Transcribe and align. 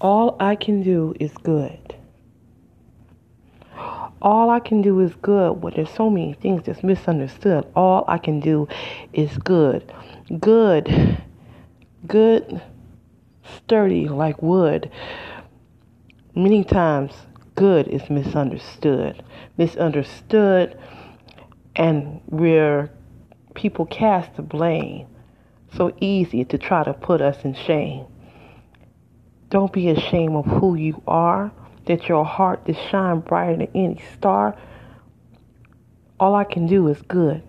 All 0.00 0.36
I 0.40 0.56
can 0.56 0.82
do 0.82 1.14
is 1.20 1.32
good. 1.42 1.96
All 4.22 4.50
I 4.50 4.60
can 4.60 4.82
do 4.82 5.00
is 5.00 5.14
good. 5.16 5.60
But 5.60 5.74
there's 5.76 5.90
so 5.90 6.08
many 6.10 6.34
things 6.34 6.64
that's 6.64 6.82
misunderstood. 6.82 7.66
All 7.76 8.04
I 8.08 8.18
can 8.18 8.40
do 8.40 8.68
is 9.12 9.36
good. 9.38 9.92
Good. 10.38 11.18
Good. 12.06 12.62
Sturdy 13.56 14.08
like 14.08 14.40
wood. 14.42 14.90
Many 16.34 16.64
times, 16.64 17.12
good 17.54 17.88
is 17.88 18.08
misunderstood. 18.08 19.22
Misunderstood, 19.58 20.78
and 21.76 22.20
where 22.26 22.90
people 23.54 23.84
cast 23.86 24.36
the 24.36 24.42
blame. 24.42 25.06
So 25.74 25.92
easy 26.00 26.44
to 26.44 26.58
try 26.58 26.84
to 26.84 26.94
put 26.94 27.20
us 27.20 27.44
in 27.44 27.54
shame. 27.54 28.06
Don't 29.50 29.72
be 29.72 29.90
ashamed 29.90 30.36
of 30.36 30.46
who 30.46 30.76
you 30.76 31.02
are 31.06 31.52
that 31.86 32.08
your 32.08 32.24
heart 32.24 32.64
to 32.66 32.72
shine 32.72 33.20
brighter 33.20 33.56
than 33.56 33.68
any 33.74 34.02
star. 34.14 34.56
All 36.20 36.34
I 36.34 36.44
can 36.44 36.66
do 36.66 36.86
is 36.88 37.02
good. 37.02 37.42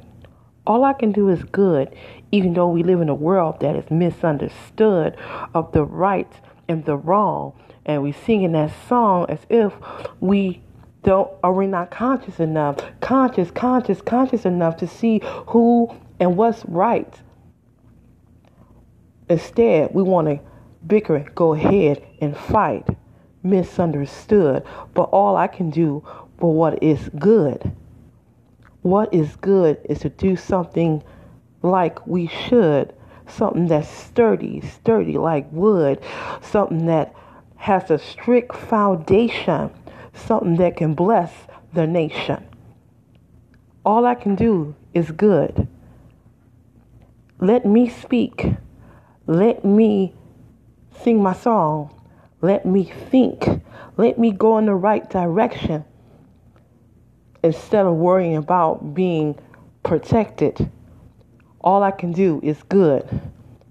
All 0.66 0.84
I 0.84 0.94
can 0.94 1.12
do 1.12 1.30
is 1.30 1.44
good, 1.44 1.96
even 2.32 2.54
though 2.54 2.70
we 2.70 2.84
live 2.84 3.02
in 3.02 3.10
a 3.10 3.16
world 3.16 3.60
that 3.60 3.76
is 3.76 3.90
misunderstood 3.92 5.16
of 5.54 5.72
the 5.74 5.84
right 5.84 6.32
and 6.68 6.86
the 6.86 6.98
wrong. 6.98 7.54
And 7.86 8.02
we 8.02 8.12
sing 8.12 8.44
in 8.44 8.54
that 8.54 8.72
song 8.88 9.28
as 9.30 9.40
if 9.50 9.74
we 10.20 10.62
don't 11.04 11.32
are 11.44 11.52
we're 11.52 11.68
not 11.68 11.90
conscious 11.90 12.40
enough, 12.40 12.78
conscious, 13.00 13.50
conscious, 13.52 14.02
conscious 14.02 14.46
enough 14.46 14.78
to 14.78 14.88
see 14.88 15.22
who 15.48 15.96
and 16.20 16.38
what's 16.38 16.64
right. 16.66 17.14
Instead, 19.30 19.94
we 19.94 20.04
want 20.04 20.28
to 20.28 20.40
bicker, 20.88 21.26
go 21.36 21.54
ahead 21.54 22.06
and 22.20 22.36
fight 22.36 22.88
misunderstood, 23.44 24.64
but 24.94 25.04
all 25.04 25.36
I 25.36 25.48
can 25.48 25.70
do 25.70 26.06
for 26.38 26.54
what 26.54 26.82
is 26.84 27.10
good. 27.18 27.72
What 28.82 29.14
is 29.14 29.36
good 29.38 29.80
is 29.86 30.00
to 30.00 30.10
do 30.10 30.36
something 30.36 31.04
like 31.62 32.06
we 32.08 32.28
should, 32.28 32.94
something 33.28 33.68
that's 33.68 33.88
sturdy, 33.88 34.62
sturdy 34.62 35.18
like 35.18 35.52
wood, 35.52 36.00
something 36.42 36.86
that 36.88 37.14
has 37.58 37.92
a 37.92 38.00
strict 38.00 38.56
foundation, 38.56 39.70
something 40.14 40.56
that 40.58 40.78
can 40.78 40.94
bless 40.96 41.32
the 41.74 41.86
nation. 41.86 42.44
All 43.86 44.06
I 44.06 44.16
can 44.16 44.36
do 44.36 44.76
is 44.94 45.12
good. 45.12 45.68
Let 47.40 47.66
me 47.66 47.90
speak. 47.90 48.54
Let 49.28 49.64
me 49.64 50.14
sing 51.04 51.22
my 51.22 51.34
song. 51.34 51.94
Let 52.42 52.66
me 52.66 52.86
think. 53.10 53.46
Let 53.98 54.18
me 54.18 54.32
go 54.32 54.58
in 54.58 54.66
the 54.66 54.76
right 54.76 55.08
direction 55.10 55.86
instead 57.44 57.86
of 57.86 57.96
worrying 57.96 58.36
about 58.36 58.94
being 58.94 59.40
protected. 59.84 60.72
All 61.60 61.84
I 61.84 61.92
can 61.92 62.12
do 62.12 62.40
is 62.44 62.62
good. 62.64 63.22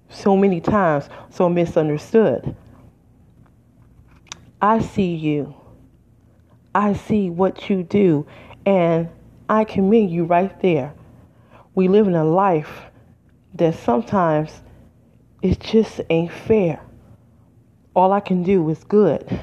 So 0.09 0.35
many 0.35 0.61
times, 0.61 1.09
so 1.29 1.49
misunderstood. 1.49 2.55
I 4.61 4.79
see 4.79 5.15
you. 5.15 5.55
I 6.75 6.93
see 6.93 7.29
what 7.29 7.69
you 7.69 7.83
do, 7.83 8.25
and 8.65 9.09
I 9.49 9.63
commend 9.63 10.11
you 10.11 10.23
right 10.25 10.57
there. 10.61 10.93
We 11.75 11.87
live 11.87 12.07
in 12.07 12.15
a 12.15 12.23
life 12.23 12.83
that 13.55 13.75
sometimes 13.75 14.61
it 15.41 15.59
just 15.59 16.01
ain't 16.09 16.31
fair. 16.31 16.81
All 17.93 18.13
I 18.13 18.21
can 18.21 18.43
do 18.43 18.69
is 18.69 18.83
good. 18.85 19.39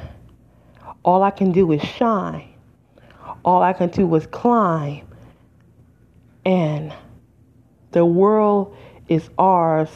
All 1.05 1.23
I 1.23 1.31
can 1.31 1.53
do 1.53 1.71
is 1.73 1.83
shine. 1.83 2.49
All 3.45 3.63
I 3.63 3.73
can 3.73 3.91
do 3.91 4.15
is 4.15 4.27
climb. 4.27 5.07
And 6.45 6.93
the 7.93 8.05
world 8.05 8.75
is 9.09 9.29
ours. 9.39 9.91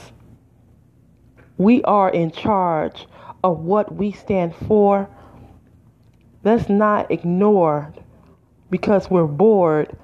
We 1.56 1.82
are 1.84 2.10
in 2.10 2.30
charge 2.30 3.06
of 3.42 3.60
what 3.60 3.94
we 3.94 4.12
stand 4.12 4.54
for. 4.54 5.08
Let's 6.44 6.68
not 6.68 7.10
ignore 7.10 7.94
because 8.70 9.10
we're 9.10 9.26
bored 9.26 9.96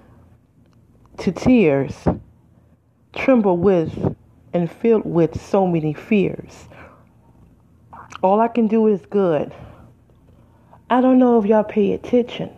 to 1.18 1.32
tears, 1.32 1.94
tremble 3.14 3.58
with 3.58 4.16
and 4.52 4.70
filled 4.70 5.04
with 5.04 5.40
so 5.40 5.66
many 5.66 5.92
fears. 5.92 6.68
All 8.22 8.40
I 8.40 8.48
can 8.48 8.66
do 8.66 8.88
is 8.88 9.00
good. 9.06 9.54
I 10.90 11.00
don't 11.00 11.18
know 11.18 11.38
if 11.38 11.46
y'all 11.46 11.62
pay 11.62 11.92
attention. 11.92 12.50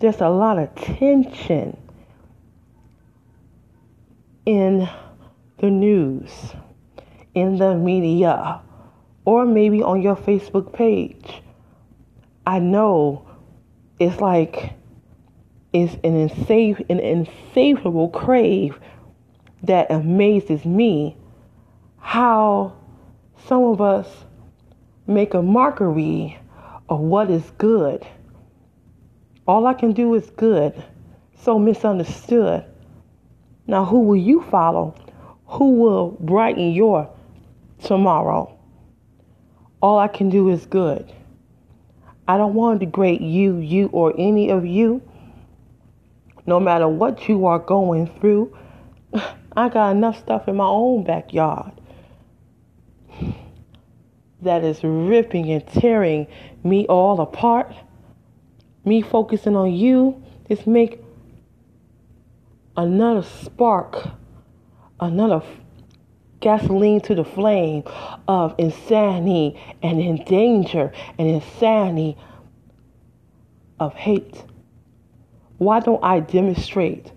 There's 0.00 0.20
a 0.20 0.28
lot 0.28 0.58
of 0.58 0.74
tension 0.74 1.76
in 4.44 4.88
the 5.58 5.70
news, 5.70 6.30
in 7.34 7.58
the 7.58 7.76
media, 7.76 8.60
or 9.24 9.44
maybe 9.44 9.82
on 9.82 10.02
your 10.02 10.16
Facebook 10.16 10.72
page. 10.72 11.42
I 12.46 12.58
know 12.58 13.28
it's 14.00 14.20
like 14.20 14.72
it's 15.72 15.94
an 16.02 16.16
insane, 16.16 16.84
an 16.88 16.98
insatiable 16.98 18.08
crave 18.08 18.80
that 19.62 19.90
amazes 19.90 20.64
me 20.64 21.16
how 21.98 22.72
some 23.46 23.64
of 23.64 23.80
us 23.80 24.08
make 25.08 25.32
a 25.32 25.40
mockery 25.40 26.38
of 26.88 27.00
what 27.00 27.30
is 27.30 27.50
good. 27.56 28.06
All 29.46 29.66
I 29.66 29.72
can 29.72 29.92
do 29.92 30.14
is 30.14 30.28
good. 30.30 30.84
So 31.40 31.58
misunderstood. 31.58 32.64
Now, 33.66 33.84
who 33.86 34.00
will 34.00 34.16
you 34.16 34.42
follow? 34.42 34.94
Who 35.46 35.72
will 35.72 36.10
brighten 36.20 36.72
your 36.72 37.10
tomorrow? 37.82 38.54
All 39.80 39.98
I 39.98 40.08
can 40.08 40.28
do 40.28 40.50
is 40.50 40.66
good. 40.66 41.10
I 42.26 42.36
don't 42.36 42.52
want 42.52 42.80
to 42.80 42.86
degrade 42.86 43.22
you, 43.22 43.56
you, 43.56 43.88
or 43.88 44.12
any 44.18 44.50
of 44.50 44.66
you. 44.66 45.00
No 46.46 46.60
matter 46.60 46.86
what 46.88 47.28
you 47.28 47.46
are 47.46 47.58
going 47.58 48.08
through, 48.20 48.54
I 49.56 49.70
got 49.70 49.92
enough 49.92 50.18
stuff 50.18 50.48
in 50.48 50.56
my 50.56 50.66
own 50.66 51.04
backyard 51.04 51.77
that 54.42 54.64
is 54.64 54.82
ripping 54.82 55.50
and 55.50 55.66
tearing 55.66 56.26
me 56.62 56.86
all 56.86 57.20
apart. 57.20 57.74
Me 58.84 59.02
focusing 59.02 59.56
on 59.56 59.72
you 59.72 60.22
is 60.48 60.66
make 60.66 61.02
another 62.76 63.22
spark, 63.22 64.08
another 65.00 65.42
gasoline 66.40 67.00
to 67.00 67.14
the 67.14 67.24
flame 67.24 67.82
of 68.28 68.54
insanity 68.58 69.60
and 69.82 70.00
in 70.00 70.24
danger 70.24 70.92
and 71.18 71.28
insanity 71.28 72.16
of 73.80 73.94
hate. 73.94 74.44
Why 75.58 75.80
don't 75.80 76.02
I 76.04 76.20
demonstrate 76.20 77.10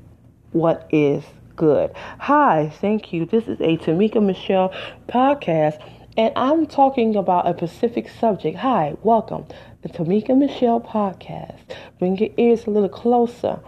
what 0.51 0.89
is 0.91 1.23
good? 1.55 1.91
Hi, 2.17 2.73
thank 2.81 3.13
you. 3.13 3.25
This 3.25 3.47
is 3.47 3.61
a 3.61 3.77
Tamika 3.77 4.21
Michelle 4.23 4.73
podcast 5.07 5.79
and 6.17 6.33
I'm 6.35 6.65
talking 6.65 7.15
about 7.15 7.47
a 7.47 7.55
specific 7.55 8.09
subject. 8.09 8.57
Hi, 8.57 8.95
welcome. 9.01 9.45
The 9.81 9.89
Tamika 9.89 10.37
Michelle 10.37 10.81
podcast. 10.81 11.59
Bring 11.99 12.17
your 12.17 12.29
ears 12.37 12.67
a 12.67 12.69
little 12.69 12.89
closer. 12.89 13.59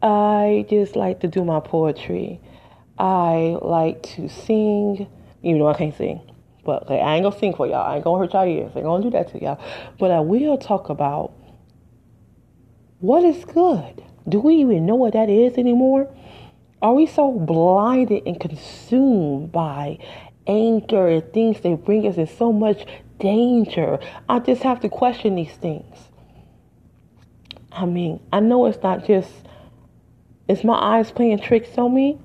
I 0.00 0.64
just 0.70 0.96
like 0.96 1.20
to 1.20 1.28
do 1.28 1.44
my 1.44 1.60
poetry. 1.60 2.40
I 2.98 3.58
like 3.60 4.02
to 4.14 4.28
sing, 4.28 5.06
even 5.42 5.58
though 5.58 5.68
I 5.68 5.74
can't 5.74 5.94
sing. 5.94 6.20
But 6.64 6.90
I 6.90 7.14
ain't 7.16 7.24
gonna 7.24 7.38
sing 7.38 7.54
for 7.54 7.66
y'all. 7.66 7.86
I 7.86 7.96
ain't 7.96 8.04
gonna 8.04 8.24
hurt 8.24 8.32
y'all 8.32 8.46
ears. 8.46 8.72
I 8.74 8.78
ain't 8.78 8.86
gonna 8.86 9.02
do 9.02 9.10
that 9.10 9.30
to 9.32 9.42
y'all. 9.42 9.60
But 9.98 10.10
I 10.10 10.20
will 10.20 10.56
talk 10.56 10.88
about 10.88 11.32
what 13.00 13.22
is 13.22 13.44
good. 13.44 14.02
Do 14.26 14.40
we 14.40 14.56
even 14.56 14.86
know 14.86 14.94
what 14.94 15.12
that 15.12 15.28
is 15.28 15.58
anymore? 15.58 16.08
Are 16.80 16.94
we 16.94 17.06
so 17.06 17.32
blinded 17.32 18.22
and 18.26 18.38
consumed 18.38 19.52
by 19.52 19.98
anger 20.46 21.08
and 21.08 21.32
things 21.32 21.60
they 21.60 21.74
bring 21.74 22.06
us 22.06 22.16
in 22.16 22.26
so 22.26 22.52
much 22.52 22.86
danger. 23.18 23.98
I 24.28 24.38
just 24.38 24.62
have 24.62 24.80
to 24.80 24.88
question 24.88 25.34
these 25.34 25.54
things. 25.54 25.96
I 27.72 27.84
mean, 27.84 28.20
I 28.32 28.40
know 28.40 28.66
it's 28.66 28.82
not 28.82 29.06
just, 29.06 29.30
is 30.48 30.64
my 30.64 30.74
eyes 30.74 31.10
playing 31.10 31.40
tricks 31.40 31.76
on 31.76 31.94
me? 31.94 32.18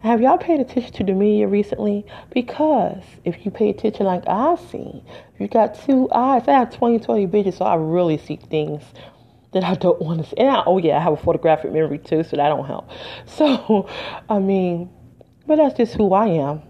Have 0.00 0.20
y'all 0.20 0.36
paid 0.36 0.60
attention 0.60 0.92
to 0.92 1.04
the 1.04 1.14
media 1.14 1.48
recently? 1.48 2.04
Because 2.30 3.02
if 3.24 3.44
you 3.44 3.50
pay 3.50 3.70
attention 3.70 4.04
like 4.04 4.22
I 4.28 4.56
see, 4.70 5.02
you 5.38 5.48
got 5.48 5.82
two 5.82 6.10
eyes. 6.12 6.46
I 6.46 6.52
have 6.52 6.70
20 6.76 6.98
20 6.98 7.24
vision, 7.26 7.52
so 7.52 7.64
I 7.64 7.74
really 7.76 8.18
see 8.18 8.36
things 8.36 8.82
that 9.52 9.64
I 9.64 9.74
don't 9.74 10.00
want 10.02 10.22
to 10.22 10.28
see. 10.28 10.36
And 10.36 10.50
I, 10.50 10.62
oh, 10.66 10.76
yeah, 10.76 10.98
I 10.98 11.00
have 11.00 11.14
a 11.14 11.16
photographic 11.16 11.72
memory 11.72 11.98
too, 11.98 12.22
so 12.22 12.36
that 12.36 12.48
don't 12.50 12.66
help. 12.66 12.90
So, 13.24 13.88
I 14.28 14.38
mean, 14.40 14.90
but 15.46 15.56
that's 15.56 15.76
just 15.76 15.94
who 15.94 16.12
I 16.12 16.26
am. 16.26 16.62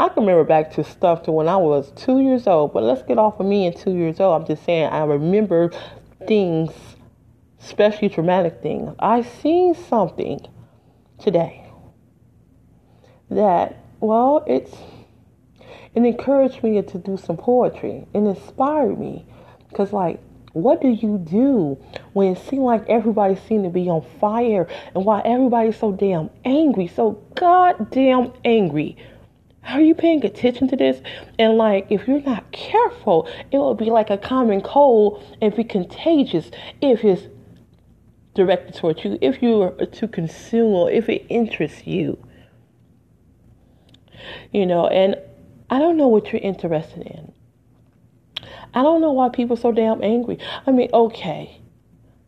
I 0.00 0.08
can 0.08 0.22
remember 0.22 0.44
back 0.44 0.72
to 0.76 0.82
stuff 0.82 1.24
to 1.24 1.30
when 1.30 1.46
I 1.46 1.58
was 1.58 1.92
two 1.92 2.20
years 2.20 2.46
old, 2.46 2.72
but 2.72 2.82
let's 2.82 3.02
get 3.02 3.18
off 3.18 3.38
of 3.38 3.44
me 3.44 3.66
and 3.66 3.76
two 3.76 3.94
years 3.94 4.18
old. 4.18 4.40
I'm 4.40 4.46
just 4.46 4.64
saying 4.64 4.86
I 4.86 5.04
remember 5.04 5.72
things, 6.26 6.72
especially 7.62 8.08
traumatic 8.08 8.62
things. 8.62 8.94
I 8.98 9.20
seen 9.20 9.74
something 9.74 10.40
today 11.18 11.66
that, 13.28 13.76
well, 14.00 14.42
it's 14.46 14.74
it 15.94 16.02
encouraged 16.02 16.62
me 16.62 16.80
to 16.80 16.98
do 16.98 17.18
some 17.18 17.36
poetry 17.36 18.06
and 18.14 18.26
inspired 18.26 18.98
me. 18.98 19.26
Because, 19.68 19.92
like, 19.92 20.18
what 20.54 20.80
do 20.80 20.88
you 20.88 21.18
do 21.18 21.76
when 22.14 22.28
it 22.28 22.38
seems 22.38 22.62
like 22.62 22.88
everybody 22.88 23.36
seems 23.36 23.64
to 23.64 23.70
be 23.70 23.90
on 23.90 24.00
fire 24.18 24.66
and 24.94 25.04
why 25.04 25.20
everybody's 25.26 25.78
so 25.78 25.92
damn 25.92 26.30
angry, 26.46 26.86
so 26.86 27.22
goddamn 27.34 28.32
angry? 28.46 28.96
Are 29.68 29.80
you 29.80 29.94
paying 29.94 30.24
attention 30.24 30.68
to 30.68 30.76
this? 30.76 31.00
And 31.38 31.56
like, 31.56 31.86
if 31.90 32.08
you're 32.08 32.22
not 32.22 32.50
careful, 32.50 33.28
it 33.50 33.58
will 33.58 33.74
be 33.74 33.86
like 33.86 34.10
a 34.10 34.18
common 34.18 34.62
cold 34.62 35.22
and 35.40 35.54
be 35.54 35.64
contagious 35.64 36.50
if 36.80 37.04
it's 37.04 37.28
directed 38.34 38.74
towards 38.74 39.04
you, 39.04 39.18
if 39.20 39.42
you 39.42 39.60
are 39.62 39.86
to 39.86 40.08
consume 40.08 40.72
or 40.72 40.90
if 40.90 41.08
it 41.08 41.26
interests 41.28 41.86
you. 41.86 42.18
You 44.52 44.66
know, 44.66 44.86
and 44.88 45.16
I 45.68 45.78
don't 45.78 45.96
know 45.96 46.08
what 46.08 46.32
you're 46.32 46.42
interested 46.42 47.02
in. 47.02 47.32
I 48.72 48.82
don't 48.82 49.00
know 49.00 49.12
why 49.12 49.28
people 49.28 49.54
are 49.56 49.60
so 49.60 49.72
damn 49.72 50.02
angry. 50.02 50.38
I 50.66 50.70
mean, 50.70 50.90
okay, 50.92 51.60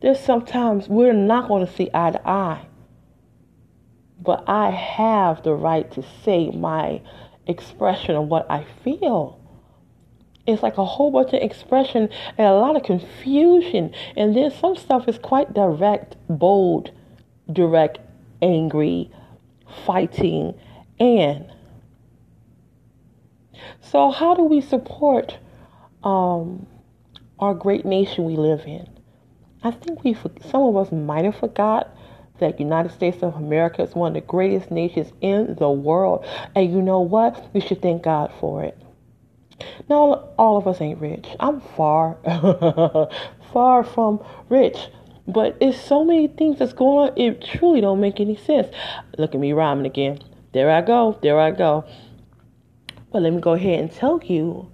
there's 0.01 0.19
sometimes 0.19 0.87
we're 0.87 1.13
not 1.13 1.47
going 1.47 1.65
to 1.65 1.71
see 1.71 1.89
eye 1.93 2.11
to 2.11 2.27
eye, 2.27 2.65
but 4.21 4.43
I 4.47 4.69
have 4.69 5.43
the 5.43 5.53
right 5.53 5.89
to 5.93 6.03
say 6.23 6.49
my 6.51 7.01
expression 7.47 8.15
of 8.15 8.27
what 8.27 8.49
I 8.49 8.65
feel. 8.83 9.39
It's 10.45 10.61
like 10.61 10.77
a 10.77 10.85
whole 10.85 11.11
bunch 11.11 11.29
of 11.29 11.41
expression 11.41 12.09
and 12.37 12.47
a 12.47 12.53
lot 12.53 12.75
of 12.75 12.83
confusion. 12.83 13.93
And 14.17 14.35
then 14.35 14.51
some 14.51 14.75
stuff 14.75 15.07
is 15.07 15.17
quite 15.17 15.53
direct, 15.53 16.17
bold, 16.27 16.91
direct, 17.51 17.99
angry, 18.41 19.09
fighting, 19.85 20.53
and. 20.99 21.49
So, 23.79 24.11
how 24.11 24.35
do 24.35 24.43
we 24.43 24.59
support 24.59 25.37
um, 26.03 26.67
our 27.39 27.53
great 27.53 27.85
nation 27.85 28.25
we 28.25 28.35
live 28.35 28.65
in? 28.65 28.89
I 29.63 29.71
think 29.71 30.03
we, 30.03 30.15
some 30.49 30.63
of 30.63 30.75
us 30.75 30.91
might 30.91 31.23
have 31.23 31.37
forgot 31.37 31.95
that 32.39 32.59
United 32.59 32.91
States 32.91 33.21
of 33.21 33.35
America 33.35 33.81
is 33.81 33.95
one 33.95 34.09
of 34.09 34.13
the 34.15 34.27
greatest 34.27 34.71
nations 34.71 35.11
in 35.21 35.55
the 35.55 35.69
world. 35.69 36.25
And 36.55 36.71
you 36.71 36.81
know 36.81 36.99
what? 36.99 37.49
We 37.53 37.61
should 37.61 37.81
thank 37.81 38.03
God 38.03 38.31
for 38.39 38.63
it. 38.63 38.77
Now, 39.89 40.29
all 40.37 40.57
of 40.57 40.67
us 40.67 40.81
ain't 40.81 40.99
rich. 40.99 41.27
I'm 41.39 41.61
far, 41.61 42.17
far 43.53 43.83
from 43.83 44.23
rich. 44.49 44.77
But 45.27 45.57
it's 45.61 45.79
so 45.79 46.03
many 46.03 46.27
things 46.27 46.59
that's 46.59 46.73
going 46.73 47.11
on, 47.11 47.17
it 47.17 47.41
truly 47.41 47.79
don't 47.79 48.01
make 48.01 48.19
any 48.19 48.35
sense. 48.35 48.67
Look 49.17 49.33
at 49.33 49.39
me 49.39 49.53
rhyming 49.53 49.85
again. 49.85 50.19
There 50.53 50.69
I 50.69 50.81
go, 50.81 51.17
there 51.21 51.39
I 51.39 51.51
go. 51.51 51.85
But 53.11 53.21
let 53.21 53.31
me 53.31 53.39
go 53.39 53.53
ahead 53.53 53.79
and 53.79 53.91
tell 53.91 54.19
you 54.23 54.69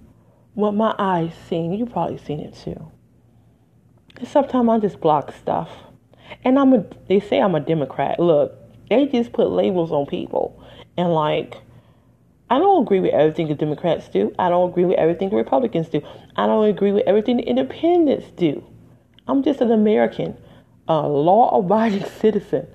what 0.54 0.72
my 0.72 0.94
eyes 0.98 1.32
seen. 1.48 1.72
You 1.74 1.86
probably 1.86 2.18
seen 2.18 2.40
it 2.40 2.54
too. 2.54 2.90
Sometimes 4.24 4.68
I 4.68 4.78
just 4.78 5.00
block 5.00 5.32
stuff. 5.32 5.70
And 6.44 6.58
I'm 6.58 6.72
a 6.72 6.84
they 7.08 7.20
say 7.20 7.40
I'm 7.40 7.54
a 7.54 7.60
Democrat. 7.60 8.18
Look, 8.18 8.54
they 8.88 9.06
just 9.06 9.32
put 9.32 9.50
labels 9.50 9.92
on 9.92 10.06
people. 10.06 10.62
And 10.96 11.12
like 11.14 11.56
I 12.50 12.58
don't 12.58 12.82
agree 12.82 12.98
with 12.98 13.12
everything 13.12 13.46
the 13.46 13.54
Democrats 13.54 14.08
do. 14.08 14.34
I 14.36 14.48
don't 14.48 14.70
agree 14.70 14.84
with 14.84 14.98
everything 14.98 15.30
the 15.30 15.36
Republicans 15.36 15.88
do. 15.88 16.02
I 16.34 16.46
don't 16.46 16.68
agree 16.68 16.90
with 16.90 17.04
everything 17.06 17.36
the 17.36 17.44
independents 17.44 18.26
do. 18.32 18.64
I'm 19.28 19.44
just 19.44 19.60
an 19.60 19.70
American, 19.70 20.36
a 20.88 21.06
law 21.06 21.56
abiding 21.56 22.04
citizen, 22.20 22.66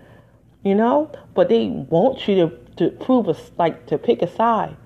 you 0.64 0.76
know? 0.76 1.12
But 1.34 1.50
they 1.50 1.68
want 1.68 2.26
you 2.26 2.36
to, 2.36 2.58
to 2.78 2.90
prove 3.04 3.28
a, 3.28 3.36
like 3.58 3.86
to 3.88 3.98
pick 3.98 4.22
a 4.22 4.28
side. 4.28 4.78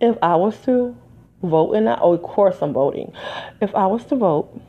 If 0.00 0.16
I 0.22 0.36
was 0.36 0.56
to 0.60 0.96
vote, 1.42 1.72
and 1.72 1.88
I, 1.88 1.98
oh, 2.00 2.12
of 2.12 2.22
course 2.22 2.58
I'm 2.62 2.72
voting. 2.72 3.12
If 3.60 3.74
I 3.74 3.86
was 3.86 4.04
to 4.06 4.16
vote, 4.16 4.60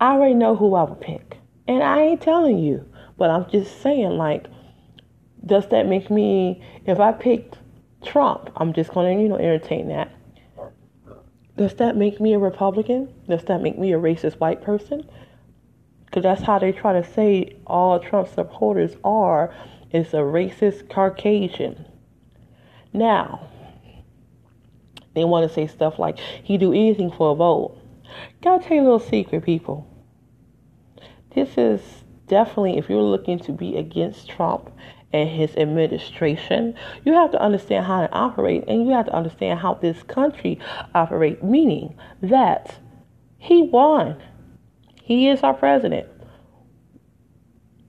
I 0.00 0.14
already 0.14 0.34
know 0.34 0.56
who 0.56 0.74
I 0.74 0.82
would 0.82 1.00
pick. 1.00 1.39
And 1.70 1.84
I 1.84 2.00
ain't 2.00 2.20
telling 2.20 2.58
you, 2.58 2.84
but 3.16 3.30
I'm 3.30 3.48
just 3.48 3.80
saying, 3.80 4.16
like, 4.16 4.48
does 5.46 5.68
that 5.68 5.86
make 5.86 6.10
me, 6.10 6.60
if 6.84 6.98
I 6.98 7.12
picked 7.12 7.58
Trump, 8.04 8.50
I'm 8.56 8.72
just 8.72 8.90
going 8.90 9.16
to, 9.16 9.22
you 9.22 9.28
know, 9.28 9.36
entertain 9.36 9.86
that. 9.86 10.10
Does 11.56 11.74
that 11.74 11.96
make 11.96 12.20
me 12.20 12.34
a 12.34 12.40
Republican? 12.40 13.14
Does 13.28 13.44
that 13.44 13.62
make 13.62 13.78
me 13.78 13.92
a 13.92 13.98
racist 13.98 14.40
white 14.40 14.62
person? 14.62 15.08
Because 16.06 16.24
that's 16.24 16.42
how 16.42 16.58
they 16.58 16.72
try 16.72 17.00
to 17.00 17.08
say 17.08 17.56
all 17.68 18.00
Trump 18.00 18.26
supporters 18.26 18.96
are, 19.04 19.54
is 19.92 20.12
a 20.12 20.16
racist 20.16 20.90
Caucasian. 20.90 21.86
Now, 22.92 23.48
they 25.14 25.22
want 25.22 25.46
to 25.46 25.54
say 25.54 25.68
stuff 25.68 26.00
like, 26.00 26.18
he 26.18 26.58
do 26.58 26.72
anything 26.72 27.12
for 27.12 27.30
a 27.30 27.34
vote. 27.36 27.78
Gotta 28.42 28.64
tell 28.64 28.76
you 28.76 28.82
a 28.82 28.90
little 28.90 28.98
secret, 28.98 29.44
people 29.44 29.86
this 31.34 31.56
is 31.56 31.80
definitely, 32.26 32.78
if 32.78 32.88
you're 32.88 33.02
looking 33.02 33.38
to 33.40 33.52
be 33.52 33.76
against 33.76 34.28
Trump 34.28 34.70
and 35.12 35.28
his 35.28 35.56
administration, 35.56 36.74
you 37.04 37.12
have 37.12 37.30
to 37.32 37.40
understand 37.40 37.84
how 37.84 38.06
to 38.06 38.12
operate 38.12 38.64
and 38.68 38.86
you 38.86 38.92
have 38.92 39.06
to 39.06 39.14
understand 39.14 39.60
how 39.60 39.74
this 39.74 40.02
country 40.04 40.58
operates, 40.94 41.42
meaning 41.42 41.96
that 42.22 42.78
he 43.38 43.62
won. 43.62 44.16
He 45.02 45.28
is 45.28 45.42
our 45.42 45.54
president. 45.54 46.08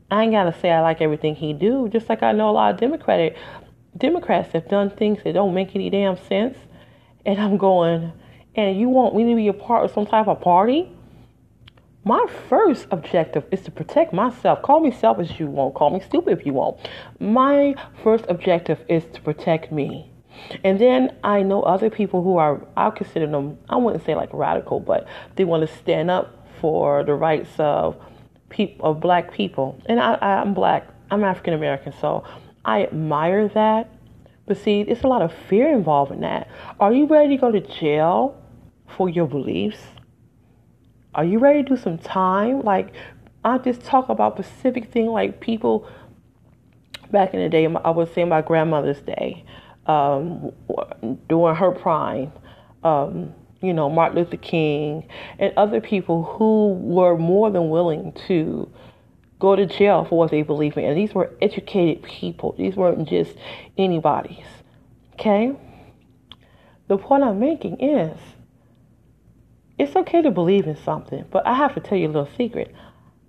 I 0.10 0.24
ain't 0.24 0.34
gotta 0.34 0.54
say 0.60 0.72
I 0.72 0.82
like 0.82 1.02
everything 1.02 1.36
he 1.36 1.54
do, 1.54 1.88
just 1.90 2.10
like 2.10 2.22
I 2.22 2.32
know 2.32 2.50
a 2.50 2.52
lot 2.52 2.74
of 2.74 2.80
Democratic 2.80 3.38
Democrats 3.96 4.52
have 4.54 4.68
done 4.68 4.90
things 4.90 5.24
that 5.24 5.34
don't 5.34 5.54
make 5.54 5.76
any 5.76 5.90
damn 5.90 6.18
sense. 6.18 6.58
And 7.26 7.40
I'm 7.40 7.58
going, 7.58 8.12
and 8.56 8.80
you 8.80 8.90
want 8.90 9.16
me 9.16 9.30
to 9.30 9.36
be 9.36 9.48
a 9.48 9.54
part 9.54 9.86
of 9.86 9.92
some 9.92 10.06
type 10.06 10.28
of 10.28 10.42
party? 10.42 10.92
My 12.03 12.25
first 12.50 12.88
objective 12.89 13.45
is 13.51 13.62
to 13.62 13.71
protect 13.71 14.12
myself. 14.12 14.63
Call 14.63 14.80
me 14.80 14.92
selfish 14.92 15.30
if 15.30 15.39
you 15.39 15.45
want, 15.45 15.75
call 15.75 15.92
me 15.92 16.00
stupid 16.00 16.39
if 16.39 16.48
you 16.48 16.53
want. 16.53 16.77
My 17.19 17.75
first 18.03 18.25
objective 18.27 18.80
is 18.89 19.03
to 19.13 19.21
protect 19.21 19.71
me. 19.71 20.12
And 20.63 20.80
then 20.80 21.15
I 21.24 21.44
know 21.44 21.62
other 21.62 21.92
people 21.92 22.24
who 22.24 22.38
are, 22.38 22.65
I'll 22.75 22.92
consider 22.92 23.27
them, 23.27 23.59
I 23.69 23.75
wouldn't 23.75 24.03
say 24.03 24.15
like 24.15 24.30
radical, 24.33 24.80
but 24.80 25.07
they 25.36 25.43
want 25.43 25.67
to 25.67 25.75
stand 25.77 26.10
up 26.10 26.48
for 26.60 27.03
the 27.03 27.13
rights 27.13 27.51
of 27.60 27.96
people, 28.50 28.89
of 28.89 29.00
black 29.00 29.31
people. 29.31 29.79
And 29.86 30.00
I, 30.00 30.15
I'm 30.15 30.55
black, 30.55 30.88
I'm 31.12 31.24
African 31.24 31.53
American, 31.53 31.93
so 32.01 32.24
I 32.65 32.84
admire 32.84 33.48
that. 33.50 33.93
But 34.48 34.58
see, 34.58 34.81
it's 34.81 35.03
a 35.03 35.08
lot 35.08 35.22
of 35.22 35.31
fear 35.48 35.72
involved 35.72 36.12
in 36.12 36.22
that. 36.22 36.50
Are 36.79 36.91
you 36.91 37.05
ready 37.05 37.36
to 37.36 37.41
go 37.41 37.51
to 37.51 37.62
jail 37.62 38.41
for 38.98 39.08
your 39.08 39.27
beliefs? 39.27 39.77
Are 41.13 41.25
you 41.25 41.39
ready 41.39 41.63
to 41.63 41.70
do 41.70 41.77
some 41.77 41.98
time? 41.98 42.62
Like, 42.62 42.94
I 43.44 43.58
just 43.58 43.82
talk 43.82 44.10
about 44.10 44.36
specific 44.36 44.91
thing 44.91 45.08
like 45.08 45.41
people 45.41 45.88
back 47.12 47.34
in 47.34 47.41
the 47.41 47.50
day. 47.50 47.68
I 47.68 47.89
would 47.89 48.13
say 48.13 48.24
my 48.24 48.41
grandmother's 48.41 49.01
day, 49.01 49.44
um, 49.88 50.51
during 51.27 51.56
her 51.56 51.72
prime. 51.72 52.32
Um, 52.84 53.34
you 53.62 53.74
know, 53.74 53.89
Martin 53.89 54.18
Luther 54.18 54.38
King 54.38 55.08
and 55.38 55.53
other 55.56 55.82
people 55.82 56.24
who 56.24 56.74
were 56.74 57.18
more 57.18 57.51
than 57.51 57.70
willing 57.70 58.12
to 58.27 58.72
go 59.39 59.56
to 59.56 59.65
jail 59.65 60.06
for 60.06 60.18
what 60.18 60.32
they 60.32 60.41
believe 60.41 60.77
in. 60.77 60.86
And 60.86 60.98
these 60.98 61.13
were 61.13 61.32
educated 61.41 62.03
people. 62.03 62.56
These 62.58 62.75
weren't 62.75 63.08
just 63.08 63.36
anybody's. 63.77 64.46
Okay? 65.13 65.56
The 66.88 66.98
point 66.98 67.24
I'm 67.24 67.39
making 67.39 67.80
is 67.80 68.18
it's 69.82 69.96
okay 69.96 70.22
to 70.22 70.30
believe 70.30 70.68
in 70.68 70.76
something, 70.76 71.26
but 71.32 71.46
I 71.48 71.56
have 71.56 71.74
to 71.74 71.80
tell 71.80 71.98
you 71.98 72.06
a 72.06 72.14
little 72.14 72.30
secret. 72.38 72.72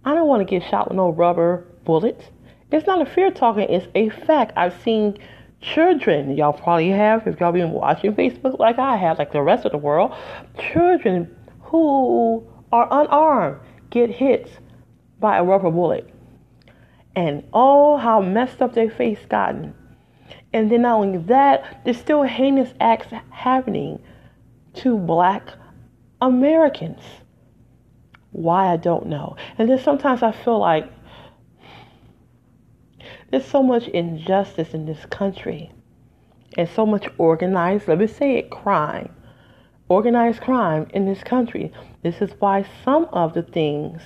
I 0.05 0.15
don't 0.15 0.29
want 0.29 0.41
to 0.41 0.45
get 0.45 0.69
shot 0.69 0.87
with 0.87 0.97
no 0.97 1.09
rubber 1.09 1.67
bullets. 1.87 2.27
It's 2.71 2.87
not 2.87 3.01
a 3.01 3.11
fear 3.11 3.31
talking, 3.31 3.71
it's 3.71 3.87
a 3.95 4.11
fact. 4.11 4.53
I've 4.55 4.79
seen 4.83 5.17
children, 5.63 6.37
y'all 6.37 6.53
probably 6.53 6.91
have, 6.91 7.27
if 7.27 7.41
y'all 7.41 7.53
been 7.53 7.71
watching 7.71 8.13
Facebook 8.17 8.59
like 8.59 8.79
I 8.79 8.99
have, 8.99 9.19
like 9.19 9.33
the 9.33 9.41
rest 9.41 9.65
of 9.65 9.73
the 9.73 9.79
world, 9.79 10.15
children 10.59 11.35
who 11.63 12.47
are 12.71 12.87
unarmed 12.91 13.59
get 13.89 14.11
hit 14.11 14.51
by 15.21 15.39
a 15.39 15.45
rubber 15.45 15.71
bullet. 15.71 16.07
And 17.17 17.45
oh, 17.55 17.97
how 17.97 18.21
messed 18.21 18.61
up 18.61 18.75
their 18.75 18.91
face 18.91 19.21
gotten. 19.31 19.75
And 20.53 20.71
then 20.71 20.83
not 20.83 20.99
only 20.99 21.19
that, 21.19 21.81
there's 21.85 21.99
still 21.99 22.25
heinous 22.25 22.75
acts 22.79 23.07
happening 23.31 24.03
to 24.75 24.99
black 24.99 25.49
Americans. 26.23 27.03
Why 28.31 28.73
I 28.73 28.79
don't 28.79 29.07
know. 29.07 29.37
And 29.59 29.69
then 29.69 29.79
sometimes 29.79 30.23
I 30.23 30.33
feel 30.33 30.59
like 30.59 30.91
there's 33.31 33.45
so 33.45 33.63
much 33.63 33.89
injustice 33.89 34.73
in 34.73 34.87
this 34.87 35.05
country. 35.07 35.71
and 36.57 36.69
so 36.69 36.85
much 36.87 37.09
organized, 37.19 37.89
let 37.89 37.99
me 37.99 38.07
say 38.07 38.37
it, 38.37 38.51
crime, 38.51 39.15
organized 39.89 40.41
crime 40.43 40.87
in 40.93 41.07
this 41.07 41.23
country. 41.25 41.73
This 42.03 42.21
is 42.21 42.31
why 42.39 42.67
some 42.85 43.07
of 43.13 43.35
the 43.35 43.43
things 43.43 44.03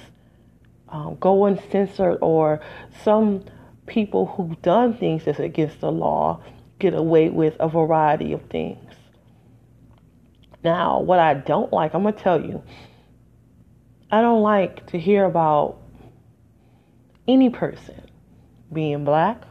um, 0.88 1.16
go 1.20 1.46
uncensored 1.46 2.18
or 2.22 2.60
some 3.02 3.44
people 3.86 4.26
who've 4.26 4.60
done 4.62 4.94
things 4.94 5.24
that's 5.24 5.40
against 5.40 5.80
the 5.80 5.90
law 5.90 6.40
get 6.78 6.94
away 6.94 7.28
with 7.30 7.56
a 7.60 7.68
variety 7.68 8.32
of 8.32 8.42
things. 8.50 8.95
Now, 10.66 10.98
what 10.98 11.20
I 11.20 11.34
don't 11.34 11.72
like, 11.72 11.94
I'm 11.94 12.02
going 12.02 12.14
to 12.14 12.20
tell 12.20 12.44
you, 12.44 12.60
I 14.10 14.20
don't 14.20 14.42
like 14.42 14.84
to 14.88 14.98
hear 14.98 15.24
about 15.24 15.78
any 17.28 17.50
person 17.50 18.10
being 18.72 19.04
black 19.04 19.44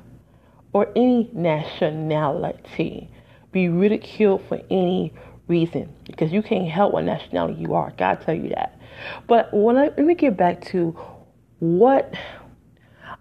or 0.73 0.89
any 0.93 1.29
nationality 1.31 3.09
be 3.53 3.69
ridiculed 3.69 4.41
for 4.49 4.61
any 4.69 5.13
reason 5.47 5.95
because 6.03 6.33
you 6.33 6.43
can't 6.43 6.67
help 6.67 6.91
what 6.91 7.05
nationality 7.05 7.61
you 7.61 7.75
are. 7.75 7.93
God 7.97 8.19
tell 8.19 8.35
you 8.35 8.49
that. 8.49 8.77
But 9.25 9.53
when 9.53 9.77
I, 9.77 9.85
let 9.85 9.99
me 9.99 10.15
get 10.15 10.35
back 10.35 10.65
to 10.65 10.99
what 11.59 12.13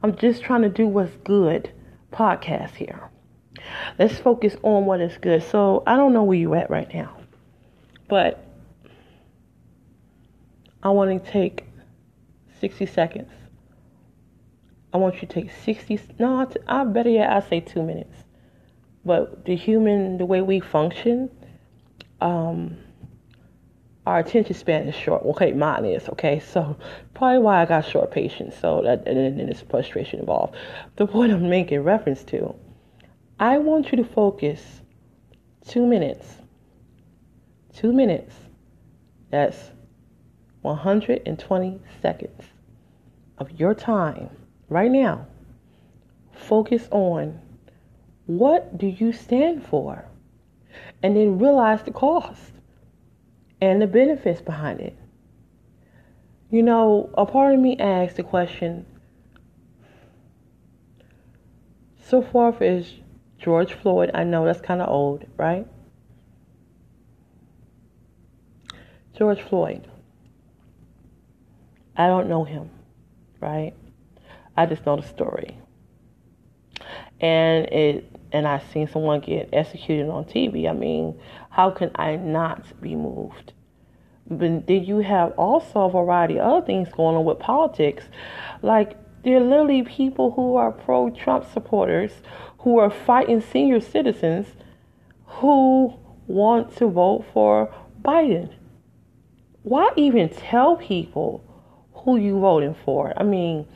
I'm 0.02 0.16
just 0.16 0.42
trying 0.42 0.62
to 0.62 0.68
do 0.68 0.88
what's 0.88 1.14
good 1.22 1.70
podcast 2.12 2.74
here. 2.74 3.08
Let's 4.00 4.18
focus 4.18 4.56
on 4.64 4.84
what 4.84 5.00
is 5.00 5.16
good. 5.18 5.44
So 5.44 5.84
I 5.86 5.94
don't 5.94 6.12
know 6.12 6.24
where 6.24 6.36
you 6.36 6.54
at 6.54 6.68
right 6.70 6.92
now, 6.92 7.16
but 8.14 8.46
I 10.84 10.90
want 10.90 11.24
to 11.24 11.32
take 11.32 11.64
60 12.60 12.86
seconds. 12.86 13.32
I 14.92 14.98
want 14.98 15.16
you 15.16 15.22
to 15.22 15.26
take 15.26 15.50
60, 15.50 15.98
no, 16.20 16.48
I 16.68 16.84
better 16.84 17.10
yet, 17.10 17.28
I 17.28 17.40
say 17.40 17.58
two 17.58 17.82
minutes. 17.82 18.14
But 19.04 19.46
the 19.46 19.56
human, 19.56 20.18
the 20.18 20.26
way 20.26 20.42
we 20.42 20.60
function, 20.60 21.28
um, 22.20 22.76
our 24.06 24.20
attention 24.20 24.54
span 24.54 24.86
is 24.86 24.94
short. 24.94 25.24
Okay, 25.24 25.50
mine 25.50 25.84
is. 25.84 26.08
Okay, 26.10 26.38
so 26.38 26.76
probably 27.14 27.40
why 27.40 27.62
I 27.62 27.66
got 27.66 27.84
short 27.84 28.12
patience. 28.12 28.54
So 28.56 28.80
that 28.84 29.08
and 29.08 29.16
then 29.16 29.44
there's 29.44 29.62
frustration 29.62 30.20
involved. 30.20 30.54
The 30.94 31.08
point 31.08 31.32
I'm 31.32 31.50
making 31.50 31.80
reference 31.80 32.22
to, 32.26 32.54
I 33.40 33.58
want 33.58 33.90
you 33.90 33.96
to 33.96 34.04
focus 34.04 34.82
two 35.66 35.84
minutes. 35.84 36.43
Two 37.74 37.92
minutes. 37.92 38.34
That's 39.30 39.72
120 40.62 41.80
seconds 42.00 42.42
of 43.36 43.50
your 43.50 43.74
time 43.74 44.30
right 44.68 44.90
now. 44.90 45.26
Focus 46.32 46.88
on 46.90 47.40
what 48.26 48.78
do 48.78 48.86
you 48.86 49.12
stand 49.12 49.66
for, 49.66 50.06
and 51.02 51.16
then 51.16 51.38
realize 51.38 51.82
the 51.82 51.90
cost 51.90 52.52
and 53.60 53.82
the 53.82 53.86
benefits 53.86 54.40
behind 54.40 54.80
it. 54.80 54.96
You 56.50 56.62
know, 56.62 57.10
a 57.14 57.26
part 57.26 57.54
of 57.54 57.60
me 57.60 57.76
asks 57.78 58.16
the 58.16 58.22
question 58.22 58.86
so 62.04 62.22
far 62.22 62.54
as 62.62 62.92
George 63.38 63.74
Floyd, 63.74 64.10
I 64.14 64.24
know 64.24 64.44
that's 64.44 64.60
kind 64.60 64.80
of 64.80 64.88
old, 64.88 65.24
right? 65.36 65.66
George 69.16 69.40
Floyd. 69.42 69.86
I 71.96 72.08
don't 72.08 72.28
know 72.28 72.44
him, 72.44 72.70
right? 73.40 73.72
I 74.56 74.66
just 74.66 74.84
know 74.84 74.96
the 74.96 75.06
story. 75.06 75.58
And 77.20 77.66
it 77.66 78.10
and 78.32 78.48
I've 78.48 78.64
seen 78.72 78.88
someone 78.88 79.20
get 79.20 79.48
executed 79.52 80.08
on 80.08 80.24
TV. 80.24 80.68
I 80.68 80.72
mean, 80.72 81.20
how 81.50 81.70
can 81.70 81.92
I 81.94 82.16
not 82.16 82.80
be 82.80 82.96
moved? 82.96 83.52
But 84.28 84.66
then 84.66 84.84
you 84.84 84.98
have 84.98 85.32
also 85.38 85.82
a 85.82 85.90
variety 85.90 86.40
of 86.40 86.46
other 86.46 86.66
things 86.66 86.88
going 86.88 87.16
on 87.16 87.24
with 87.24 87.38
politics. 87.38 88.04
Like, 88.62 88.96
there 89.22 89.36
are 89.36 89.40
literally 89.40 89.82
people 89.82 90.32
who 90.32 90.56
are 90.56 90.72
pro 90.72 91.10
Trump 91.10 91.44
supporters 91.52 92.10
who 92.58 92.78
are 92.78 92.90
fighting 92.90 93.40
senior 93.40 93.80
citizens 93.80 94.48
who 95.26 95.94
want 96.26 96.76
to 96.78 96.88
vote 96.88 97.24
for 97.32 97.72
Biden. 98.02 98.50
Why 99.64 99.90
even 99.96 100.28
tell 100.28 100.76
people 100.76 101.42
who 101.94 102.18
you 102.18 102.38
voting 102.38 102.76
for? 102.84 103.14
I 103.16 103.22
mean, 103.22 103.66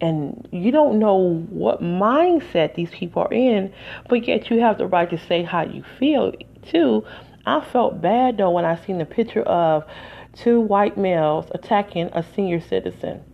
and 0.00 0.48
you 0.52 0.70
don't 0.70 1.00
know 1.00 1.44
what 1.50 1.82
mindset 1.82 2.76
these 2.76 2.90
people 2.90 3.22
are 3.22 3.32
in, 3.34 3.72
but 4.08 4.28
yet 4.28 4.50
you 4.50 4.60
have 4.60 4.78
the 4.78 4.86
right 4.86 5.10
to 5.10 5.18
say 5.18 5.42
how 5.42 5.64
you 5.64 5.82
feel 5.98 6.32
too. 6.62 7.04
I 7.44 7.60
felt 7.60 8.00
bad 8.00 8.38
though 8.38 8.52
when 8.52 8.64
I 8.64 8.76
seen 8.76 8.98
the 8.98 9.04
picture 9.04 9.42
of 9.42 9.84
two 10.32 10.60
white 10.60 10.96
males 10.96 11.46
attacking 11.52 12.10
a 12.12 12.22
senior 12.22 12.60
citizen, 12.60 13.24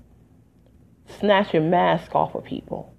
snatching 1.07 1.69
masks 1.69 2.15
off 2.15 2.35
of 2.35 2.45
people. 2.45 2.95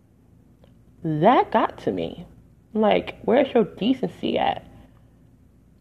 That 1.03 1.51
got 1.51 1.79
to 1.79 1.91
me. 1.91 2.27
Like, 2.75 3.17
where's 3.23 3.51
your 3.55 3.63
decency 3.63 4.37
at? 4.37 4.63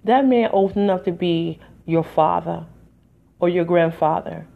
That 0.04 0.24
man 0.24 0.48
old 0.50 0.78
enough 0.78 1.04
to 1.04 1.12
be 1.12 1.60
your 1.90 2.04
father 2.04 2.64
or 3.40 3.48
your 3.48 3.64
grandfather 3.64 4.46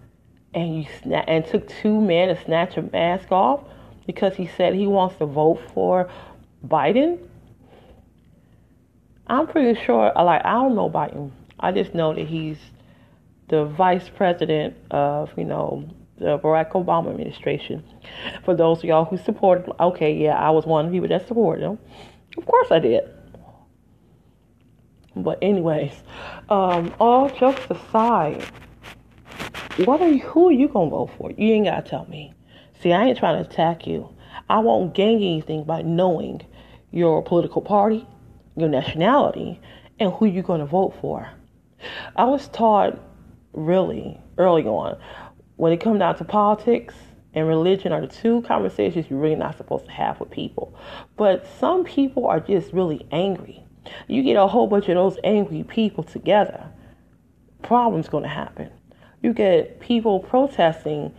and 0.55 0.77
you 0.77 0.85
sna- 1.03 1.25
and 1.27 1.45
took 1.45 1.69
two 1.69 2.01
men 2.01 2.29
to 2.29 2.45
snatch 2.45 2.77
a 2.77 2.83
mask 2.83 3.31
off 3.33 3.65
because 4.07 4.37
he 4.37 4.47
said 4.47 4.75
he 4.75 4.87
wants 4.87 5.17
to 5.17 5.27
vote 5.27 5.61
for 5.73 6.09
Biden. 6.67 7.19
I'm 9.27 9.47
pretty 9.47 9.81
sure. 9.85 10.13
Like 10.15 10.45
I 10.45 10.53
don't 10.53 10.75
know 10.75 10.89
Biden. 10.89 11.31
I 11.59 11.73
just 11.73 11.95
know 11.95 12.15
that 12.15 12.27
he's 12.27 12.59
the 13.49 13.65
vice 13.65 14.09
president 14.09 14.77
of 14.91 15.31
you 15.37 15.45
know 15.45 15.89
the 16.19 16.39
Barack 16.39 16.73
Obama 16.73 17.11
administration. 17.11 17.83
For 18.45 18.55
those 18.55 18.79
of 18.79 18.85
y'all 18.85 19.05
who 19.05 19.17
supported, 19.17 19.73
okay, 19.81 20.15
yeah, 20.15 20.37
I 20.37 20.51
was 20.51 20.67
one 20.67 20.87
of 20.87 20.93
the 20.93 20.97
people 20.97 21.09
that 21.09 21.27
supported 21.27 21.65
him. 21.65 21.79
Of 22.37 22.47
course, 22.47 22.71
I 22.71 22.79
did. 22.79 23.14
But 25.17 25.39
anyways, 25.43 25.93
um, 26.49 26.95
all 26.99 27.31
jokes 27.31 27.63
aside, 27.71 28.45
what 29.85 30.01
are 30.01 30.09
you, 30.09 30.21
who 30.21 30.49
are 30.49 30.53
you 30.53 30.69
gonna 30.69 30.91
vote 30.91 31.11
for? 31.17 31.31
You 31.31 31.55
ain't 31.55 31.67
gotta 31.67 31.89
tell 31.89 32.07
me. 32.07 32.35
See, 32.81 32.93
I 32.93 33.07
ain't 33.07 33.19
trying 33.19 33.43
to 33.43 33.49
attack 33.49 33.87
you. 33.87 34.09
I 34.49 34.59
won't 34.59 34.95
gain 34.95 35.17
anything 35.17 35.65
by 35.65 35.83
knowing 35.83 36.43
your 36.91 37.23
political 37.23 37.63
party, 37.63 38.07
your 38.57 38.69
nationality, 38.69 39.61
and 39.99 40.13
who 40.13 40.27
you're 40.27 40.43
gonna 40.43 40.67
vote 40.67 40.95
for. 41.01 41.31
I 42.17 42.25
was 42.25 42.49
taught 42.49 42.99
really 43.53 44.21
early 44.39 44.65
on 44.65 44.99
when 45.57 45.73
it 45.73 45.81
comes 45.81 46.01
down 46.01 46.17
to 46.17 46.25
politics 46.25 46.95
and 47.35 47.49
religion 47.49 47.93
are 47.93 48.01
the 48.01 48.07
two 48.07 48.43
conversations 48.43 49.07
you're 49.09 49.19
really 49.19 49.35
not 49.35 49.57
supposed 49.57 49.87
to 49.87 49.91
have 49.91 50.21
with 50.21 50.31
people. 50.31 50.77
But 51.17 51.47
some 51.59 51.85
people 51.85 52.27
are 52.27 52.41
just 52.41 52.73
really 52.73 53.07
angry. 53.11 53.64
You 54.09 54.23
get 54.23 54.37
a 54.37 54.47
whole 54.47 54.67
bunch 54.67 54.89
of 54.89 54.95
those 54.95 55.19
angry 55.25 55.63
people 55.63 56.05
together, 56.05 56.67
problems 57.63 58.09
gonna 58.09 58.29
happen 58.29 58.71
you 59.25 59.33
get 59.33 59.81
people 59.81 60.21
protesting 60.21 61.11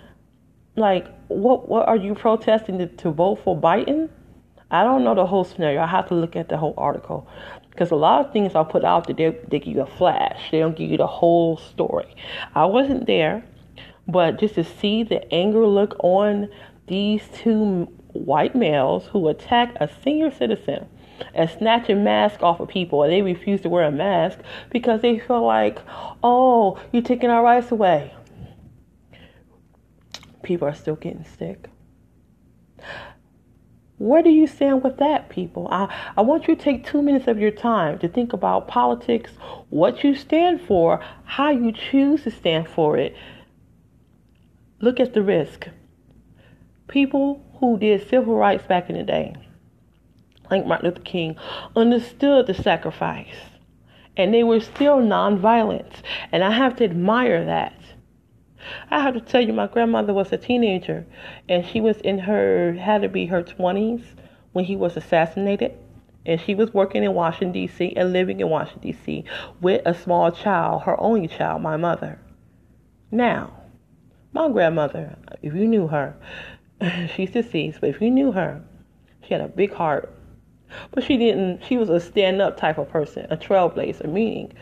like 0.76 1.08
what 1.28 1.68
what 1.68 1.88
are 1.88 1.98
you 1.98 2.14
protesting 2.14 2.78
to, 2.78 2.86
to 2.86 3.10
vote 3.10 3.40
for 3.44 3.60
Biden? 3.60 4.10
I 4.70 4.84
don't 4.84 5.04
know 5.04 5.16
the 5.16 5.26
whole 5.26 5.44
scenario. 5.44 5.82
I 5.82 5.88
have 5.88 6.08
to 6.10 6.14
look 6.14 6.36
at 6.36 6.48
the 6.48 6.58
whole 6.58 6.76
article 6.78 7.28
because 7.72 7.90
a 7.90 7.96
lot 7.96 8.24
of 8.24 8.32
things 8.32 8.54
are 8.54 8.64
put 8.64 8.86
out 8.86 9.08
there. 9.08 9.32
They 9.50 9.60
give 9.60 9.76
you 9.76 9.82
a 9.82 9.88
flash. 9.88 10.52
They 10.52 10.60
don't 10.60 10.76
give 10.76 10.92
you 10.92 10.98
the 10.98 11.08
whole 11.08 11.58
story. 11.58 12.16
I 12.54 12.66
wasn't 12.66 13.08
there, 13.08 13.44
but 14.08 14.40
just 14.40 14.54
to 14.56 14.64
see 14.64 15.02
the 15.02 15.34
anger 15.34 15.66
look 15.66 15.96
on 16.00 16.50
these 16.88 17.24
two 17.34 17.86
white 18.14 18.56
males 18.56 19.08
who 19.08 19.28
attack 19.30 19.76
a 19.80 19.90
senior 20.04 20.30
citizen 20.30 20.88
and 21.34 21.50
snatching 21.50 22.04
masks 22.04 22.44
off 22.44 22.60
of 22.60 22.68
people 22.68 23.04
and 23.04 23.12
they 23.12 23.22
refuse 23.22 23.62
to 23.62 23.70
wear 23.70 23.84
a 23.84 23.92
mask 23.92 24.40
because 24.72 25.02
they 25.02 25.20
feel 25.20 25.46
like, 25.46 25.80
oh, 26.24 26.80
you're 26.92 27.02
taking 27.02 27.30
our 27.30 27.44
rights 27.44 27.72
away. 27.72 28.14
People 30.44 30.68
are 30.68 30.76
still 30.76 30.96
getting 30.96 31.26
sick. 31.38 31.70
Where 33.98 34.22
do 34.22 34.30
you 34.30 34.46
stand 34.46 34.84
with 34.84 34.98
that, 34.98 35.30
people? 35.30 35.70
I, 35.72 35.94
I 36.18 36.22
want 36.22 36.48
you 36.48 36.56
to 36.56 36.62
take 36.62 36.86
two 36.86 37.02
minutes 37.02 37.28
of 37.28 37.40
your 37.40 37.52
time 37.52 37.98
to 38.00 38.10
think 38.10 38.34
about 38.34 38.68
politics, 38.68 39.32
what 39.70 40.04
you 40.04 40.16
stand 40.16 40.62
for, 40.62 41.02
how 41.24 41.50
you 41.50 41.72
choose 41.72 42.24
to 42.24 42.32
stand 42.32 42.68
for 42.68 42.98
it. 42.98 43.16
Look 44.82 45.00
at 45.00 45.14
the 45.14 45.22
risk. 45.22 45.70
People 46.90 47.42
who 47.60 47.80
did 47.80 48.08
civil 48.10 48.36
rights 48.36 48.66
back 48.68 48.90
in 48.90 48.98
the 48.98 49.04
day 49.04 49.36
like 50.50 50.66
Martin 50.66 50.90
Luther 50.90 51.02
King, 51.02 51.36
understood 51.76 52.48
the 52.48 52.54
sacrifice. 52.54 53.36
And 54.18 54.34
they 54.34 54.44
were 54.44 54.60
still 54.60 54.98
nonviolent. 54.98 56.02
And 56.32 56.44
I 56.44 56.52
have 56.52 56.76
to 56.78 56.84
admire 56.84 57.44
that. 57.46 57.76
I 58.90 59.02
have 59.02 59.14
to 59.14 59.22
tell 59.22 59.42
you, 59.42 59.54
my 59.54 59.68
grandmother 59.68 60.14
was 60.14 60.32
a 60.32 60.38
teenager, 60.38 61.06
and 61.48 61.66
she 61.66 61.82
was 61.82 61.98
in 61.98 62.20
her, 62.20 62.74
had 62.74 63.02
to 63.04 63.10
be 63.10 63.28
her 63.28 63.44
20s 63.44 64.04
when 64.54 64.66
he 64.66 64.76
was 64.76 64.98
assassinated 64.98 65.78
and 66.26 66.42
she 66.42 66.56
was 66.56 66.74
working 66.74 67.04
in 67.04 67.14
Washington, 67.14 67.52
D.C., 67.52 67.94
and 67.96 68.12
living 68.12 68.40
in 68.40 68.50
Washington, 68.50 68.92
D.C., 68.92 69.26
with 69.62 69.82
a 69.86 69.94
small 69.94 70.32
child, 70.32 70.84
her 70.84 71.00
only 71.00 71.28
child, 71.28 71.62
my 71.62 71.78
mother. 71.78 72.20
Now, 73.12 73.54
my 74.34 74.50
grandmother, 74.50 75.18
if 75.44 75.54
you 75.54 75.68
knew 75.68 75.88
her, 75.88 76.16
she's 77.16 77.32
deceased, 77.32 77.80
but 77.80 77.90
if 77.90 78.02
you 78.02 78.10
knew 78.10 78.32
her, 78.32 78.62
she 79.22 79.34
had 79.34 79.42
a 79.42 79.48
big 79.48 79.74
heart. 79.74 80.12
But 80.92 81.04
she 81.04 81.18
didn't, 81.18 81.64
she 81.64 81.78
was 81.78 81.90
a 81.90 82.00
stand 82.00 82.42
up 82.42 82.58
type 82.58 82.78
of 82.78 82.90
person, 82.90 83.28
a 83.30 83.38
trailblazer, 83.38 84.12
meaning 84.12 84.54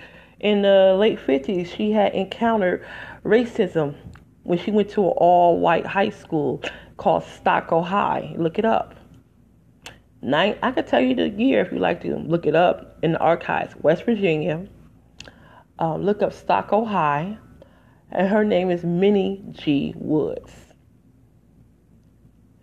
in 0.43 0.61
the 0.61 0.95
late 0.99 1.19
50s, 1.19 1.73
she 1.73 1.91
had 1.91 2.13
encountered 2.13 2.85
racism 3.23 3.95
when 4.43 4.57
she 4.57 4.71
went 4.71 4.89
to 4.89 5.01
an 5.01 5.13
all 5.17 5.59
white 5.59 5.85
high 5.85 6.09
school 6.09 6.61
called 6.97 7.23
Stocko 7.23 7.83
High. 7.83 8.35
Look 8.37 8.59
it 8.59 8.65
up. 8.65 8.95
Nine, 10.21 10.57
I 10.61 10.71
could 10.71 10.87
tell 10.87 11.01
you 11.01 11.15
the 11.15 11.29
year 11.29 11.61
if 11.61 11.71
you 11.71 11.79
like 11.79 12.01
to 12.01 12.17
look 12.17 12.45
it 12.45 12.55
up 12.55 12.97
in 13.01 13.13
the 13.13 13.19
archives. 13.19 13.73
West 13.81 14.03
Virginia. 14.03 14.67
Um, 15.79 16.03
look 16.03 16.21
up 16.21 16.33
Stocko 16.33 16.85
High, 16.85 17.37
and 18.11 18.27
her 18.27 18.43
name 18.43 18.69
is 18.69 18.83
Minnie 18.83 19.43
G. 19.51 19.93
Woods. 19.95 20.51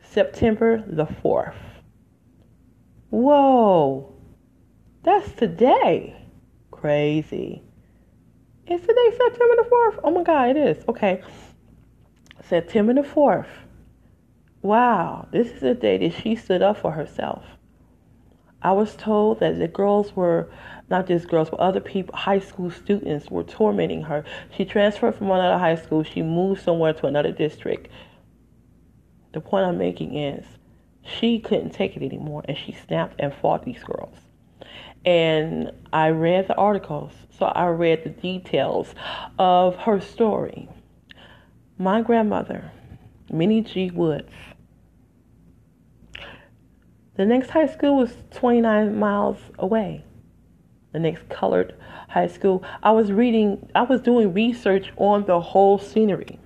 September 0.03 0.85
the 0.87 1.07
4th. 1.07 1.70
Whoa, 3.11 4.15
that's 5.03 5.33
today. 5.33 6.17
Crazy. 6.71 7.63
Is 8.67 8.81
today 8.81 9.11
September 9.17 9.57
the 9.57 9.69
4th? 9.69 10.01
Oh 10.05 10.11
my 10.13 10.23
God, 10.23 10.51
it 10.51 10.57
is. 10.57 10.85
Okay. 10.89 11.23
September 12.49 12.95
the 12.95 13.03
4th. 13.03 13.49
Wow, 14.63 15.27
this 15.33 15.49
is 15.49 15.61
the 15.61 15.75
day 15.75 15.99
that 15.99 16.23
she 16.23 16.37
stood 16.37 16.63
up 16.63 16.79
for 16.79 16.93
herself. 16.93 17.45
I 18.63 18.73
was 18.73 18.95
told 18.95 19.41
that 19.41 19.59
the 19.59 19.67
girls 19.67 20.15
were, 20.15 20.51
not 20.91 21.09
just 21.09 21.29
girls, 21.29 21.51
but 21.51 21.59
other 21.61 21.81
people, 21.81 22.15
high 22.15 22.39
school 22.41 22.71
students 22.71 23.31
were 23.31 23.43
tormenting 23.43 24.03
her. 24.03 24.23
She 24.57 24.65
transferred 24.67 25.17
from 25.17 25.31
another 25.31 25.59
high 25.59 25.77
school. 25.77 26.05
She 26.05 26.23
moved 26.23 26.63
somewhere 26.63 26.93
to 26.93 27.07
another 27.07 27.33
district. 27.33 27.89
The 29.33 29.41
point 29.41 29.67
I'm 29.67 29.79
making 29.79 30.17
is 30.17 30.45
she 31.03 31.39
couldn't 31.39 31.71
take 31.71 31.97
it 31.97 32.03
anymore 32.03 32.43
and 32.47 32.57
she 32.57 32.73
snapped 32.73 33.17
and 33.19 33.33
fought 33.35 33.65
these 33.65 33.83
girls. 33.83 34.15
And 35.05 35.73
I 35.93 36.09
read 36.09 36.49
the 36.49 36.55
articles, 36.57 37.13
so 37.31 37.47
I 37.47 37.69
read 37.69 38.05
the 38.05 38.11
details 38.11 38.95
of 39.39 39.77
her 39.77 40.01
story. 40.01 40.69
My 41.79 42.03
grandmother, 42.03 42.71
Minnie 43.31 43.63
G. 43.63 43.91
Woods, 43.91 44.33
the 47.17 47.25
next 47.25 47.51
high 47.51 47.67
school 47.67 47.97
was 47.97 48.15
29 48.31 48.99
miles 48.99 49.39
away. 49.59 50.05
The 50.93 50.99
next 50.99 51.29
colored 51.29 51.75
high 52.09 52.27
school. 52.27 52.65
I 52.83 52.91
was 52.93 53.13
reading, 53.13 53.69
I 53.75 53.83
was 53.83 54.01
doing 54.01 54.33
research 54.33 54.93
on 54.97 55.25
the 55.27 55.41
whole 55.41 55.79
scenery. 55.79 56.39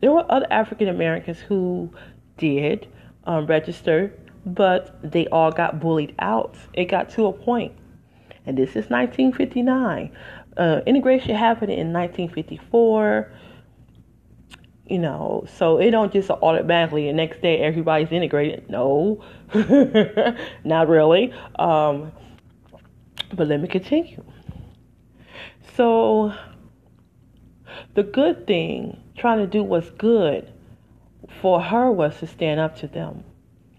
There 0.00 0.10
were 0.10 0.24
other 0.30 0.46
African 0.50 0.88
Americans 0.88 1.38
who 1.38 1.90
did 2.36 2.88
um, 3.28 3.46
register, 3.46 4.12
but 4.46 4.98
they 5.02 5.26
all 5.28 5.52
got 5.52 5.78
bullied 5.78 6.14
out. 6.18 6.56
It 6.72 6.86
got 6.86 7.10
to 7.10 7.26
a 7.26 7.32
point, 7.32 7.72
and 8.46 8.56
this 8.56 8.70
is 8.70 8.88
1959. 8.88 10.10
Uh, 10.56 10.80
integration 10.86 11.36
happened 11.36 11.70
in 11.70 11.92
1954 11.92 13.32
you 14.86 14.98
know 14.98 15.44
so 15.46 15.78
it 15.78 15.90
don't 15.90 16.12
just 16.12 16.30
automatically 16.30 17.06
the 17.06 17.12
next 17.12 17.42
day 17.42 17.58
everybody's 17.58 18.10
integrated 18.10 18.68
no 18.70 19.22
not 20.64 20.88
really 20.88 21.32
um, 21.58 22.10
but 23.34 23.46
let 23.46 23.60
me 23.60 23.68
continue 23.68 24.24
so 25.76 26.32
the 27.94 28.02
good 28.02 28.46
thing 28.46 28.98
trying 29.16 29.38
to 29.38 29.46
do 29.46 29.62
what's 29.62 29.90
good 29.90 30.52
for 31.40 31.60
her 31.60 31.90
was 31.90 32.18
to 32.18 32.26
stand 32.26 32.60
up 32.60 32.76
to 32.76 32.86
them 32.86 33.24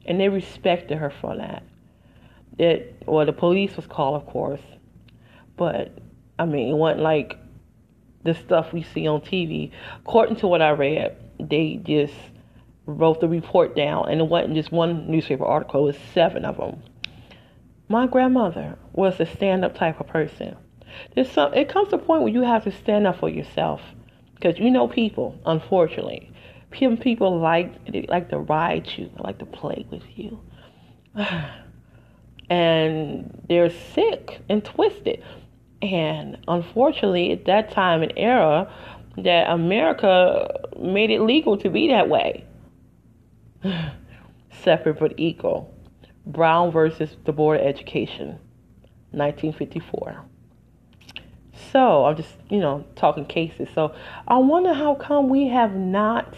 and 0.06 0.20
they 0.20 0.30
respected 0.30 0.98
her 0.98 1.10
for 1.10 1.36
that 1.36 1.64
it 2.58 3.02
well 3.06 3.26
the 3.26 3.34
police 3.34 3.76
was 3.76 3.88
called 3.88 4.22
of 4.22 4.28
course 4.28 4.62
but 5.56 5.98
i 6.38 6.46
mean 6.46 6.70
it 6.70 6.76
wasn't 6.76 7.02
like 7.02 7.38
the 8.24 8.34
stuff 8.34 8.74
we 8.74 8.84
see 8.84 9.08
on 9.08 9.22
TV. 9.22 9.72
According 10.02 10.38
to 10.38 10.48
what 10.48 10.62
I 10.62 10.72
read, 10.72 11.16
they 11.40 11.80
just 11.84 12.14
wrote 12.86 13.22
the 13.22 13.28
report 13.28 13.76
down, 13.76 14.10
and 14.10 14.20
it 14.20 14.28
wasn't 14.28 14.56
just 14.56 14.72
one 14.72 15.10
newspaper 15.10 15.46
article, 15.46 15.82
it 15.82 15.94
was 15.94 15.98
seven 16.14 16.46
of 16.46 16.58
them. 16.58 16.82
My 17.88 18.08
grandmother 18.08 18.78
was 18.94 19.20
a 19.20 19.26
stand 19.26 19.64
up 19.64 19.76
type 19.76 20.00
of 20.00 20.08
person. 20.08 20.56
There's 21.16 21.32
some, 21.32 21.54
it 21.54 21.70
comes 21.70 21.90
to 21.90 21.96
a 21.96 22.00
point 22.00 22.24
where 22.24 22.34
you 22.34 22.42
have 22.42 22.64
to 22.66 22.72
stand 22.72 23.08
up 23.08 23.20
for 23.20 23.30
yourself. 23.30 23.82
Because 24.36 24.58
you 24.58 24.70
know 24.70 24.88
people, 24.88 25.38
unfortunately. 25.46 26.29
People 26.72 27.40
like 27.40 27.92
they 27.92 28.06
like 28.08 28.30
to 28.30 28.40
ride 28.40 28.88
you, 28.96 29.10
like 29.18 29.40
to 29.40 29.46
play 29.46 29.86
with 29.90 30.04
you. 30.16 30.40
and 32.50 33.44
they're 33.48 33.70
sick 33.70 34.42
and 34.50 34.64
twisted. 34.64 35.24
And 35.82 36.38
unfortunately, 36.48 37.32
at 37.32 37.46
that 37.46 37.72
time 37.72 38.02
and 38.04 38.14
era, 38.18 38.72
that 39.18 39.50
America 39.50 40.48
made 40.80 41.10
it 41.10 41.22
legal 41.22 41.58
to 41.58 41.70
be 41.70 41.88
that 41.90 42.10
way. 42.10 42.46
Separate 44.52 45.00
but 45.00 45.14
equal. 45.18 45.74
Brown 46.26 46.72
versus 46.72 47.16
the 47.26 47.32
Board 47.32 47.60
of 47.60 47.66
Education, 47.66 48.38
1954. 49.12 50.26
So 51.72 52.06
I'm 52.06 52.16
just, 52.16 52.36
you 52.50 52.60
know, 52.60 52.86
talking 52.96 53.26
cases. 53.26 53.68
So 53.76 53.94
I 54.28 54.38
wonder 54.38 54.74
how 54.74 54.96
come 54.96 55.30
we 55.30 55.48
have 55.50 55.76
not 55.76 56.36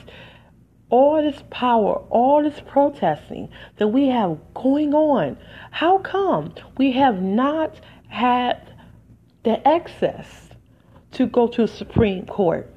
all 0.89 1.21
this 1.21 1.41
power, 1.49 2.03
all 2.09 2.43
this 2.43 2.61
protesting 2.67 3.49
that 3.77 3.87
we 3.87 4.07
have 4.07 4.37
going 4.53 4.93
on. 4.93 5.37
How 5.71 5.99
come 5.99 6.53
we 6.77 6.91
have 6.91 7.21
not 7.21 7.79
had 8.09 8.71
the 9.43 9.65
access 9.67 10.49
to 11.11 11.25
go 11.27 11.47
to 11.47 11.63
the 11.63 11.67
Supreme 11.67 12.25
Court. 12.25 12.69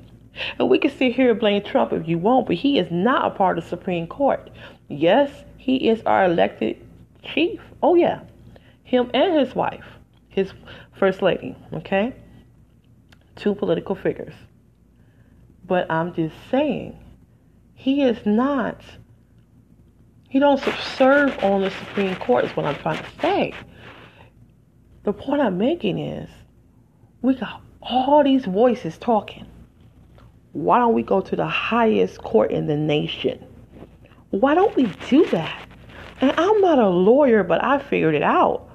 And 0.59 0.68
we 0.68 0.78
can 0.78 0.90
sit 0.90 1.14
here 1.14 1.30
and 1.30 1.38
blame 1.38 1.62
Trump 1.62 1.92
if 1.92 2.09
you 2.09 2.18
want, 2.18 2.46
but 2.46 2.57
he 2.57 2.78
is 2.78 2.90
not 2.90 3.26
a 3.26 3.30
part 3.30 3.59
of 3.59 3.64
the 3.64 3.70
Supreme 3.70 4.07
Court. 4.07 4.50
Yes, 4.88 5.30
he 5.57 5.88
is 5.88 6.02
our 6.07 6.24
elected 6.24 6.85
chief. 7.22 7.61
Oh, 7.83 7.94
yeah. 7.94 8.20
Him 8.83 9.11
and 9.14 9.38
his 9.38 9.54
wife, 9.54 9.87
his 10.28 10.52
first 10.96 11.22
lady, 11.22 11.57
okay? 11.72 12.14
Two 13.37 13.55
political 13.55 13.94
figures. 13.94 14.35
But 15.66 15.90
I'm 15.90 16.14
just 16.14 16.35
saying, 16.51 16.99
he 17.75 18.03
is 18.03 18.25
not, 18.25 18.83
he 20.29 20.38
don't 20.38 20.61
serve 20.97 21.37
on 21.42 21.62
the 21.62 21.70
Supreme 21.70 22.14
Court, 22.16 22.44
is 22.44 22.57
what 22.57 22.66
I'm 22.66 22.77
trying 22.77 23.03
to 23.03 23.11
say. 23.20 23.55
The 25.05 25.12
point 25.12 25.40
I'm 25.40 25.59
making 25.59 25.99
is, 25.99 26.31
we 27.23 27.35
got 27.35 27.61
all 27.83 28.23
these 28.23 28.44
voices 28.44 28.99
talking. 28.99 29.47
Why 30.53 30.79
don't 30.79 30.94
we 30.94 31.03
go 31.03 31.20
to 31.20 31.37
the 31.37 31.47
highest 31.47 32.23
court 32.23 32.51
in 32.51 32.66
the 32.66 32.77
nation? 32.77 33.44
Why 34.31 34.55
don't 34.55 34.75
we 34.77 34.87
do 35.09 35.27
that? 35.27 35.68
And 36.20 36.33
I'm 36.38 36.61
not 36.61 36.79
a 36.79 36.88
lawyer, 36.88 37.42
but 37.42 37.62
I 37.62 37.79
figured 37.79 38.14
it 38.14 38.23
out. 38.23 38.68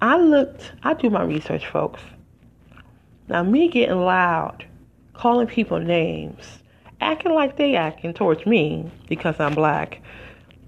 I 0.00 0.16
looked, 0.16 0.72
I 0.82 0.94
do 0.94 1.10
my 1.10 1.22
research, 1.22 1.66
folks. 1.66 2.00
Now, 3.30 3.42
me 3.42 3.68
getting 3.68 4.00
loud, 4.00 4.66
calling 5.14 5.46
people 5.46 5.78
names, 5.78 6.62
acting 7.00 7.32
like 7.32 7.56
they 7.56 7.76
acting 7.76 8.12
towards 8.12 8.44
me 8.44 8.90
because 9.08 9.40
I'm 9.40 9.54
black, 9.54 10.02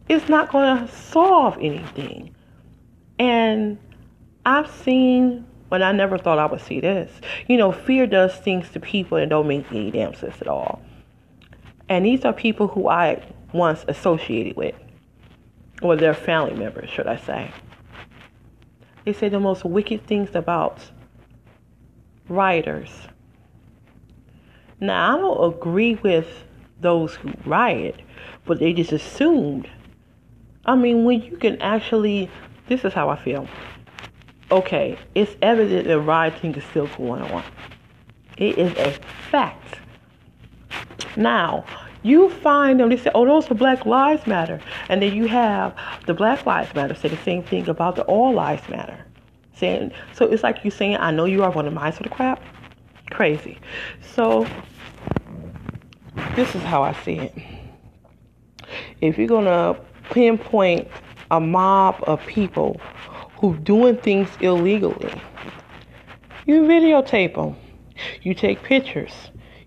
is 0.09 0.29
not 0.29 0.51
going 0.51 0.87
to 0.87 0.93
solve 0.93 1.59
anything. 1.61 2.35
And 3.19 3.79
I've 4.47 4.71
seen 4.71 5.45
but 5.73 5.83
I 5.83 5.91
never 5.91 6.19
thought 6.19 6.39
I 6.39 6.45
would 6.45 6.61
see 6.61 6.81
this. 6.81 7.11
You 7.49 7.57
know, 7.57 7.73
fear 7.73 8.07
does 8.07 8.37
things 8.37 8.69
to 8.73 8.79
people 8.79 9.17
and 9.17 9.31
don't 9.31 9.49
make 9.49 9.65
any 9.71 9.91
damn 9.91 10.13
sense 10.13 10.37
at 10.43 10.47
all. 10.47 10.83
And 11.89 12.05
these 12.05 12.27
are 12.27 12.33
people 12.35 12.69
who 12.69 12.91
I 12.91 13.27
once 13.55 13.83
associated 13.89 14.55
with, 14.55 14.75
or 15.81 15.97
their 15.97 16.13
family 16.13 16.53
members, 16.53 16.91
should 16.91 17.07
I 17.07 17.17
say. 17.17 17.51
They 19.07 19.15
say 19.15 19.31
the 19.31 19.41
most 19.41 19.65
wicked 19.65 20.07
things 20.07 20.35
about 20.35 20.79
rioters. 22.29 22.91
Now, 24.81 25.17
I 25.17 25.21
don't 25.21 25.55
agree 25.55 25.95
with 25.97 26.27
those 26.81 27.15
who 27.15 27.33
riot, 27.45 28.03
but 28.45 28.59
they 28.59 28.73
just 28.73 28.93
assumed. 28.93 29.69
I 30.67 30.75
mean, 30.75 31.05
when 31.05 31.23
you 31.23 31.37
can 31.37 31.61
actually, 31.63 32.31
this 32.69 32.85
is 32.85 32.93
how 32.93 33.09
I 33.09 33.17
feel 33.17 33.49
okay, 34.51 34.99
it's 35.15 35.35
evident 35.41 35.87
that 35.87 35.99
rioting 36.01 36.55
is 36.55 36.65
still 36.65 36.87
going 36.99 37.23
on. 37.23 37.43
It 38.37 38.59
is 38.59 38.73
a 38.77 38.93
fact. 39.31 39.81
Now, 41.17 41.65
You 42.05 42.31
find 42.31 42.81
them, 42.81 42.89
they 42.89 42.97
say, 42.97 43.11
oh, 43.15 43.25
those 43.25 43.49
are 43.51 43.55
Black 43.55 43.87
Lives 43.87 44.27
Matter. 44.27 44.61
And 44.89 45.01
then 45.01 45.15
you 45.15 45.29
have 45.29 45.75
the 46.07 46.15
Black 46.15 46.45
Lives 46.45 46.75
Matter 46.75 46.95
say 46.95 47.09
the 47.09 47.17
same 47.19 47.45
thing 47.45 47.69
about 47.69 47.95
the 47.95 48.03
All 48.03 48.33
Lives 48.35 48.69
Matter. 48.69 49.05
Saying, 49.55 49.93
so 50.13 50.27
it's 50.27 50.43
like 50.43 50.65
you 50.65 50.71
saying, 50.71 50.97
I 50.97 51.11
know 51.11 51.25
you 51.25 51.43
are 51.43 51.51
one 51.51 51.67
of 51.67 51.73
my 51.73 51.91
sort 51.91 52.07
of 52.07 52.13
crap. 52.13 52.43
Crazy. 53.11 53.59
So 54.15 54.47
this 56.35 56.55
is 56.55 56.63
how 56.63 56.83
I 56.83 56.93
see 57.05 57.19
it. 57.19 57.35
If 59.01 59.19
you're 59.19 59.29
to 59.29 59.79
pinpoint 60.11 60.89
a 61.31 61.41
mob 61.41 62.03
of 62.07 62.25
people 62.27 62.81
who 63.37 63.57
doing 63.59 63.97
things 63.97 64.29
illegally, 64.41 65.13
you 66.47 66.63
videotape 66.63 67.35
them. 67.35 67.57
You 68.23 68.35
take 68.35 68.63
pictures. 68.63 69.13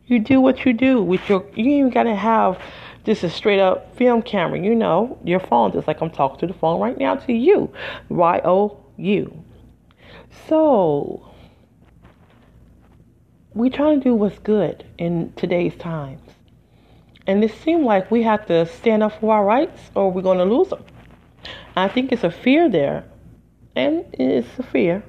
You 0.07 0.19
do 0.19 0.41
what 0.41 0.65
you 0.65 0.73
do 0.73 1.01
with 1.01 1.27
your. 1.29 1.45
You 1.55 1.69
even 1.69 1.89
gotta 1.89 2.15
have 2.15 2.59
This 3.05 3.23
is 3.23 3.35
straight 3.35 3.59
up 3.59 3.95
film 3.95 4.23
camera. 4.23 4.59
You 4.59 4.73
know 4.73 5.19
your 5.23 5.39
phone, 5.39 5.71
just 5.71 5.87
like 5.87 6.01
I'm 6.01 6.09
talking 6.09 6.39
to 6.39 6.47
the 6.47 6.55
phone 6.55 6.81
right 6.81 6.97
now 6.97 7.15
to 7.15 7.33
you. 7.33 7.71
Y 8.09 8.41
O 8.43 8.83
U. 8.97 9.44
So 10.47 11.31
we're 13.53 13.71
trying 13.71 14.01
to 14.01 14.03
do 14.03 14.13
what's 14.13 14.37
good 14.39 14.85
in 14.97 15.33
today's 15.35 15.75
times. 15.75 16.21
And 17.27 17.43
it 17.43 17.51
seems 17.63 17.85
like 17.85 18.11
we 18.11 18.21
have 18.23 18.45
to 18.47 18.65
stand 18.65 19.01
up 19.01 19.19
for 19.19 19.33
our 19.33 19.45
rights 19.45 19.81
or 19.95 20.11
we're 20.11 20.21
going 20.21 20.37
to 20.37 20.45
lose 20.45 20.69
them. 20.69 20.83
I 21.75 21.87
think 21.87 22.11
it's 22.11 22.23
a 22.23 22.31
fear 22.31 22.69
there. 22.69 23.05
And 23.75 24.05
it's 24.13 24.47
a 24.59 24.63
fear. 24.63 25.03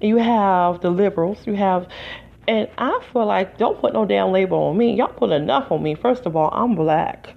You 0.00 0.16
have 0.16 0.80
the 0.80 0.90
liberals, 0.90 1.46
you 1.46 1.54
have, 1.54 1.88
and 2.46 2.68
I 2.76 3.00
feel 3.12 3.26
like 3.26 3.56
don't 3.56 3.80
put 3.80 3.94
no 3.94 4.04
damn 4.04 4.32
label 4.32 4.58
on 4.58 4.76
me. 4.76 4.94
Y'all 4.94 5.08
put 5.08 5.30
enough 5.30 5.72
on 5.72 5.82
me. 5.82 5.94
First 5.94 6.26
of 6.26 6.36
all, 6.36 6.50
I'm 6.52 6.74
black. 6.74 7.34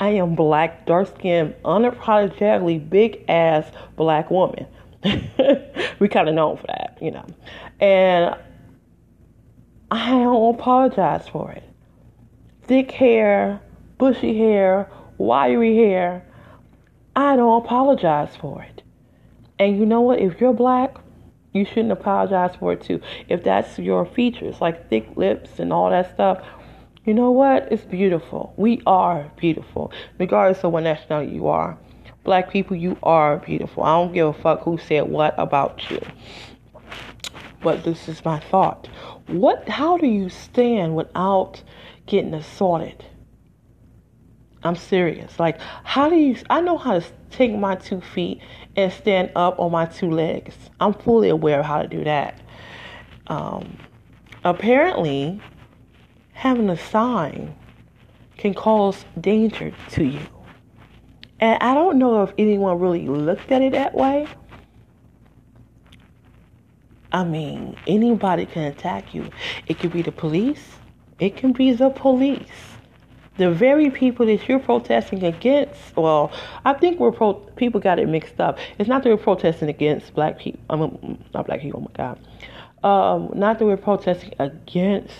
I 0.00 0.10
am 0.10 0.34
black, 0.34 0.86
dark 0.86 1.08
skinned, 1.08 1.54
unapologetically 1.64 2.88
big 2.90 3.24
ass 3.28 3.70
black 3.96 4.30
woman. 4.30 4.66
we 5.98 6.08
kind 6.08 6.28
of 6.28 6.34
known 6.34 6.56
for 6.56 6.66
that, 6.68 6.98
you 7.00 7.10
know. 7.10 7.24
And 7.80 8.34
I 9.90 10.10
don't 10.10 10.54
apologize 10.54 11.28
for 11.28 11.52
it. 11.52 11.62
Thick 12.62 12.90
hair, 12.90 13.60
bushy 13.98 14.36
hair, 14.36 14.90
wiry 15.18 15.76
hair. 15.76 16.24
I 17.14 17.36
don't 17.36 17.64
apologize 17.64 18.34
for 18.36 18.62
it. 18.62 18.82
And 19.58 19.78
you 19.78 19.86
know 19.86 20.00
what? 20.02 20.18
If 20.18 20.40
you're 20.40 20.52
black, 20.52 20.96
you 21.52 21.64
shouldn't 21.64 21.92
apologize 21.92 22.54
for 22.56 22.72
it 22.72 22.82
too. 22.82 23.00
If 23.28 23.42
that's 23.44 23.78
your 23.78 24.04
features, 24.04 24.60
like 24.60 24.90
thick 24.90 25.08
lips 25.16 25.58
and 25.58 25.72
all 25.72 25.90
that 25.90 26.12
stuff, 26.12 26.44
you 27.06 27.14
know 27.14 27.30
what? 27.30 27.68
It's 27.70 27.84
beautiful. 27.84 28.52
We 28.56 28.82
are 28.86 29.30
beautiful, 29.36 29.92
regardless 30.18 30.64
of 30.64 30.72
what 30.72 30.82
nationality 30.82 31.32
you 31.32 31.46
are. 31.46 31.78
Black 32.26 32.50
people, 32.50 32.76
you 32.76 32.98
are 33.04 33.36
beautiful. 33.36 33.84
I 33.84 33.92
don't 33.92 34.12
give 34.12 34.26
a 34.26 34.32
fuck 34.32 34.62
who 34.62 34.78
said 34.78 35.08
what 35.08 35.32
about 35.38 35.88
you. 35.88 36.00
But 37.62 37.84
this 37.84 38.08
is 38.08 38.24
my 38.24 38.40
thought. 38.40 38.88
What? 39.28 39.68
How 39.68 39.96
do 39.96 40.08
you 40.08 40.28
stand 40.28 40.96
without 40.96 41.62
getting 42.06 42.34
assaulted? 42.34 43.04
I'm 44.64 44.74
serious. 44.74 45.38
Like, 45.38 45.60
how 45.84 46.08
do 46.08 46.16
you? 46.16 46.36
I 46.50 46.60
know 46.60 46.76
how 46.76 46.98
to 46.98 47.06
take 47.30 47.54
my 47.54 47.76
two 47.76 48.00
feet 48.00 48.40
and 48.74 48.92
stand 48.92 49.30
up 49.36 49.60
on 49.60 49.70
my 49.70 49.86
two 49.86 50.10
legs. 50.10 50.56
I'm 50.80 50.94
fully 50.94 51.28
aware 51.28 51.60
of 51.60 51.66
how 51.66 51.82
to 51.82 51.86
do 51.86 52.02
that. 52.02 52.40
Um, 53.28 53.78
apparently, 54.42 55.40
having 56.32 56.70
a 56.70 56.76
sign 56.76 57.54
can 58.36 58.52
cause 58.52 59.04
danger 59.20 59.72
to 59.90 60.04
you. 60.04 60.35
And 61.40 61.62
I 61.62 61.74
don't 61.74 61.98
know 61.98 62.22
if 62.22 62.32
anyone 62.38 62.78
really 62.78 63.06
looked 63.06 63.52
at 63.52 63.62
it 63.62 63.72
that 63.72 63.94
way. 63.94 64.26
I 67.12 67.24
mean, 67.24 67.76
anybody 67.86 68.46
can 68.46 68.64
attack 68.64 69.14
you. 69.14 69.30
It 69.66 69.78
could 69.78 69.92
be 69.92 70.02
the 70.02 70.12
police, 70.12 70.76
it 71.18 71.36
can 71.36 71.52
be 71.52 71.72
the 71.72 71.90
police 71.90 72.76
the 73.36 73.50
very 73.50 73.90
people 73.90 74.26
that 74.26 74.48
you're 74.48 74.58
protesting 74.58 75.22
against, 75.24 75.96
well, 75.96 76.32
I 76.64 76.72
think 76.72 76.98
we're 76.98 77.12
pro- 77.12 77.34
people 77.34 77.80
got 77.80 77.98
it 77.98 78.08
mixed 78.08 78.40
up. 78.40 78.58
It's 78.78 78.88
not 78.88 79.02
that 79.02 79.10
we're 79.10 79.16
protesting 79.16 79.68
against 79.68 80.14
black 80.14 80.38
people. 80.38 80.60
I 80.70 80.76
mean, 80.76 81.24
not 81.34 81.46
black 81.46 81.60
people. 81.60 81.80
Oh 81.80 81.90
my 81.90 82.04
God. 82.04 82.18
Um, 82.82 83.38
not 83.38 83.58
that 83.58 83.66
we're 83.66 83.76
protesting 83.76 84.34
against 84.38 85.14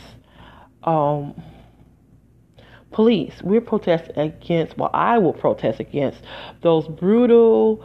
um, 0.84 1.40
police. 2.96 3.42
We're 3.42 3.60
protesting 3.60 4.16
against. 4.16 4.78
Well, 4.78 4.88
I 4.94 5.18
will 5.18 5.34
protest 5.34 5.80
against 5.80 6.22
those 6.62 6.88
brutal 6.88 7.84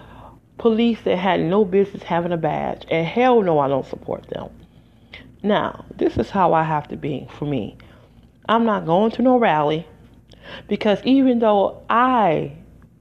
police 0.58 1.02
that 1.02 1.18
had 1.18 1.42
no 1.42 1.66
business 1.66 2.02
having 2.02 2.32
a 2.32 2.38
badge. 2.38 2.86
And 2.90 3.06
hell 3.06 3.42
no, 3.42 3.60
I 3.60 3.68
don't 3.68 3.86
support 3.86 4.26
them. 4.30 4.50
Now, 5.44 5.84
this 5.98 6.16
is 6.16 6.30
how 6.30 6.54
I 6.54 6.64
have 6.64 6.88
to 6.88 6.96
be 6.96 7.28
for 7.38 7.44
me. 7.44 7.78
I'm 8.48 8.64
not 8.64 8.86
going 8.86 9.12
to 9.12 9.22
no 9.22 9.38
rally. 9.38 9.86
Because 10.70 11.00
even 11.04 11.40
though 11.40 11.84
I 11.90 12.54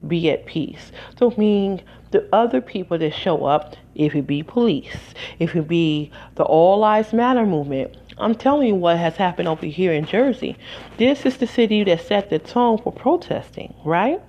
be 0.05 0.29
at 0.31 0.45
peace, 0.45 0.91
don't 1.15 1.37
mean 1.37 1.81
the 2.11 2.27
other 2.33 2.59
people 2.59 2.97
that 2.97 3.13
show 3.13 3.45
up, 3.45 3.77
if 3.95 4.15
it 4.15 4.27
be 4.27 4.43
police, 4.43 4.97
if 5.39 5.55
it 5.55 5.65
be 5.65 6.11
the 6.35 6.43
All 6.43 6.77
Lives 6.77 7.13
Matter 7.13 7.45
movement, 7.45 7.95
I'm 8.21 8.35
telling 8.35 8.67
you 8.67 8.75
what 8.75 8.97
has 8.97 9.15
happened 9.15 9.47
over 9.47 9.65
here 9.65 9.91
in 9.91 10.05
Jersey. 10.05 10.55
This 10.97 11.25
is 11.25 11.37
the 11.37 11.47
city 11.47 11.83
that 11.85 12.01
set 12.01 12.29
the 12.29 12.37
tone 12.37 12.77
for 12.77 12.91
protesting, 12.91 13.73
right? 13.83 14.21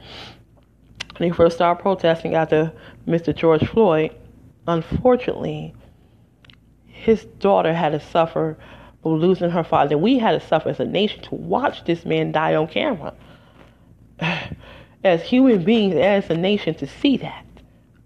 They 1.18 1.30
first 1.30 1.56
started 1.56 1.82
protesting 1.82 2.34
after 2.34 2.72
Mr. 3.06 3.36
George 3.36 3.66
Floyd. 3.68 4.16
Unfortunately, 4.66 5.74
his 6.86 7.24
daughter 7.38 7.74
had 7.74 7.90
to 7.90 8.00
suffer 8.00 8.56
from 9.02 9.16
losing 9.16 9.50
her 9.50 9.62
father. 9.62 9.98
We 9.98 10.18
had 10.18 10.40
to 10.40 10.46
suffer 10.46 10.70
as 10.70 10.80
a 10.80 10.86
nation 10.86 11.22
to 11.24 11.34
watch 11.34 11.84
this 11.84 12.06
man 12.06 12.32
die 12.32 12.54
on 12.54 12.68
camera. 12.68 13.12
As 15.04 15.20
human 15.22 15.64
beings, 15.64 15.96
as 15.96 16.30
a 16.30 16.36
nation, 16.36 16.76
to 16.76 16.86
see 16.86 17.16
that. 17.16 17.44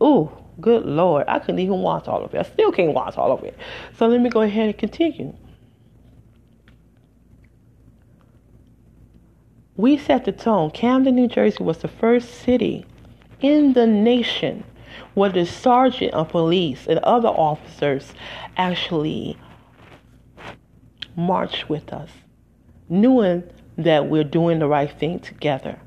Ooh, 0.02 0.32
good 0.62 0.86
Lord. 0.86 1.26
I 1.28 1.38
couldn't 1.40 1.58
even 1.58 1.82
watch 1.82 2.08
all 2.08 2.24
of 2.24 2.34
it. 2.34 2.38
I 2.38 2.42
still 2.42 2.72
can't 2.72 2.94
watch 2.94 3.18
all 3.18 3.32
of 3.32 3.44
it. 3.44 3.54
So 3.98 4.06
let 4.06 4.22
me 4.22 4.30
go 4.30 4.40
ahead 4.40 4.70
and 4.70 4.78
continue. 4.78 5.34
We 9.76 9.98
set 9.98 10.24
the 10.24 10.32
tone. 10.32 10.70
Camden, 10.70 11.14
New 11.14 11.28
Jersey 11.28 11.62
was 11.62 11.78
the 11.78 11.88
first 11.88 12.34
city 12.42 12.86
in 13.40 13.74
the 13.74 13.86
nation 13.86 14.64
where 15.14 15.30
the 15.30 15.44
sergeant 15.44 16.14
of 16.14 16.30
police 16.30 16.86
and 16.86 16.98
other 17.00 17.28
officers 17.28 18.14
actually 18.56 19.36
marched 21.14 21.68
with 21.68 21.92
us, 21.92 22.10
knowing 22.88 23.42
that 23.76 24.08
we're 24.08 24.24
doing 24.24 24.58
the 24.58 24.68
right 24.68 24.90
thing 24.98 25.18
together. 25.18 25.78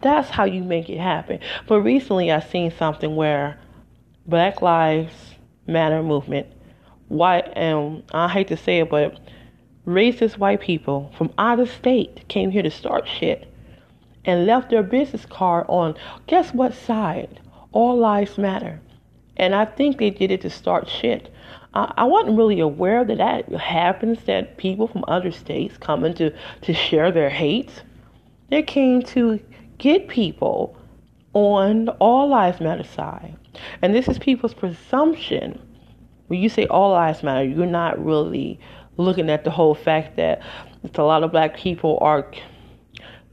That's 0.00 0.30
how 0.30 0.44
you 0.44 0.62
make 0.62 0.88
it 0.88 0.98
happen. 0.98 1.40
But 1.66 1.80
recently 1.80 2.32
I 2.32 2.40
seen 2.40 2.70
something 2.70 3.16
where 3.16 3.58
Black 4.26 4.62
Lives 4.62 5.12
Matter 5.66 6.02
movement, 6.02 6.46
white 7.08 7.50
and 7.56 8.02
I 8.12 8.28
hate 8.28 8.48
to 8.48 8.56
say 8.56 8.80
it, 8.80 8.90
but 8.90 9.18
racist 9.86 10.38
white 10.38 10.60
people 10.60 11.12
from 11.16 11.32
out 11.38 11.60
of 11.60 11.70
state 11.70 12.26
came 12.28 12.50
here 12.50 12.62
to 12.62 12.70
start 12.70 13.06
shit 13.06 13.52
and 14.24 14.46
left 14.46 14.70
their 14.70 14.82
business 14.82 15.26
card 15.26 15.66
on 15.68 15.94
guess 16.26 16.52
what 16.54 16.74
side? 16.74 17.40
All 17.72 17.98
lives 17.98 18.38
matter. 18.38 18.80
And 19.36 19.54
I 19.54 19.64
think 19.64 19.98
they 19.98 20.10
did 20.10 20.30
it 20.30 20.40
to 20.42 20.50
start 20.50 20.88
shit. 20.88 21.32
I 21.76 22.04
wasn't 22.04 22.38
really 22.38 22.60
aware 22.60 23.04
that 23.04 23.18
that 23.18 23.50
happens, 23.60 24.22
that 24.26 24.58
people 24.58 24.86
from 24.86 25.04
other 25.08 25.32
states 25.32 25.76
coming 25.76 26.14
to, 26.14 26.32
to 26.62 26.72
share 26.72 27.10
their 27.10 27.28
hate. 27.28 27.82
They 28.48 28.62
came 28.62 29.02
to 29.02 29.40
get 29.78 30.06
people 30.06 30.76
on 31.32 31.88
All 31.98 32.28
Lives 32.28 32.60
Matter 32.60 32.84
side. 32.84 33.36
And 33.82 33.92
this 33.92 34.06
is 34.06 34.20
people's 34.20 34.54
presumption. 34.54 35.60
When 36.28 36.38
you 36.38 36.48
say 36.48 36.66
All 36.68 36.92
Lives 36.92 37.24
Matter, 37.24 37.44
you're 37.44 37.66
not 37.66 38.02
really 38.02 38.60
looking 38.96 39.30
at 39.30 39.44
the 39.44 39.50
whole 39.50 39.74
fact 39.74 40.16
that 40.16 40.40
a 40.94 41.02
lot 41.02 41.22
of 41.24 41.32
black 41.32 41.56
people 41.56 41.98
are. 42.00 42.30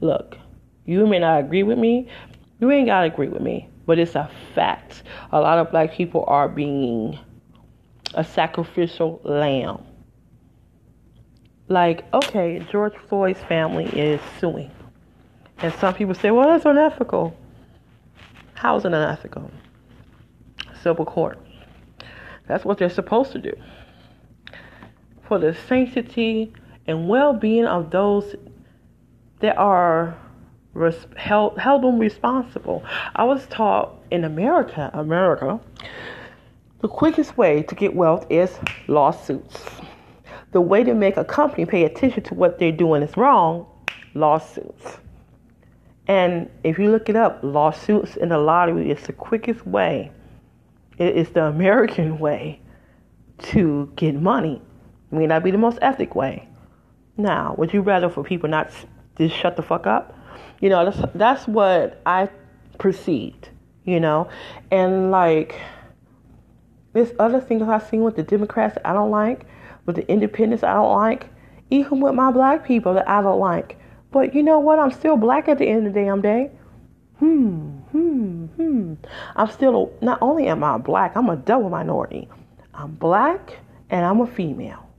Look, 0.00 0.36
you 0.84 1.06
may 1.06 1.18
not 1.18 1.40
agree 1.40 1.62
with 1.62 1.78
me. 1.78 2.08
You 2.60 2.70
ain't 2.70 2.86
got 2.86 3.00
to 3.02 3.06
agree 3.06 3.28
with 3.28 3.42
me. 3.42 3.68
But 3.86 3.98
it's 3.98 4.14
a 4.14 4.30
fact. 4.54 5.02
A 5.32 5.40
lot 5.40 5.58
of 5.58 5.70
black 5.70 5.92
people 5.92 6.24
are 6.26 6.48
being 6.48 7.18
a 8.14 8.24
sacrificial 8.24 9.20
lamb. 9.24 9.84
Like, 11.68 12.04
okay, 12.12 12.64
George 12.70 12.94
Floyd's 13.08 13.42
family 13.44 13.86
is 13.86 14.20
suing. 14.38 14.70
And 15.58 15.72
some 15.74 15.94
people 15.94 16.14
say, 16.14 16.30
well, 16.30 16.48
that's 16.48 16.64
unethical. 16.64 17.36
How 18.54 18.76
is 18.76 18.84
it 18.84 18.88
unethical? 18.88 19.50
Civil 20.82 21.04
court. 21.04 21.38
That's 22.48 22.64
what 22.64 22.78
they're 22.78 22.90
supposed 22.90 23.32
to 23.32 23.38
do. 23.38 23.52
For 25.32 25.38
the 25.38 25.54
sanctity 25.54 26.52
and 26.86 27.08
well 27.08 27.32
being 27.32 27.64
of 27.64 27.90
those 27.90 28.36
that 29.40 29.56
are 29.56 30.14
res- 30.74 31.06
held 31.16 31.58
held 31.58 31.84
them 31.84 31.98
responsible. 31.98 32.84
I 33.16 33.24
was 33.24 33.46
taught 33.46 33.94
in 34.10 34.24
America, 34.24 34.90
America, 34.92 35.58
the 36.82 36.88
quickest 36.88 37.38
way 37.38 37.62
to 37.62 37.74
get 37.74 37.94
wealth 37.94 38.26
is 38.28 38.58
lawsuits. 38.88 39.64
The 40.50 40.60
way 40.60 40.84
to 40.84 40.92
make 40.92 41.16
a 41.16 41.24
company 41.24 41.64
pay 41.64 41.84
attention 41.84 42.24
to 42.24 42.34
what 42.34 42.58
they're 42.58 42.70
doing 42.70 43.02
is 43.02 43.16
wrong, 43.16 43.66
lawsuits. 44.12 44.98
And 46.08 46.50
if 46.62 46.78
you 46.78 46.90
look 46.90 47.08
it 47.08 47.16
up, 47.16 47.40
lawsuits 47.42 48.16
in 48.16 48.28
the 48.28 48.36
lottery 48.38 48.90
is 48.90 49.06
the 49.06 49.14
quickest 49.14 49.66
way. 49.66 50.12
It 50.98 51.16
is 51.16 51.30
the 51.30 51.44
American 51.44 52.18
way 52.26 52.60
to 53.38 53.90
get 53.96 54.14
money. 54.14 54.60
It 55.12 55.16
may 55.16 55.26
not 55.26 55.44
be 55.44 55.50
the 55.50 55.58
most 55.58 55.78
ethic 55.82 56.14
way. 56.14 56.48
Now, 57.18 57.54
would 57.58 57.74
you 57.74 57.82
rather 57.82 58.08
for 58.08 58.24
people 58.24 58.48
not 58.48 58.72
just 59.18 59.36
shut 59.36 59.56
the 59.56 59.62
fuck 59.62 59.86
up? 59.86 60.18
You 60.60 60.70
know, 60.70 60.90
that's 60.90 61.12
that's 61.14 61.46
what 61.46 62.00
I 62.06 62.30
perceived. 62.78 63.50
You 63.84 64.00
know, 64.00 64.28
and 64.70 65.10
like 65.10 65.60
there's 66.94 67.12
other 67.18 67.40
things 67.40 67.62
I've 67.62 67.86
seen 67.88 68.02
with 68.02 68.16
the 68.16 68.22
Democrats 68.22 68.74
that 68.74 68.86
I 68.86 68.92
don't 68.92 69.10
like, 69.10 69.46
with 69.86 69.96
the 69.96 70.10
independents 70.10 70.64
I 70.64 70.74
don't 70.74 70.96
like, 70.96 71.28
even 71.70 72.00
with 72.00 72.14
my 72.14 72.30
black 72.30 72.64
people 72.64 72.94
that 72.94 73.08
I 73.08 73.20
don't 73.20 73.40
like. 73.40 73.78
But 74.12 74.34
you 74.34 74.42
know 74.42 74.60
what? 74.60 74.78
I'm 74.78 74.92
still 74.92 75.16
black 75.16 75.48
at 75.48 75.58
the 75.58 75.66
end 75.66 75.86
of 75.86 75.94
the 75.94 76.00
damn 76.00 76.20
day. 76.20 76.50
Hmm, 77.18 77.78
hmm, 77.90 78.46
hmm. 78.46 78.94
I'm 79.36 79.50
still, 79.50 79.92
not 80.00 80.18
only 80.20 80.48
am 80.48 80.62
I 80.62 80.76
black, 80.78 81.16
I'm 81.16 81.28
a 81.30 81.36
double 81.36 81.70
minority. 81.70 82.28
I'm 82.74 82.92
black 82.92 83.58
and 83.90 84.04
I'm 84.04 84.20
a 84.20 84.26
female. 84.26 84.91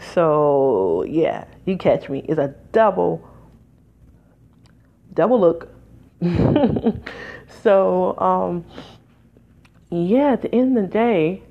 So, 0.00 1.04
yeah, 1.08 1.44
you 1.66 1.76
catch 1.76 2.08
me. 2.08 2.24
It's 2.28 2.38
a 2.38 2.54
double, 2.72 3.28
double 5.14 5.40
look. 5.40 5.68
so, 7.62 8.18
um, 8.18 8.64
yeah, 9.90 10.32
at 10.32 10.42
the 10.42 10.54
end 10.54 10.76
of 10.76 10.84
the 10.84 10.88
day, 10.88 11.42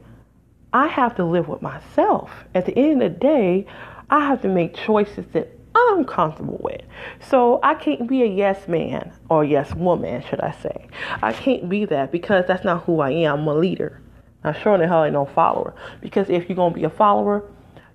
I 0.71 0.87
have 0.87 1.15
to 1.15 1.25
live 1.25 1.47
with 1.47 1.61
myself. 1.61 2.31
At 2.53 2.65
the 2.65 2.77
end 2.77 3.01
of 3.01 3.13
the 3.13 3.19
day, 3.19 3.65
I 4.09 4.25
have 4.25 4.41
to 4.41 4.47
make 4.47 4.75
choices 4.75 5.25
that 5.33 5.49
I'm 5.75 6.05
comfortable 6.05 6.59
with. 6.61 6.81
So 7.19 7.59
I 7.63 7.75
can't 7.75 8.07
be 8.07 8.23
a 8.23 8.25
yes 8.25 8.67
man 8.67 9.11
or 9.29 9.43
yes 9.43 9.73
woman, 9.73 10.23
should 10.29 10.41
I 10.41 10.51
say. 10.51 10.87
I 11.21 11.33
can't 11.33 11.69
be 11.69 11.85
that 11.85 12.11
because 12.11 12.45
that's 12.47 12.63
not 12.63 12.83
who 12.83 12.99
I 12.99 13.11
am. 13.11 13.41
I'm 13.41 13.47
a 13.47 13.53
leader. 13.55 14.01
I'm 14.43 14.53
sure 14.53 14.77
the 14.77 14.87
hell 14.87 15.03
ain't 15.03 15.13
no 15.13 15.25
follower. 15.25 15.73
Because 16.01 16.29
if 16.29 16.49
you're 16.49 16.69
to 16.69 16.75
be 16.75 16.83
a 16.83 16.89
follower, 16.89 17.43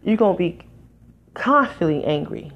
you're 0.04 0.16
going 0.16 0.34
to 0.34 0.38
be 0.38 0.58
constantly 1.34 2.04
angry. 2.04 2.52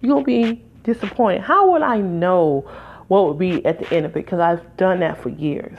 You're 0.00 0.22
going 0.22 0.24
to 0.24 0.54
be 0.54 0.64
disappointed. 0.84 1.42
How 1.42 1.72
would 1.72 1.82
I 1.82 1.98
know 1.98 2.70
what 3.08 3.26
would 3.26 3.38
be 3.38 3.64
at 3.64 3.78
the 3.78 3.92
end 3.94 4.06
of 4.06 4.12
it? 4.12 4.14
Because 4.14 4.40
I've 4.40 4.76
done 4.76 5.00
that 5.00 5.20
for 5.22 5.30
years. 5.30 5.78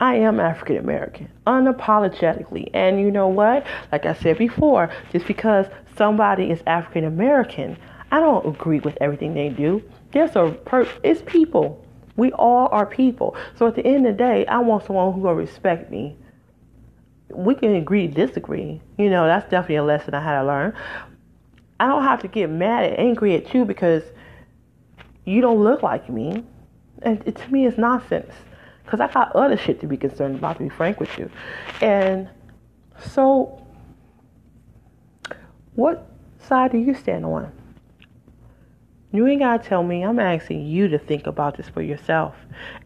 I 0.00 0.14
am 0.16 0.38
African 0.38 0.76
American, 0.76 1.28
unapologetically. 1.46 2.70
And 2.72 3.00
you 3.00 3.10
know 3.10 3.26
what? 3.26 3.66
Like 3.90 4.06
I 4.06 4.14
said 4.14 4.38
before, 4.38 4.90
just 5.10 5.26
because 5.26 5.66
somebody 5.96 6.50
is 6.50 6.62
African 6.66 7.04
American, 7.04 7.76
I 8.12 8.20
don't 8.20 8.46
agree 8.46 8.78
with 8.78 8.96
everything 9.00 9.34
they 9.34 9.48
do. 9.48 9.82
There's 10.12 10.36
a 10.36 10.56
per- 10.64 10.88
it's 11.02 11.22
people. 11.22 11.84
We 12.16 12.32
all 12.32 12.68
are 12.70 12.86
people. 12.86 13.36
So 13.56 13.66
at 13.66 13.74
the 13.74 13.84
end 13.84 14.06
of 14.06 14.16
the 14.16 14.18
day, 14.18 14.46
I 14.46 14.58
want 14.58 14.86
someone 14.86 15.12
who 15.12 15.20
will 15.20 15.34
respect 15.34 15.90
me. 15.90 16.16
We 17.30 17.54
can 17.54 17.74
agree 17.74 18.06
disagree. 18.06 18.80
You 18.96 19.10
know, 19.10 19.26
that's 19.26 19.48
definitely 19.50 19.76
a 19.76 19.84
lesson 19.84 20.14
I 20.14 20.22
had 20.22 20.40
to 20.40 20.46
learn. 20.46 20.74
I 21.80 21.86
don't 21.86 22.02
have 22.02 22.20
to 22.22 22.28
get 22.28 22.50
mad 22.50 22.84
and 22.84 22.98
angry 22.98 23.34
at 23.36 23.54
you 23.54 23.64
because 23.64 24.02
you 25.24 25.40
don't 25.40 25.62
look 25.62 25.82
like 25.82 26.08
me. 26.08 26.44
And 27.02 27.22
it, 27.26 27.36
to 27.36 27.52
me, 27.52 27.66
it's 27.66 27.78
nonsense. 27.78 28.32
Because 28.84 29.00
I 29.00 29.12
got 29.12 29.36
other 29.36 29.56
shit 29.56 29.80
to 29.80 29.86
be 29.86 29.96
concerned 29.96 30.36
about, 30.36 30.56
to 30.56 30.62
be 30.62 30.68
frank 30.70 30.98
with 30.98 31.16
you. 31.18 31.30
And 31.82 32.28
so, 32.98 33.64
what 35.74 36.10
side 36.38 36.72
do 36.72 36.78
you 36.78 36.94
stand 36.94 37.26
on? 37.26 37.52
You 39.12 39.26
ain't 39.26 39.40
got 39.40 39.62
to 39.62 39.68
tell 39.68 39.82
me. 39.82 40.02
I'm 40.02 40.18
asking 40.18 40.66
you 40.66 40.88
to 40.88 40.98
think 40.98 41.26
about 41.26 41.56
this 41.56 41.68
for 41.68 41.82
yourself 41.82 42.34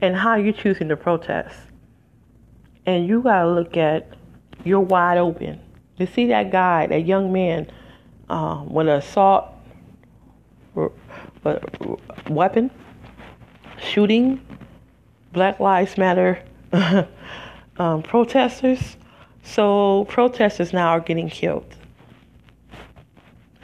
and 0.00 0.14
how 0.14 0.36
you're 0.36 0.52
choosing 0.52 0.88
to 0.88 0.96
protest. 0.96 1.56
And 2.84 3.06
you 3.06 3.22
got 3.22 3.42
to 3.42 3.50
look 3.50 3.76
at, 3.76 4.14
you're 4.64 4.80
wide 4.80 5.18
open. 5.18 5.60
You 5.98 6.06
see 6.06 6.26
that 6.28 6.50
guy, 6.50 6.86
that 6.86 7.06
young 7.06 7.32
man, 7.32 7.70
uh, 8.28 8.64
with 8.66 8.88
an 8.88 8.94
assault 8.94 9.48
weapon, 12.28 12.70
shooting 13.78 14.40
Black 15.32 15.60
Lives 15.60 15.98
Matter 15.98 16.42
um, 17.76 18.02
protesters. 18.02 18.96
So 19.44 20.06
protesters 20.08 20.72
now 20.72 20.88
are 20.90 21.00
getting 21.00 21.28
killed. 21.28 21.66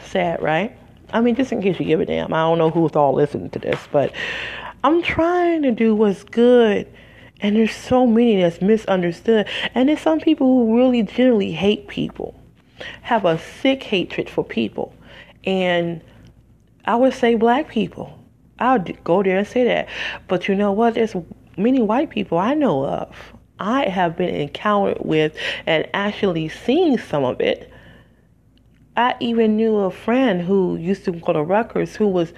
Sad, 0.01 0.43
right? 0.43 0.77
I 1.13 1.21
mean, 1.21 1.35
just 1.35 1.53
in 1.53 1.63
case 1.63 1.79
you 1.79 1.87
give 1.87 2.01
a 2.01 2.07
damn, 2.07 2.33
I 2.35 2.43
don't 2.43 2.59
know 2.59 2.71
who's 2.71 2.93
all 2.93 3.15
listening 3.15 3.51
to 3.51 3.59
this, 3.59 3.81
but 3.91 4.13
I'm 4.85 5.03
trying 5.03 5.63
to 5.63 5.71
do 5.71 5.95
what's 5.95 6.25
good. 6.25 6.87
And 7.41 7.57
there's 7.57 7.75
so 7.75 8.07
many 8.07 8.41
that's 8.41 8.61
misunderstood. 8.61 9.49
And 9.75 9.89
there's 9.89 10.01
some 10.01 10.21
people 10.21 10.47
who 10.47 10.77
really 10.77 11.03
generally 11.03 11.53
hate 11.53 11.89
people, 11.89 12.39
have 13.03 13.25
a 13.25 13.39
sick 13.39 13.83
hatred 13.83 14.29
for 14.29 14.45
people. 14.45 14.95
And 15.45 16.03
I 16.85 16.97
would 16.97 17.15
say 17.15 17.35
black 17.35 17.69
people. 17.69 18.19
I'll 18.59 18.81
go 19.05 19.23
there 19.23 19.39
and 19.39 19.47
say 19.47 19.65
that. 19.65 19.89
But 20.27 20.49
you 20.49 20.55
know 20.55 20.73
what? 20.73 20.95
There's 20.95 21.15
many 21.57 21.81
white 21.81 22.11
people 22.11 22.39
I 22.39 22.55
know 22.55 22.85
of, 22.85 23.15
I 23.61 23.89
have 23.89 24.17
been 24.17 24.35
encountered 24.35 24.99
with 25.01 25.37
and 25.67 25.89
actually 25.93 26.49
seen 26.49 26.99
some 26.99 27.25
of 27.25 27.41
it. 27.41 27.73
I 28.97 29.15
even 29.21 29.57
knew 29.57 29.77
a 29.77 29.91
friend 29.91 30.41
who 30.41 30.77
used 30.77 31.05
to 31.05 31.13
go 31.13 31.33
to 31.33 31.43
Rutgers 31.43 31.95
who 31.95 32.09
was 32.09 32.33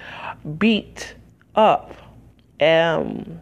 beat 0.59 1.15
up 1.55 1.95
um, 2.61 3.41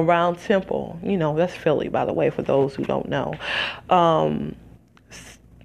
around 0.00 0.38
Temple. 0.38 0.98
You 1.02 1.16
know, 1.16 1.34
that's 1.36 1.54
Philly, 1.54 1.88
by 1.88 2.04
the 2.04 2.12
way, 2.12 2.30
for 2.30 2.42
those 2.42 2.74
who 2.74 2.84
don't 2.84 3.08
know. 3.08 3.34
Um, 3.90 4.56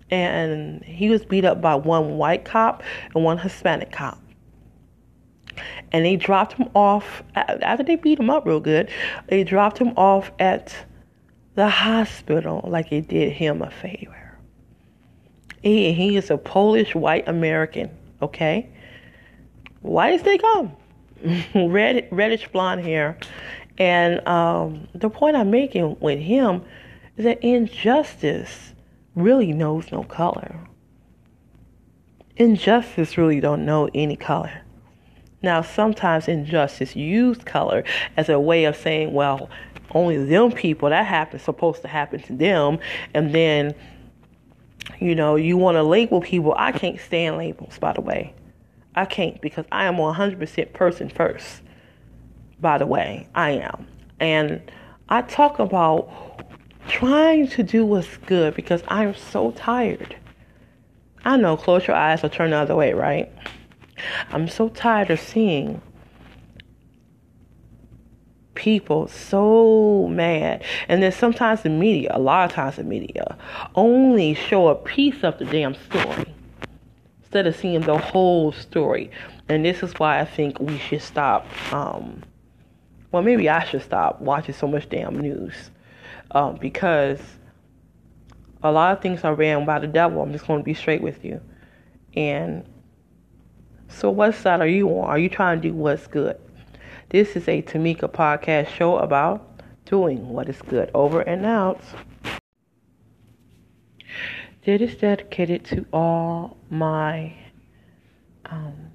and 0.09 0.83
he 0.83 1.09
was 1.09 1.23
beat 1.23 1.45
up 1.45 1.61
by 1.61 1.75
one 1.75 2.17
white 2.17 2.45
cop 2.45 2.83
and 3.13 3.23
one 3.23 3.37
Hispanic 3.37 3.91
cop 3.91 4.19
and 5.91 6.05
they 6.05 6.15
dropped 6.15 6.53
him 6.53 6.69
off 6.75 7.23
after 7.35 7.83
they 7.83 7.95
beat 7.95 8.19
him 8.19 8.29
up 8.29 8.45
real 8.45 8.59
good. 8.59 8.89
They 9.27 9.43
dropped 9.43 9.77
him 9.77 9.93
off 9.97 10.31
at 10.39 10.75
the 11.55 11.67
hospital 11.67 12.63
like 12.67 12.91
it 12.91 13.07
did 13.07 13.31
him 13.33 13.61
a 13.61 13.71
favor. 13.71 14.37
He 15.61 15.93
he 15.93 16.15
is 16.15 16.29
a 16.29 16.37
Polish 16.37 16.95
white 16.95 17.27
American, 17.27 17.89
okay? 18.21 18.69
Why 19.81 20.11
did 20.11 20.23
they 20.23 20.37
come? 20.37 20.75
Red 21.55 22.07
reddish 22.11 22.47
blonde 22.49 22.81
hair. 22.81 23.17
And 23.79 24.25
um, 24.27 24.87
the 24.93 25.09
point 25.09 25.37
I'm 25.37 25.49
making 25.49 25.97
with 26.01 26.19
him 26.19 26.63
is 27.17 27.23
that 27.23 27.41
injustice 27.41 28.73
really 29.15 29.53
knows 29.53 29.91
no 29.91 30.03
color. 30.03 30.55
Injustice 32.35 33.17
really 33.17 33.39
don't 33.39 33.65
know 33.65 33.89
any 33.93 34.15
color. 34.15 34.51
Now, 35.41 35.61
sometimes 35.61 36.27
injustice 36.27 36.95
use 36.95 37.37
color 37.37 37.85
as 38.17 38.27
a 38.27 38.39
way 38.39 38.65
of 38.65 38.75
saying, 38.75 39.13
well, 39.13 39.49
only 39.91 40.23
them 40.23 40.51
people 40.51 40.89
that 40.89 41.05
happens 41.05 41.41
supposed 41.41 41.81
to 41.81 41.87
happen 41.87 42.21
to 42.23 42.33
them, 42.33 42.79
and 43.13 43.33
then 43.33 43.73
you 44.99 45.15
know 45.15 45.35
you 45.35 45.57
want 45.57 45.75
to 45.75 45.83
label 45.83 46.21
people. 46.21 46.53
I 46.57 46.71
can't 46.71 46.99
stand 46.99 47.37
labels, 47.37 47.79
by 47.79 47.93
the 47.93 48.01
way. 48.01 48.33
I 48.95 49.05
can't 49.05 49.39
because 49.41 49.65
I 49.71 49.85
am 49.85 49.95
100% 49.95 50.73
person 50.73 51.09
first. 51.09 51.61
By 52.61 52.77
the 52.77 52.85
way, 52.85 53.27
I 53.35 53.51
am, 53.51 53.87
and 54.19 54.61
I 55.07 55.21
talk 55.21 55.59
about 55.59 56.09
trying 56.87 57.47
to 57.49 57.63
do 57.63 57.85
what's 57.85 58.17
good 58.17 58.55
because 58.55 58.83
I 58.87 59.05
am 59.05 59.15
so 59.15 59.51
tired. 59.51 60.15
I 61.23 61.37
know, 61.37 61.57
close 61.57 61.87
your 61.87 61.95
eyes 61.95 62.23
or 62.23 62.29
turn 62.29 62.51
the 62.51 62.57
other 62.57 62.75
way, 62.75 62.93
right? 62.93 63.31
I'm 64.31 64.47
so 64.47 64.69
tired 64.69 65.09
of 65.09 65.19
seeing 65.19 65.81
people 68.55 69.07
so 69.07 70.07
mad. 70.09 70.63
And 70.87 71.01
then 71.01 71.11
sometimes 71.11 71.61
the 71.61 71.69
media, 71.69 72.11
a 72.13 72.19
lot 72.19 72.49
of 72.49 72.55
times 72.55 72.75
the 72.75 72.83
media, 72.83 73.37
only 73.75 74.33
show 74.33 74.67
a 74.67 74.75
piece 74.75 75.23
of 75.23 75.39
the 75.39 75.45
damn 75.45 75.75
story 75.75 76.33
instead 77.21 77.47
of 77.47 77.55
seeing 77.55 77.81
the 77.81 77.97
whole 77.97 78.51
story. 78.51 79.11
And 79.47 79.65
this 79.65 79.81
is 79.81 79.93
why 79.93 80.19
I 80.19 80.25
think 80.25 80.59
we 80.59 80.77
should 80.77 81.01
stop. 81.01 81.47
Um, 81.73 82.21
well, 83.11 83.23
maybe 83.23 83.49
I 83.49 83.63
should 83.63 83.81
stop 83.81 84.21
watching 84.21 84.53
so 84.53 84.67
much 84.67 84.89
damn 84.89 85.19
news 85.19 85.71
um, 86.31 86.57
because 86.57 87.19
a 88.61 88.71
lot 88.71 88.95
of 88.95 89.01
things 89.01 89.23
are 89.23 89.33
ran 89.33 89.65
by 89.65 89.79
the 89.79 89.87
devil. 89.87 90.21
I'm 90.21 90.31
just 90.31 90.45
going 90.47 90.59
to 90.59 90.63
be 90.63 90.73
straight 90.73 91.01
with 91.01 91.23
you. 91.25 91.41
And 92.15 92.65
So, 93.87 94.11
what 94.11 94.35
side 94.35 94.61
are 94.61 94.67
you 94.67 94.87
on? 94.89 95.09
Are 95.09 95.17
you 95.17 95.29
trying 95.29 95.61
to 95.61 95.69
do 95.69 95.73
what's 95.73 96.05
good? 96.07 96.39
This 97.09 97.35
is 97.35 97.47
a 97.47 97.61
Tamika 97.63 98.07
podcast 98.07 98.67
show 98.67 98.97
about 98.97 99.61
doing 99.85 100.29
what 100.29 100.47
is 100.47 100.61
good. 100.61 100.91
Over 100.93 101.21
and 101.21 101.45
out. 101.45 101.81
It 104.63 104.81
is 104.81 104.95
dedicated 104.95 105.65
to 105.65 105.85
all 105.91 106.57
my 106.69 107.33
um, 108.45 108.91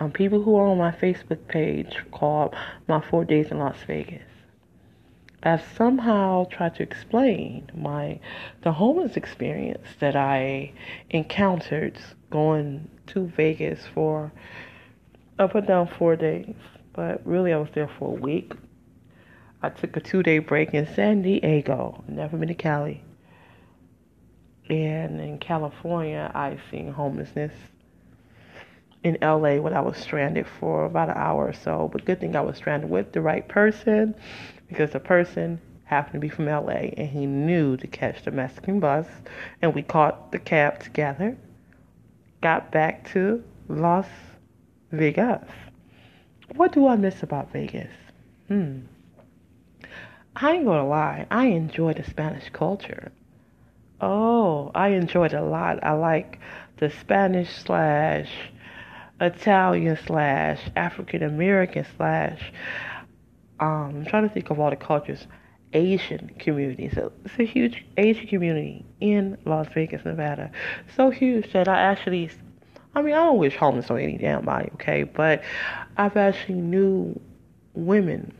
um, 0.00 0.10
people 0.10 0.42
who 0.42 0.56
are 0.56 0.66
on 0.66 0.78
my 0.78 0.90
Facebook 0.90 1.46
page 1.46 1.98
called 2.10 2.54
My 2.88 3.00
Four 3.00 3.26
Days 3.26 3.50
in 3.50 3.58
Las 3.58 3.76
Vegas. 3.86 4.22
I've 5.42 5.64
somehow 5.76 6.46
tried 6.46 6.74
to 6.76 6.82
explain 6.82 7.70
my 7.74 8.20
the 8.62 8.72
homeless 8.72 9.16
experience 9.16 9.86
that 10.00 10.16
I 10.16 10.72
encountered 11.10 11.98
going 12.30 12.90
to 13.08 13.26
Vegas 13.26 13.80
for 13.94 14.32
up 15.38 15.54
and 15.54 15.66
down 15.66 15.88
four 15.98 16.16
days. 16.16 16.54
But 16.92 17.26
really 17.26 17.52
I 17.52 17.56
was 17.58 17.70
there 17.74 17.90
for 17.98 18.16
a 18.16 18.20
week. 18.20 18.52
I 19.62 19.68
took 19.70 19.96
a 19.96 20.00
two 20.00 20.22
day 20.22 20.38
break 20.38 20.74
in 20.74 20.86
San 20.94 21.22
Diego, 21.22 22.04
never 22.08 22.36
been 22.36 22.48
to 22.48 22.54
Cali. 22.54 23.02
And 24.68 25.20
in 25.20 25.38
California 25.38 26.30
I've 26.34 26.60
seen 26.70 26.92
homelessness. 26.92 27.52
In 29.02 29.16
LA 29.22 29.56
when 29.56 29.72
I 29.72 29.80
was 29.80 29.96
stranded 29.96 30.46
for 30.46 30.84
about 30.84 31.08
an 31.08 31.16
hour 31.16 31.46
or 31.48 31.52
so. 31.52 31.88
But 31.90 32.04
good 32.04 32.20
thing 32.20 32.36
I 32.36 32.42
was 32.42 32.56
stranded 32.56 32.90
with 32.90 33.12
the 33.12 33.20
right 33.20 33.46
person 33.48 34.14
because 34.68 34.90
the 34.90 35.00
person 35.00 35.60
happened 35.84 36.14
to 36.14 36.18
be 36.20 36.28
from 36.28 36.46
LA 36.46 36.92
and 36.96 37.08
he 37.08 37.26
knew 37.26 37.76
to 37.76 37.86
catch 37.86 38.22
the 38.22 38.30
Mexican 38.30 38.78
bus 38.78 39.06
and 39.62 39.74
we 39.74 39.82
caught 39.82 40.30
the 40.32 40.38
cab 40.38 40.80
together. 40.80 41.36
Got 42.42 42.70
back 42.70 43.10
to 43.12 43.42
Las 43.68 44.06
Vegas. 44.92 45.48
What 46.54 46.72
do 46.72 46.86
I 46.86 46.96
miss 46.96 47.22
about 47.22 47.52
Vegas? 47.52 47.90
Hmm. 48.48 48.80
I 50.36 50.52
ain't 50.52 50.64
gonna 50.64 50.86
lie, 50.86 51.26
I 51.30 51.46
enjoy 51.46 51.94
the 51.94 52.04
Spanish 52.04 52.48
culture. 52.50 53.12
Oh, 54.00 54.70
I 54.74 54.88
enjoyed 54.88 55.34
a 55.34 55.42
lot. 55.42 55.84
I 55.84 55.92
like 55.92 56.38
the 56.78 56.90
Spanish 56.90 57.50
slash 57.50 58.30
Italian 59.20 59.98
slash 60.06 60.60
African 60.76 61.22
American 61.22 61.86
slash 61.96 62.52
um, 63.60 63.96
I'm 63.96 64.06
trying 64.06 64.26
to 64.26 64.32
think 64.32 64.50
of 64.50 64.58
all 64.58 64.70
the 64.70 64.76
cultures. 64.76 65.26
Asian 65.72 66.30
community. 66.38 66.90
So 66.92 67.12
it's 67.24 67.38
a 67.38 67.44
huge 67.44 67.84
Asian 67.96 68.26
community 68.26 68.84
in 69.00 69.38
Las 69.44 69.68
Vegas, 69.74 70.04
Nevada. 70.04 70.50
So 70.96 71.10
huge 71.10 71.52
that 71.52 71.68
I 71.68 71.80
actually, 71.80 72.30
I 72.94 73.02
mean, 73.02 73.14
I 73.14 73.18
don't 73.24 73.38
wish 73.38 73.56
homeless 73.56 73.90
on 73.90 74.00
any 74.00 74.18
damn 74.18 74.44
body, 74.44 74.70
okay? 74.74 75.04
But 75.04 75.44
I've 75.96 76.16
actually 76.16 76.56
knew 76.56 77.20
women 77.74 78.32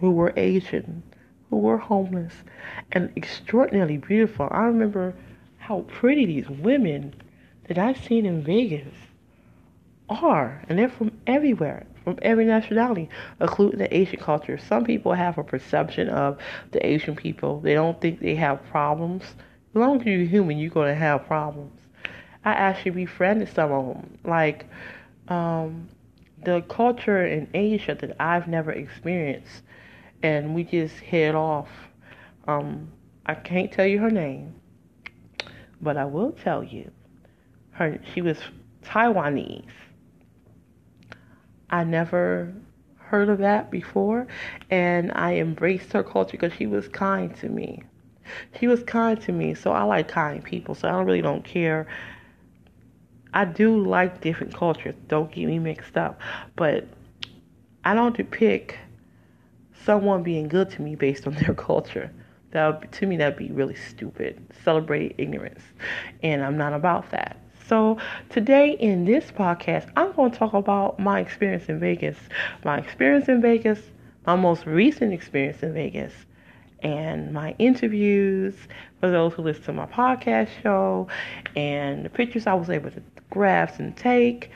who 0.00 0.10
were 0.10 0.32
Asian, 0.36 1.02
who 1.50 1.58
were 1.58 1.78
homeless, 1.78 2.32
and 2.92 3.12
extraordinarily 3.16 3.98
beautiful. 3.98 4.48
I 4.50 4.64
remember 4.64 5.14
how 5.58 5.82
pretty 5.82 6.26
these 6.26 6.48
women 6.48 7.14
that 7.68 7.78
I've 7.78 8.02
seen 8.02 8.26
in 8.26 8.42
Vegas 8.42 8.94
are, 10.08 10.62
and 10.68 10.78
they're 10.78 10.88
from 10.88 11.12
everywhere 11.26 11.86
from 12.08 12.18
every 12.22 12.46
nationality, 12.46 13.06
including 13.38 13.78
the 13.78 13.94
Asian 13.94 14.18
culture. 14.18 14.56
Some 14.56 14.84
people 14.84 15.12
have 15.12 15.36
a 15.36 15.44
perception 15.44 16.08
of 16.08 16.38
the 16.72 16.84
Asian 16.86 17.14
people. 17.14 17.60
They 17.60 17.74
don't 17.74 18.00
think 18.00 18.20
they 18.20 18.34
have 18.36 18.64
problems. 18.70 19.24
As 19.24 19.34
long 19.74 20.00
as 20.00 20.06
you're 20.06 20.24
human, 20.24 20.56
you're 20.56 20.70
going 20.70 20.88
to 20.88 20.98
have 20.98 21.26
problems. 21.26 21.78
I 22.46 22.52
actually 22.52 22.92
befriended 22.92 23.50
some 23.54 23.72
of 23.72 23.86
them. 23.88 24.18
Like, 24.24 24.64
um, 25.28 25.90
the 26.42 26.62
culture 26.62 27.26
in 27.26 27.46
Asia 27.52 27.94
that 28.00 28.16
I've 28.18 28.48
never 28.48 28.72
experienced, 28.72 29.62
and 30.22 30.54
we 30.54 30.64
just 30.64 30.96
head 31.00 31.34
off. 31.34 31.68
Um, 32.46 32.90
I 33.26 33.34
can't 33.34 33.70
tell 33.70 33.86
you 33.86 33.98
her 33.98 34.10
name, 34.10 34.54
but 35.82 35.98
I 35.98 36.06
will 36.06 36.32
tell 36.32 36.64
you. 36.64 36.90
Her 37.72 38.00
she 38.14 38.22
was 38.22 38.38
Taiwanese 38.82 39.66
I 41.70 41.84
never 41.84 42.52
heard 42.96 43.28
of 43.28 43.38
that 43.38 43.70
before, 43.70 44.26
and 44.70 45.12
I 45.12 45.36
embraced 45.36 45.92
her 45.92 46.02
culture 46.02 46.32
because 46.32 46.52
she 46.52 46.66
was 46.66 46.88
kind 46.88 47.34
to 47.36 47.48
me. 47.48 47.82
She 48.58 48.66
was 48.66 48.82
kind 48.82 49.20
to 49.22 49.32
me, 49.32 49.54
so 49.54 49.72
I 49.72 49.82
like 49.84 50.08
kind 50.08 50.44
people, 50.44 50.74
so 50.74 50.88
I 50.88 51.00
really 51.00 51.22
don't 51.22 51.44
care. 51.44 51.86
I 53.32 53.44
do 53.44 53.82
like 53.84 54.20
different 54.20 54.54
cultures, 54.54 54.94
don't 55.06 55.30
get 55.30 55.46
me 55.46 55.58
mixed 55.58 55.96
up, 55.96 56.20
but 56.56 56.86
I 57.84 57.94
don't 57.94 58.16
depict 58.16 58.76
someone 59.84 60.22
being 60.22 60.48
good 60.48 60.70
to 60.70 60.82
me 60.82 60.94
based 60.94 61.26
on 61.26 61.34
their 61.40 61.54
culture. 61.54 62.10
That 62.50 62.92
to 62.92 63.06
me 63.06 63.18
that'd 63.18 63.38
be 63.38 63.50
really 63.50 63.74
stupid. 63.74 64.42
Celebrate 64.64 65.14
ignorance, 65.18 65.62
and 66.22 66.42
I'm 66.42 66.56
not 66.56 66.72
about 66.72 67.10
that. 67.10 67.36
So, 67.68 67.98
today 68.30 68.78
in 68.80 69.04
this 69.04 69.30
podcast, 69.30 69.90
I'm 69.94 70.12
going 70.12 70.30
to 70.30 70.38
talk 70.38 70.54
about 70.54 70.98
my 70.98 71.20
experience 71.20 71.66
in 71.68 71.78
Vegas. 71.78 72.16
My 72.64 72.78
experience 72.78 73.28
in 73.28 73.42
Vegas, 73.42 73.78
my 74.26 74.36
most 74.36 74.64
recent 74.64 75.12
experience 75.12 75.62
in 75.62 75.74
Vegas, 75.74 76.14
and 76.82 77.30
my 77.30 77.54
interviews 77.58 78.54
for 79.00 79.10
those 79.10 79.34
who 79.34 79.42
listen 79.42 79.64
to 79.64 79.72
my 79.74 79.84
podcast 79.84 80.48
show, 80.62 81.08
and 81.56 82.06
the 82.06 82.08
pictures 82.08 82.46
I 82.46 82.54
was 82.54 82.70
able 82.70 82.90
to 82.90 83.02
grab 83.28 83.70
and 83.78 83.94
take. 83.94 84.50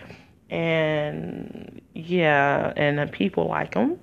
And 0.49 1.83
yeah, 1.93 2.73
and 2.77 2.99
the 2.99 3.09
people 3.09 3.47
like 3.47 3.75
them 3.75 4.01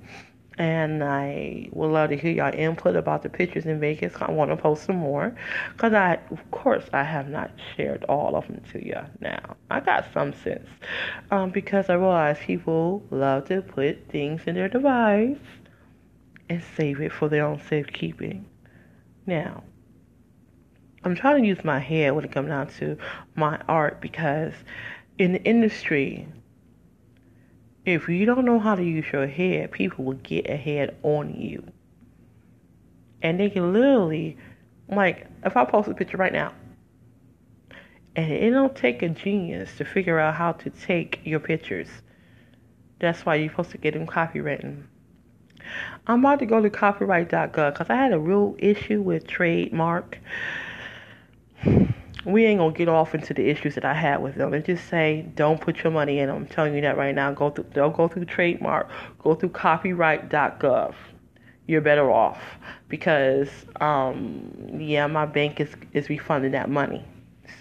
and 0.60 1.02
I 1.02 1.70
would 1.72 1.88
love 1.88 2.10
to 2.10 2.18
hear 2.18 2.32
y'all 2.32 2.54
input 2.54 2.98
about 2.98 3.24
the 3.24 3.30
pictures 3.30 3.66
in 3.66 3.80
Vegas. 3.80 4.14
I 4.20 4.30
want 4.30 4.52
to 4.52 4.58
post 4.58 4.84
some 4.84 4.98
more 4.98 5.34
because 5.72 5.94
I, 5.94 6.20
of 6.32 6.52
course, 6.52 6.84
I 6.92 7.04
have 7.04 7.30
not 7.30 7.52
shared 7.76 8.04
all 8.10 8.36
of 8.36 8.46
them 8.48 8.62
to 8.74 8.86
you 8.86 8.98
now. 9.22 9.56
I 9.72 9.80
got 9.80 10.12
some 10.14 10.34
sense 10.34 10.68
um, 11.32 11.52
because 11.52 11.90
I 11.90 11.94
realize 11.94 12.38
people 12.40 13.02
love 13.10 13.48
to 13.48 13.62
put 13.62 14.10
things 14.10 14.42
in 14.48 14.56
their 14.56 14.68
device 14.68 15.38
and 16.50 16.62
save 16.76 17.00
it 17.00 17.14
for 17.14 17.30
their 17.30 17.46
own 17.46 17.62
safekeeping. 17.70 18.46
Now, 19.26 19.64
I'm 21.06 21.16
trying 21.16 21.42
to 21.42 21.48
use 21.48 21.64
my 21.64 21.80
head 21.80 22.14
when 22.16 22.26
it 22.26 22.34
comes 22.34 22.50
down 22.50 22.68
to 22.80 22.98
my 23.36 23.62
art 23.70 24.02
because 24.02 24.52
in 25.18 25.32
the 25.32 25.44
industry, 25.44 26.28
if 27.86 28.10
you 28.10 28.26
don't 28.26 28.46
know 28.46 28.60
how 28.60 28.76
to 28.76 28.84
use 28.84 29.06
your 29.12 29.28
head, 29.28 29.72
people 29.72 30.06
will 30.06 30.14
get 30.14 30.50
ahead 30.50 30.98
on 31.04 31.34
you. 31.34 31.64
And 33.22 33.40
they 33.40 33.50
can 33.50 33.74
literally, 33.74 34.38
like, 34.88 35.28
if 35.44 35.56
I 35.58 35.66
post 35.66 35.90
a 35.90 35.94
picture 35.94 36.18
right 36.18 36.34
now, 36.34 36.54
and 38.16 38.32
it 38.32 38.52
don't 38.52 38.76
take 38.76 39.02
a 39.02 39.10
genius 39.10 39.78
to 39.78 39.86
figure 39.86 40.20
out 40.20 40.36
how 40.36 40.54
to 40.54 40.70
take 40.70 41.22
your 41.24 41.40
pictures. 41.40 41.88
That's 43.00 43.26
why 43.26 43.36
you're 43.36 43.50
supposed 43.50 43.72
to 43.72 43.78
get 43.78 43.94
them 43.94 44.08
copywritten. 44.08 44.84
I'm 46.08 46.20
about 46.20 46.40
to 46.40 46.46
go 46.46 46.62
to 46.62 46.70
copyright.gov 46.70 47.74
because 47.74 47.90
I 47.90 47.96
had 47.96 48.14
a 48.14 48.20
real 48.20 48.56
issue 48.58 49.02
with 49.02 49.28
trademark 49.28 50.18
we 52.26 52.46
ain't 52.46 52.60
gonna 52.60 52.74
get 52.74 52.90
off 52.90 53.16
into 53.16 53.34
the 53.34 53.50
issues 53.50 53.76
that 53.76 53.86
I 53.86 53.94
had 53.94 54.22
with 54.22 54.36
them 54.36 54.54
and 54.54 54.64
just 54.64 54.88
say 54.90 55.26
don't 55.36 55.62
put 55.62 55.84
your 55.84 55.92
money 55.92 56.20
in. 56.20 56.30
I'm 56.30 56.46
telling 56.46 56.76
you 56.76 56.82
that 56.82 56.98
right 56.98 57.16
now. 57.16 57.32
Go 57.32 57.50
through 57.50 57.66
don't 57.74 57.96
go 57.96 58.08
through 58.08 58.26
trademark, 58.26 58.90
go 59.20 59.36
through 59.36 59.50
copyright.gov. 59.50 60.96
You're 61.68 61.82
better 61.82 62.12
off 62.12 62.42
because 62.90 63.50
um, 63.80 64.80
yeah, 64.80 65.08
my 65.08 65.26
bank 65.26 65.60
is 65.60 65.70
is 65.94 66.10
refunding 66.10 66.52
that 66.52 66.70
money. 66.70 67.06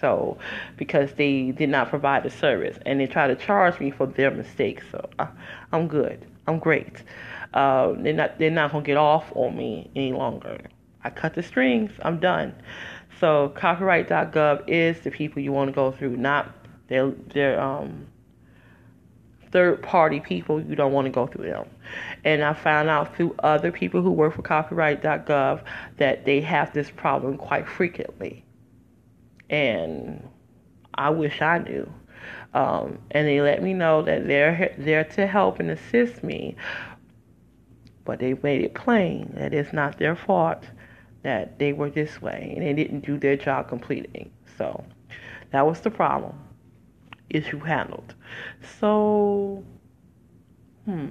So 0.01 0.37
because 0.77 1.13
they 1.13 1.51
did 1.51 1.69
not 1.69 1.89
provide 1.89 2.23
the 2.23 2.29
service 2.29 2.77
and 2.85 2.99
they 2.99 3.07
try 3.07 3.27
to 3.27 3.35
charge 3.35 3.79
me 3.79 3.91
for 3.91 4.07
their 4.07 4.31
mistakes. 4.31 4.83
So 4.91 5.09
I, 5.19 5.27
I'm 5.71 5.87
good. 5.87 6.25
I'm 6.47 6.59
great. 6.59 7.03
Uh, 7.53 7.93
they're 7.97 8.13
not 8.13 8.37
they're 8.39 8.51
not 8.51 8.71
gonna 8.71 8.83
get 8.83 8.97
off 8.97 9.31
on 9.35 9.55
me 9.55 9.89
any 9.95 10.13
longer. 10.13 10.59
I 11.03 11.09
cut 11.09 11.33
the 11.33 11.43
strings. 11.43 11.91
I'm 12.01 12.19
done. 12.19 12.53
So 13.19 13.51
copyright.gov 13.55 14.63
is 14.67 15.01
the 15.01 15.11
people 15.11 15.41
you 15.41 15.51
want 15.51 15.67
to 15.69 15.73
go 15.73 15.91
through, 15.91 16.15
not 16.17 16.49
their 16.87 17.11
their 17.11 17.59
um 17.59 18.07
third 19.51 19.81
party 19.81 20.19
people. 20.19 20.61
You 20.61 20.75
don't 20.75 20.93
want 20.93 21.05
to 21.05 21.11
go 21.11 21.27
through 21.27 21.49
them. 21.49 21.67
And 22.23 22.43
I 22.43 22.53
found 22.53 22.89
out 22.89 23.15
through 23.15 23.35
other 23.39 23.71
people 23.71 24.01
who 24.01 24.11
work 24.11 24.35
for 24.35 24.43
copyright.gov 24.43 25.63
that 25.97 26.25
they 26.25 26.41
have 26.41 26.73
this 26.73 26.89
problem 26.91 27.37
quite 27.37 27.67
frequently. 27.67 28.45
And 29.49 30.27
I 30.93 31.09
wish 31.09 31.41
I 31.41 31.59
knew. 31.59 31.91
Um, 32.53 32.99
and 33.11 33.27
they 33.27 33.41
let 33.41 33.63
me 33.63 33.73
know 33.73 34.01
that 34.03 34.27
they're 34.27 34.75
there 34.77 35.03
to 35.03 35.27
help 35.27 35.59
and 35.59 35.71
assist 35.71 36.23
me. 36.23 36.55
But 38.05 38.19
they 38.19 38.35
made 38.43 38.63
it 38.63 38.75
plain 38.75 39.33
that 39.35 39.53
it's 39.53 39.73
not 39.73 39.97
their 39.97 40.15
fault 40.15 40.63
that 41.23 41.59
they 41.59 41.73
were 41.73 41.89
this 41.89 42.21
way 42.21 42.53
and 42.55 42.65
they 42.65 42.73
didn't 42.73 43.05
do 43.05 43.17
their 43.17 43.35
job 43.35 43.67
completing. 43.67 44.31
So 44.57 44.83
That 45.51 45.65
was 45.65 45.79
the 45.81 45.89
problem. 45.91 46.37
Issue 47.29 47.59
handled. 47.59 48.15
So, 48.79 49.63
hmm. 50.85 51.07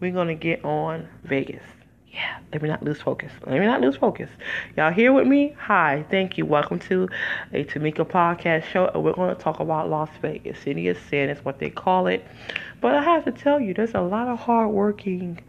We're 0.00 0.12
going 0.12 0.28
to 0.28 0.34
get 0.34 0.64
on 0.64 1.08
Vegas. 1.24 1.62
Yeah, 2.06 2.38
let 2.52 2.62
me 2.62 2.68
not 2.68 2.82
lose 2.82 3.00
focus. 3.00 3.32
Let 3.46 3.58
me 3.60 3.66
not 3.66 3.80
lose 3.80 3.96
focus. 3.96 4.30
Y'all 4.76 4.92
here 4.92 5.12
with 5.12 5.26
me? 5.26 5.54
Hi, 5.58 6.04
thank 6.10 6.38
you. 6.38 6.46
Welcome 6.46 6.78
to 6.80 7.08
a 7.52 7.64
Tamika 7.64 8.08
podcast 8.08 8.64
show. 8.64 8.86
And 8.94 9.02
We're 9.04 9.12
going 9.12 9.34
to 9.34 9.40
talk 9.40 9.60
about 9.60 9.90
Las 9.90 10.08
Vegas. 10.22 10.58
City 10.60 10.88
of 10.88 10.98
Sin 11.10 11.30
is 11.30 11.44
what 11.44 11.58
they 11.58 11.68
call 11.68 12.06
it. 12.06 12.24
But 12.80 12.94
I 12.94 13.02
have 13.02 13.24
to 13.24 13.32
tell 13.32 13.60
you, 13.60 13.74
there's 13.74 13.94
a 13.94 14.00
lot 14.00 14.28
of 14.28 14.38
hardworking 14.38 15.40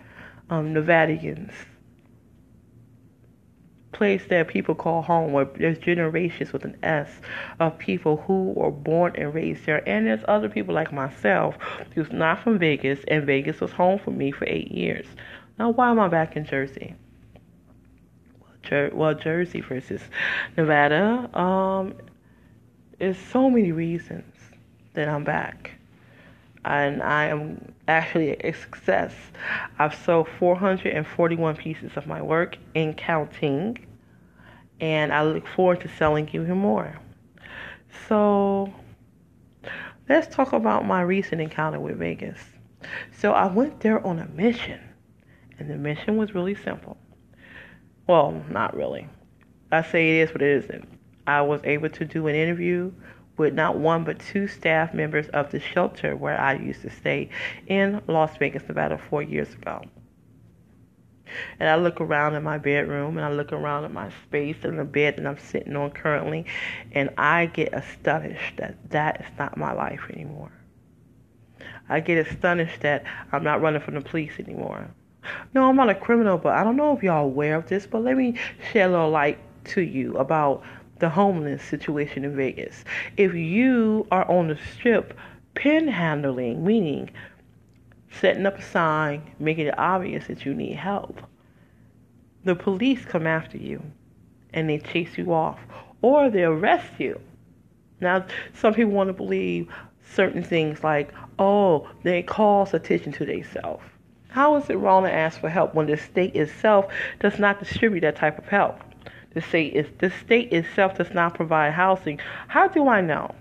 um, 0.50 0.74
Nevadians 0.74 1.54
place 3.92 4.24
that 4.30 4.48
people 4.48 4.76
call 4.76 5.02
home, 5.02 5.32
where 5.32 5.46
there's 5.46 5.78
generations 5.78 6.54
with 6.54 6.64
an 6.64 6.78
S 6.84 7.10
of 7.60 7.78
people 7.78 8.18
who 8.18 8.54
were 8.54 8.72
born 8.72 9.16
and 9.16 9.34
raised 9.34 9.66
there. 9.66 9.88
And 9.88 10.08
there's 10.08 10.24
other 10.28 10.50
people 10.50 10.76
like 10.76 10.92
myself 10.94 11.56
who's 11.96 12.12
not 12.12 12.44
from 12.44 12.60
Vegas, 12.60 13.00
and 13.08 13.26
Vegas 13.26 13.60
was 13.60 13.72
home 13.72 14.00
for 14.00 14.12
me 14.12 14.32
for 14.32 14.46
eight 14.46 14.72
years. 14.72 15.08
Now, 15.58 15.72
why 15.72 15.90
am 15.90 16.00
I 16.00 16.08
back 16.08 16.36
in 16.36 16.46
Jersey? 16.46 16.96
Well, 18.72 19.16
Jersey 19.16 19.62
versus 19.62 20.02
Nevada. 20.56 21.30
Um, 21.38 21.96
there's 23.00 23.18
so 23.18 23.50
many 23.50 23.72
reasons 23.72 24.36
that 24.94 25.08
I'm 25.08 25.24
back 25.24 25.80
and 26.66 27.02
I 27.02 27.26
am 27.26 27.74
actually 27.90 28.32
a 28.32 28.54
success. 28.54 29.14
I've 29.78 29.96
sold 29.96 30.28
441 30.40 31.56
pieces 31.58 31.92
of 31.96 32.08
my 32.08 32.22
work 32.22 32.58
in 32.74 32.94
counting 32.94 33.78
and 34.80 35.12
I 35.12 35.24
look 35.24 35.48
forward 35.48 35.82
to 35.82 35.90
selling 35.90 36.30
even 36.34 36.58
more. 36.58 36.98
So, 38.08 38.74
let's 40.08 40.34
talk 40.34 40.54
about 40.54 40.86
my 40.86 41.02
recent 41.02 41.42
encounter 41.42 41.80
with 41.80 41.98
Vegas. 41.98 42.40
So, 43.18 43.34
I 43.34 43.48
went 43.48 43.82
there 43.82 44.06
on 44.06 44.20
a 44.20 44.28
mission, 44.30 44.80
and 45.58 45.70
the 45.70 45.76
mission 45.76 46.18
was 46.18 46.34
really 46.34 46.56
simple. 46.56 46.98
Well, 48.08 48.44
not 48.50 48.76
really. 48.76 49.08
I 49.72 49.84
say 49.84 50.20
it 50.20 50.24
is, 50.24 50.32
but 50.32 50.42
it 50.42 50.64
isn't. 50.64 50.88
I 51.28 51.42
was 51.42 51.62
able 51.64 51.90
to 51.90 52.06
do 52.06 52.28
an 52.28 52.36
interview 52.36 52.92
with 53.40 53.54
not 53.54 53.78
one 53.78 54.04
but 54.04 54.20
two 54.20 54.48
staff 54.48 54.94
members 54.94 55.28
of 55.30 55.50
the 55.50 55.60
shelter 55.60 56.16
where 56.16 56.40
I 56.40 56.54
used 56.54 56.82
to 56.84 56.90
stay 56.90 57.30
in 57.68 58.02
Las 58.08 58.38
Vegas, 58.38 58.64
Nevada, 58.68 59.00
four 59.10 59.24
years 59.24 59.52
ago. 59.54 59.82
And 61.60 61.70
I 61.70 61.76
look 61.76 62.02
around 62.02 62.36
in 62.36 62.44
my 62.44 62.58
bedroom 62.58 63.18
and 63.18 63.26
I 63.26 63.32
look 63.32 63.54
around 63.54 63.86
at 63.86 63.94
my 63.94 64.12
space 64.28 64.58
and 64.64 64.78
the 64.78 64.84
bed 64.84 65.16
that 65.18 65.26
I'm 65.26 65.38
sitting 65.38 65.76
on 65.76 65.92
currently, 65.92 66.46
and 66.92 67.10
I 67.18 67.46
get 67.46 67.74
astonished 67.74 68.58
that 68.58 68.78
that 68.90 69.22
is 69.22 69.38
not 69.38 69.58
my 69.58 69.72
life 69.72 70.02
anymore. 70.12 70.52
I 71.88 72.00
get 72.00 72.28
astonished 72.28 72.82
that 72.82 73.04
I'm 73.32 73.44
not 73.44 73.62
running 73.62 73.82
from 73.82 73.96
the 73.96 74.02
police 74.02 74.34
anymore. 74.40 74.90
No, 75.54 75.70
I'm 75.70 75.76
not 75.76 75.90
a 75.90 75.96
criminal, 75.96 76.38
but 76.38 76.54
I 76.54 76.64
don't 76.64 76.76
know 76.76 76.96
if 76.96 77.04
y'all 77.04 77.18
are 77.18 77.24
aware 77.24 77.56
of 77.56 77.68
this, 77.68 77.86
but 77.86 78.04
let 78.04 78.18
me 78.18 78.36
shed 78.72 78.90
a 78.90 78.92
little 78.92 79.10
light 79.10 79.38
to 79.66 79.82
you 79.82 80.18
about 80.18 80.64
the 81.00 81.10
homeless 81.10 81.64
situation 81.64 82.24
in 82.26 82.36
Vegas. 82.36 82.84
If 83.18 83.34
you 83.34 84.08
are 84.12 84.30
on 84.30 84.50
the 84.50 84.58
strip 84.74 85.18
panhandling, 85.56 86.62
meaning 86.62 87.10
setting 88.12 88.46
up 88.46 88.58
a 88.58 88.62
sign, 88.62 89.22
making 89.40 89.68
it 89.68 89.78
obvious 89.78 90.28
that 90.28 90.46
you 90.46 90.54
need 90.54 90.76
help. 90.76 91.22
The 92.44 92.56
police 92.56 93.06
come 93.06 93.28
after 93.28 93.58
you 93.58 93.82
and 94.54 94.70
they 94.70 94.80
chase 94.80 95.18
you 95.18 95.34
off 95.34 95.60
or 96.02 96.30
they 96.30 96.44
arrest 96.44 96.92
you. 96.98 97.20
Now, 98.02 98.26
some 98.54 98.74
people 98.74 98.94
want 98.94 99.10
to 99.10 99.14
believe 99.14 99.68
certain 100.14 100.44
things 100.44 100.84
like, 100.84 101.14
oh, 101.38 101.88
they 102.04 102.24
cause 102.24 102.74
attention 102.74 103.12
to 103.14 103.26
themselves. 103.26 103.84
How 104.30 104.56
is 104.58 104.70
it 104.70 104.76
wrong 104.76 105.04
to 105.04 105.12
ask 105.12 105.40
for 105.40 105.50
help 105.50 105.74
when 105.74 105.88
the 105.88 105.98
state 105.98 106.36
itself 106.36 106.86
does 107.20 107.40
not 107.40 107.60
distribute 107.60 108.02
that 108.02 108.16
type 108.16 108.38
of 108.38 108.46
help? 108.46 108.80
The 109.34 109.42
state 109.42 109.74
is 109.74 109.88
the 110.00 110.12
state 110.26 110.52
itself 110.52 110.98
does 110.98 111.14
not 111.14 111.36
provide 111.36 111.74
housing. 111.74 112.20
How 112.48 112.68
do 112.68 112.88
I 112.88 113.02
know? 113.02 113.36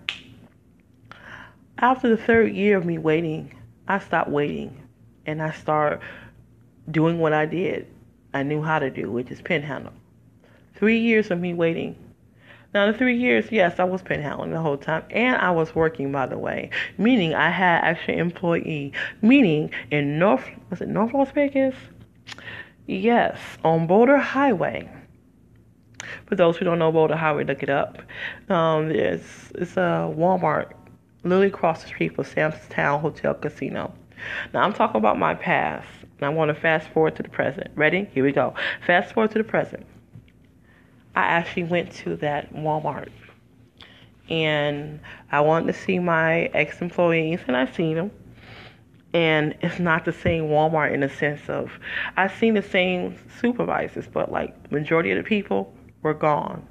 After 1.79 2.09
the 2.09 2.17
third 2.17 2.55
year 2.55 2.77
of 2.77 2.85
me 2.85 2.99
waiting 2.99 3.55
I 3.91 3.99
stopped 4.01 4.29
waiting 4.29 4.77
and 5.25 5.43
I 5.43 5.51
started 5.53 6.01
doing 6.91 7.19
what 7.19 7.33
I 7.33 7.47
did. 7.47 7.87
I 8.35 8.43
knew 8.43 8.63
how 8.63 8.79
to 8.79 8.91
do, 8.91 9.11
which 9.11 9.31
is 9.31 9.41
panhandle. 9.41 9.95
Three 10.75 10.99
years 10.99 11.31
of 11.31 11.41
me 11.41 11.55
waiting. 11.55 11.97
Now, 12.75 12.93
the 12.93 12.97
three 12.97 13.17
years, 13.17 13.51
yes, 13.51 13.81
I 13.81 13.85
was 13.85 14.03
panhandling 14.03 14.51
the 14.51 14.61
whole 14.61 14.77
time, 14.77 15.05
and 15.11 15.37
I 15.37 15.51
was 15.53 15.75
working, 15.75 16.13
by 16.13 16.27
the 16.27 16.37
way, 16.37 16.69
meaning 16.99 17.35
I 17.35 17.49
had 17.49 17.83
actual 17.83 18.19
employee. 18.19 18.93
Meaning 19.23 19.71
in 19.91 20.19
North, 20.19 20.45
was 20.69 20.83
it 20.83 20.89
North 20.89 21.15
Las 21.15 21.31
Vegas? 21.31 21.75
Yes, 22.87 23.39
on 23.65 23.87
Boulder 23.87 24.19
Highway. 24.19 24.91
For 26.27 26.35
those 26.35 26.57
who 26.57 26.65
don't 26.65 26.79
know 26.79 26.93
Boulder 26.93 27.17
Highway, 27.17 27.45
look 27.45 27.63
it 27.63 27.71
up. 27.71 27.99
Um, 28.49 28.91
it's 28.91 29.51
it's 29.55 29.77
a 29.77 30.13
Walmart 30.17 30.73
literally 31.25 31.49
across 31.49 31.83
the 31.83 31.89
street 31.89 32.15
from 32.15 32.25
Sam's 32.25 32.55
Town 32.69 33.01
Hotel 33.01 33.35
Casino. 33.35 33.93
Now 34.53 34.63
I'm 34.63 34.73
talking 34.73 34.99
about 34.99 35.19
my 35.19 35.35
past, 35.35 35.89
and 36.03 36.27
I 36.27 36.29
want 36.29 36.49
to 36.49 36.55
fast 36.55 36.89
forward 36.89 37.17
to 37.17 37.23
the 37.23 37.29
present. 37.29 37.69
Ready? 37.75 38.09
Here 38.13 38.25
we 38.25 38.33
go. 38.33 38.55
Fast 38.87 39.15
forward 39.15 39.31
to 39.33 39.39
the 39.39 39.45
present. 39.45 39.87
I 41.15 41.23
actually 41.23 41.65
went 41.65 41.93
to 41.93 42.17
that 42.17 42.53
Walmart, 42.55 43.11
and 44.29 45.01
I 45.33 45.41
wanted 45.41 45.73
to 45.73 45.79
see 45.79 45.99
my 45.99 46.43
ex-employees, 46.55 47.41
and 47.47 47.57
I've 47.57 47.75
seen 47.75 47.97
them. 47.97 48.11
And 49.15 49.57
it's 49.63 49.79
not 49.79 50.05
the 50.05 50.13
same 50.13 50.45
Walmart 50.45 50.93
in 50.93 51.01
the 51.01 51.09
sense 51.09 51.49
of 51.49 51.73
I've 52.17 52.35
seen 52.37 52.55
the 52.55 52.63
same 52.63 53.17
supervisors, 53.41 54.07
but 54.07 54.31
like 54.31 54.71
majority 54.71 55.11
of 55.11 55.17
the 55.17 55.25
people 55.25 55.73
were 56.03 56.15
gone. 56.15 56.67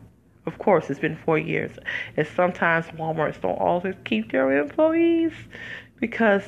Of 0.46 0.60
course, 0.60 0.90
it's 0.90 1.00
been 1.00 1.18
four 1.18 1.38
years. 1.38 1.72
And 2.16 2.26
sometimes 2.26 2.86
Walmarts 2.88 3.42
don't 3.42 3.60
always 3.60 3.96
keep 4.06 4.32
their 4.32 4.58
employees 4.58 5.34
because 6.00 6.44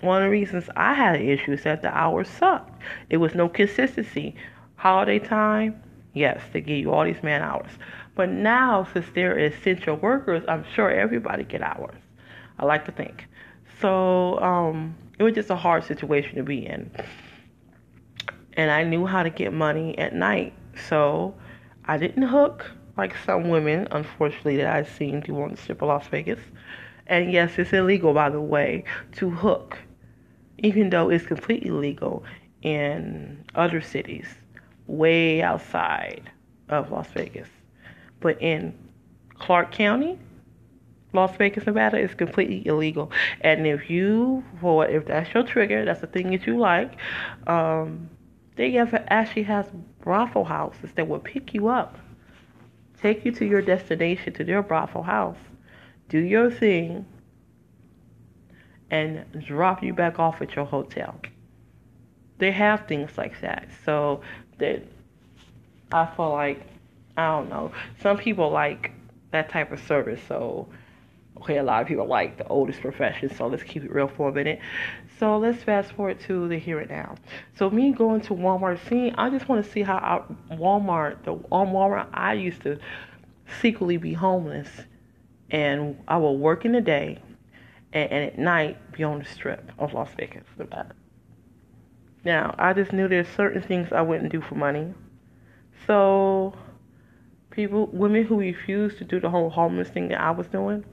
one 0.00 0.22
of 0.22 0.26
the 0.26 0.30
reasons 0.30 0.70
I 0.76 0.94
had 0.94 1.16
an 1.16 1.28
issue 1.28 1.52
is 1.52 1.64
that 1.64 1.82
the 1.82 1.96
hours 1.96 2.28
sucked. 2.28 2.80
It 3.10 3.16
was 3.16 3.34
no 3.34 3.48
consistency. 3.48 4.36
Holiday 4.76 5.18
time, 5.18 5.82
yes, 6.14 6.40
they 6.52 6.60
give 6.60 6.78
you 6.78 6.92
all 6.92 7.04
these 7.04 7.22
man 7.22 7.42
hours. 7.42 7.70
But 8.14 8.28
now, 8.28 8.86
since 8.92 9.06
they're 9.14 9.38
essential 9.38 9.96
workers, 9.96 10.44
I'm 10.46 10.64
sure 10.74 10.90
everybody 10.90 11.44
get 11.44 11.62
hours. 11.62 11.96
I 12.58 12.64
like 12.64 12.84
to 12.86 12.92
think. 12.92 13.26
So 13.80 14.38
um, 14.40 14.96
it 15.18 15.22
was 15.22 15.34
just 15.34 15.50
a 15.50 15.56
hard 15.56 15.84
situation 15.84 16.36
to 16.36 16.42
be 16.42 16.66
in. 16.66 16.90
And 18.54 18.70
I 18.70 18.84
knew 18.84 19.06
how 19.06 19.22
to 19.22 19.30
get 19.30 19.52
money 19.52 19.96
at 19.98 20.14
night. 20.14 20.52
So 20.88 21.34
I 21.88 21.96
didn't 21.96 22.24
hook 22.24 22.70
like 22.98 23.16
some 23.24 23.48
women, 23.48 23.88
unfortunately, 23.90 24.58
that 24.58 24.66
I've 24.66 24.88
seen 24.90 25.20
do 25.20 25.40
on 25.40 25.52
the 25.52 25.56
strip 25.56 25.80
of 25.82 25.88
Las 25.88 26.06
Vegas. 26.08 26.40
And 27.06 27.32
yes, 27.32 27.58
it's 27.58 27.72
illegal, 27.72 28.12
by 28.12 28.28
the 28.28 28.40
way, 28.40 28.84
to 29.12 29.30
hook, 29.30 29.78
even 30.58 30.90
though 30.90 31.08
it's 31.08 31.24
completely 31.24 31.70
legal 31.70 32.24
in 32.62 33.44
other 33.54 33.80
cities, 33.80 34.26
way 34.86 35.40
outside 35.40 36.30
of 36.68 36.90
Las 36.90 37.08
Vegas. 37.12 37.48
But 38.20 38.40
in 38.42 38.74
Clark 39.38 39.72
County, 39.72 40.18
Las 41.14 41.34
Vegas, 41.36 41.64
Nevada, 41.64 41.98
is 41.98 42.14
completely 42.14 42.66
illegal. 42.66 43.10
And 43.40 43.66
if 43.66 43.88
you, 43.88 44.44
for 44.60 44.86
if 44.86 45.06
that's 45.06 45.32
your 45.32 45.44
trigger, 45.44 45.84
that's 45.84 46.02
the 46.02 46.06
thing 46.06 46.32
that 46.32 46.46
you 46.46 46.58
like, 46.58 46.98
um, 47.46 48.10
they 48.58 48.72
have, 48.72 48.92
actually 49.06 49.44
has 49.44 49.66
brothel 50.00 50.44
houses 50.44 50.90
that 50.96 51.06
will 51.06 51.20
pick 51.20 51.54
you 51.54 51.68
up, 51.68 51.96
take 53.00 53.24
you 53.24 53.30
to 53.30 53.46
your 53.46 53.62
destination, 53.62 54.32
to 54.32 54.42
their 54.42 54.64
brothel 54.64 55.04
house, 55.04 55.38
do 56.08 56.18
your 56.18 56.50
thing, 56.50 57.06
and 58.90 59.24
drop 59.46 59.80
you 59.84 59.94
back 59.94 60.18
off 60.18 60.42
at 60.42 60.56
your 60.56 60.64
hotel. 60.64 61.20
They 62.38 62.50
have 62.50 62.88
things 62.88 63.16
like 63.16 63.40
that. 63.42 63.68
So 63.84 64.22
that 64.58 64.82
I 65.92 66.06
feel 66.16 66.32
like 66.32 66.66
I 67.16 67.28
don't 67.28 67.48
know. 67.48 67.70
Some 68.02 68.16
people 68.16 68.50
like 68.50 68.90
that 69.30 69.50
type 69.50 69.70
of 69.70 69.78
service. 69.78 70.20
So 70.26 70.68
okay, 71.36 71.58
a 71.58 71.62
lot 71.62 71.82
of 71.82 71.86
people 71.86 72.06
like 72.06 72.38
the 72.38 72.46
oldest 72.48 72.80
profession. 72.80 73.32
So 73.32 73.46
let's 73.46 73.62
keep 73.62 73.84
it 73.84 73.92
real 73.92 74.08
for 74.08 74.30
a 74.30 74.32
minute. 74.32 74.58
So 75.18 75.36
let's 75.38 75.62
fast 75.64 75.92
forward 75.92 76.20
to 76.20 76.46
the 76.46 76.58
here 76.58 76.78
and 76.78 76.90
now. 76.90 77.16
So 77.56 77.68
me 77.70 77.92
going 77.92 78.20
to 78.22 78.34
Walmart, 78.34 78.78
seeing 78.88 79.14
I 79.16 79.30
just 79.30 79.48
want 79.48 79.64
to 79.64 79.70
see 79.70 79.82
how 79.82 79.96
I, 79.96 80.54
Walmart, 80.54 81.24
the 81.24 81.32
on 81.50 81.68
Walmart, 81.68 82.08
I 82.12 82.34
used 82.34 82.62
to 82.62 82.78
secretly 83.60 83.96
be 83.96 84.12
homeless, 84.12 84.68
and 85.50 85.98
I 86.06 86.18
will 86.18 86.38
work 86.38 86.64
in 86.64 86.72
the 86.72 86.80
day, 86.80 87.20
and, 87.92 88.12
and 88.12 88.24
at 88.24 88.38
night 88.38 88.92
be 88.92 89.02
on 89.02 89.18
the 89.18 89.24
strip 89.24 89.72
of 89.78 89.92
Las 89.92 90.10
Vegas, 90.16 90.44
Nevada. 90.56 90.94
Now 92.24 92.54
I 92.56 92.72
just 92.72 92.92
knew 92.92 93.08
there's 93.08 93.28
certain 93.28 93.62
things 93.62 93.92
I 93.92 94.02
wouldn't 94.02 94.30
do 94.30 94.40
for 94.40 94.54
money, 94.54 94.94
so 95.86 96.54
people, 97.50 97.86
women 97.86 98.24
who 98.24 98.38
refuse 98.38 98.96
to 98.98 99.04
do 99.04 99.18
the 99.18 99.30
whole 99.30 99.50
homeless 99.50 99.88
thing 99.88 100.08
that 100.08 100.20
I 100.20 100.30
was 100.30 100.46
doing. 100.46 100.84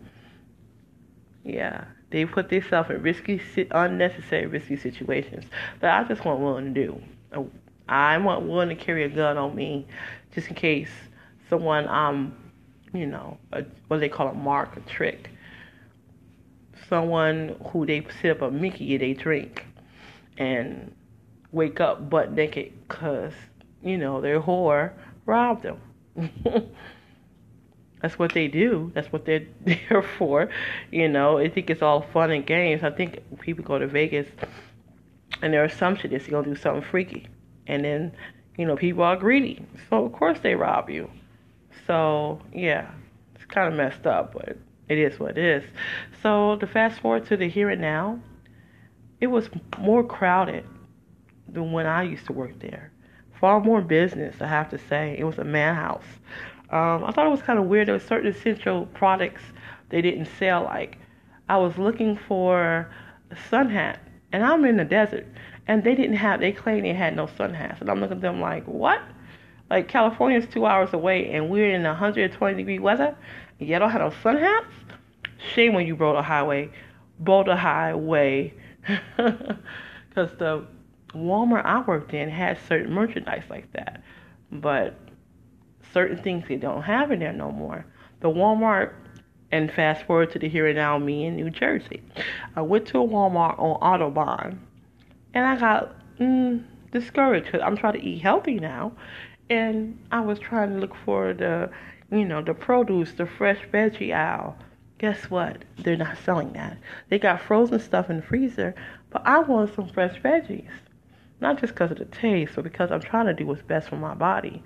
Yeah, 1.43 1.86
they 2.16 2.24
put 2.24 2.47
themselves 2.47 2.89
in 2.89 3.01
risky, 3.01 3.41
unnecessary 3.72 4.45
risky 4.45 4.78
situations 4.78 5.43
But 5.82 5.89
I 5.89 6.05
just 6.05 6.24
wasn't 6.24 6.45
willing 6.45 6.74
to 6.74 6.86
do. 6.86 7.01
I 7.89 8.18
wasn't 8.18 8.47
willing 8.47 8.70
to 8.70 8.76
carry 8.76 9.03
a 9.03 9.09
gun 9.09 9.38
on 9.38 9.53
me 9.53 9.86
just 10.34 10.47
in 10.47 10.55
case 10.55 10.88
someone, 11.49 11.89
um, 11.89 12.34
you 12.93 13.05
know, 13.05 13.38
a, 13.51 13.66
what 13.89 13.99
they 13.99 14.07
call 14.07 14.30
a 14.30 14.34
mark, 14.34 14.78
a 14.78 14.80
trick. 14.89 15.30
Someone 16.88 17.57
who 17.72 17.86
they 17.86 18.07
sit 18.22 18.32
up 18.32 18.41
a 18.43 18.49
Mickey, 18.49 18.95
they 18.95 19.11
drink, 19.11 19.66
and 20.38 20.95
wake 21.51 21.82
up 21.82 22.09
butt 22.09 22.32
naked 22.32 22.72
because, 22.88 23.34
you 23.84 23.97
know, 23.97 24.22
their 24.22 24.39
whore 24.39 24.93
robbed 25.26 25.63
them. 25.63 25.82
That's 28.01 28.19
what 28.19 28.33
they 28.33 28.47
do. 28.47 28.91
That's 28.93 29.11
what 29.11 29.25
they're 29.25 29.45
there 29.65 30.03
for. 30.17 30.49
You 30.91 31.07
know, 31.07 31.37
I 31.37 31.49
think 31.49 31.69
it's 31.69 31.81
all 31.81 32.01
fun 32.13 32.31
and 32.31 32.45
games. 32.45 32.83
I 32.83 32.91
think 32.91 33.19
people 33.41 33.63
go 33.63 33.79
to 33.79 33.87
Vegas 33.87 34.27
and 35.41 35.53
their 35.53 35.65
assumption 35.65 36.11
is 36.11 36.27
you're 36.27 36.41
going 36.41 36.45
to 36.45 36.55
do 36.55 36.61
something 36.61 36.83
freaky. 36.89 37.27
And 37.67 37.83
then, 37.83 38.11
you 38.57 38.65
know, 38.65 38.75
people 38.75 39.03
are 39.03 39.15
greedy. 39.15 39.65
So, 39.89 40.05
of 40.05 40.13
course, 40.13 40.39
they 40.39 40.55
rob 40.55 40.89
you. 40.89 41.09
So, 41.87 42.41
yeah, 42.53 42.91
it's 43.35 43.45
kind 43.45 43.67
of 43.67 43.73
messed 43.75 44.05
up, 44.05 44.33
but 44.33 44.57
it 44.87 44.97
is 44.97 45.19
what 45.19 45.37
it 45.37 45.37
is. 45.37 45.63
So, 46.21 46.57
to 46.57 46.67
fast 46.67 46.99
forward 46.99 47.25
to 47.27 47.37
the 47.37 47.49
here 47.49 47.69
and 47.69 47.81
now, 47.81 48.19
it 49.19 49.27
was 49.27 49.49
more 49.79 50.03
crowded 50.03 50.65
than 51.47 51.71
when 51.71 51.85
I 51.85 52.03
used 52.03 52.25
to 52.27 52.33
work 52.33 52.59
there. 52.59 52.91
Far 53.39 53.59
more 53.59 53.81
business, 53.81 54.35
I 54.39 54.47
have 54.47 54.69
to 54.69 54.77
say. 54.77 55.15
It 55.17 55.23
was 55.23 55.37
a 55.37 55.43
madhouse. 55.43 56.05
Um, 56.70 57.03
I 57.03 57.11
thought 57.11 57.28
it 57.28 57.32
was 57.32 57.41
kind 57.41 57.59
of 57.59 57.66
weird. 57.66 57.88
There 57.88 57.95
were 57.95 57.99
certain 57.99 58.32
essential 58.32 58.88
products 58.88 59.41
they 59.89 60.01
didn't 60.01 60.28
sell. 60.39 60.63
Like, 60.63 60.97
I 61.47 61.57
was 61.57 61.78
looking 61.78 62.18
for 62.18 62.89
a 63.32 63.38
sun 63.49 63.70
hat, 63.70 63.99
and 64.32 64.43
I'm 64.43 64.66
in 64.66 64.78
the 64.78 64.86
desert, 64.86 65.28
and 65.68 65.84
they 65.84 65.95
didn't 65.95 66.18
have. 66.18 66.39
They 66.39 66.51
claimed 66.51 66.86
they 66.86 66.93
had 66.93 67.16
no 67.16 67.28
sun 67.28 67.53
hats, 67.53 67.82
and 67.82 67.89
I'm 67.89 67.99
looking 67.99 68.18
at 68.18 68.22
them 68.22 68.41
like, 68.41 68.66
what? 68.66 69.01
Like 69.70 69.88
California's 69.88 70.47
two 70.47 70.66
hours 70.66 70.93
away, 70.93 71.32
and 71.32 71.49
we're 71.49 71.74
in 71.74 71.84
120 71.84 72.55
degree 72.55 72.80
weather, 72.80 73.16
and 73.59 73.70
y'all 73.70 73.80
don't 73.80 73.89
have 73.89 74.01
no 74.01 74.11
sun 74.22 74.38
hats. 74.38 74.74
Shame 75.53 75.74
when 75.74 75.86
you 75.86 75.95
Boulder 75.95 76.22
Highway, 76.22 76.70
Boulder 77.20 77.55
Highway, 77.55 78.53
because 79.18 80.32
the 80.38 80.66
Walmart 81.13 81.66
I 81.66 81.82
worked 81.82 82.13
in 82.13 82.30
had 82.30 82.57
certain 82.68 82.91
merchandise 82.91 83.43
like 83.49 83.72
that, 83.74 84.03
but 84.51 84.97
certain 85.95 86.21
things 86.21 86.43
they 86.49 86.57
don't 86.57 86.81
have 86.83 87.09
in 87.09 87.19
there 87.19 87.31
no 87.31 87.49
more. 87.49 87.85
The 88.19 88.27
Walmart, 88.27 88.93
and 89.49 89.71
fast 89.71 90.05
forward 90.05 90.29
to 90.31 90.39
the 90.39 90.49
here 90.49 90.67
and 90.67 90.75
now, 90.75 90.97
me 90.97 91.25
in 91.25 91.37
New 91.37 91.49
Jersey. 91.49 92.01
I 92.57 92.63
went 92.63 92.85
to 92.87 92.99
a 92.99 93.07
Walmart 93.07 93.57
on 93.57 93.77
Audubon 93.77 94.59
and 95.33 95.45
I 95.45 95.55
got 95.55 95.95
mm, 96.19 96.65
discouraged 96.91 97.45
because 97.45 97.61
I'm 97.61 97.77
trying 97.77 97.93
to 97.93 98.03
eat 98.03 98.21
healthy 98.21 98.55
now, 98.55 98.91
and 99.49 99.97
I 100.11 100.19
was 100.19 100.37
trying 100.37 100.73
to 100.73 100.79
look 100.79 100.95
for 101.05 101.33
the, 101.33 101.69
you 102.11 102.25
know, 102.25 102.41
the 102.41 102.53
produce, 102.53 103.13
the 103.13 103.25
fresh 103.25 103.59
veggie 103.71 104.13
aisle. 104.13 104.57
Guess 104.97 105.29
what? 105.29 105.63
They're 105.77 105.95
not 105.95 106.17
selling 106.25 106.51
that. 106.53 106.77
They 107.07 107.19
got 107.19 107.41
frozen 107.41 107.79
stuff 107.79 108.09
in 108.09 108.17
the 108.17 108.21
freezer, 108.21 108.75
but 109.11 109.21
I 109.25 109.39
want 109.39 109.73
some 109.73 109.87
fresh 109.87 110.21
veggies. 110.21 110.71
Not 111.39 111.59
just 111.59 111.73
because 111.73 111.91
of 111.91 111.99
the 111.99 112.05
taste, 112.05 112.53
but 112.55 112.65
because 112.65 112.91
I'm 112.91 113.01
trying 113.01 113.27
to 113.27 113.33
do 113.33 113.45
what's 113.45 113.61
best 113.61 113.87
for 113.87 113.97
my 113.97 114.13
body 114.13 114.61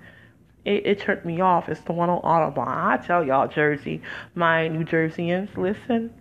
it, 0.64 0.86
it 0.86 1.00
turned 1.00 1.24
me 1.24 1.40
off. 1.40 1.68
It's 1.68 1.80
the 1.80 1.92
one 1.92 2.10
on 2.10 2.18
Audubon. 2.18 2.68
I 2.68 2.98
tell 2.98 3.24
y'all, 3.24 3.48
Jersey, 3.48 4.02
my 4.34 4.68
New 4.68 4.84
Jerseyans, 4.84 5.56
listen, 5.56 6.12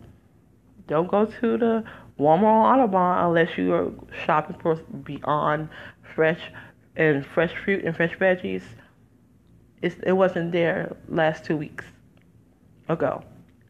don't 0.88 1.10
go 1.10 1.26
to 1.26 1.58
the 1.58 1.84
Walmart 2.20 2.44
on 2.44 2.80
Audubon 2.80 3.26
unless 3.26 3.58
you 3.58 3.74
are 3.74 3.92
shopping 4.26 4.58
for 4.62 4.76
beyond 4.76 5.70
fresh 6.16 6.42
and 6.96 7.26
fresh 7.26 7.54
fruit 7.64 7.86
and 7.86 7.96
fresh 7.96 8.16
veggies. 8.18 8.64
It's, 9.82 9.96
it 10.04 10.12
wasn't 10.12 10.52
there 10.52 10.96
last 11.08 11.46
two 11.46 11.56
weeks 11.56 11.86
ago. 12.90 13.24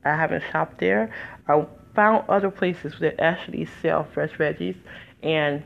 I 0.03 0.15
haven't 0.15 0.43
shopped 0.51 0.80
there. 0.80 1.13
I 1.47 1.65
found 1.93 2.28
other 2.30 2.49
places 2.49 2.93
that 3.01 3.20
actually 3.20 3.67
sell 3.82 4.07
fresh 4.13 4.32
veggies 4.32 4.78
and 5.22 5.63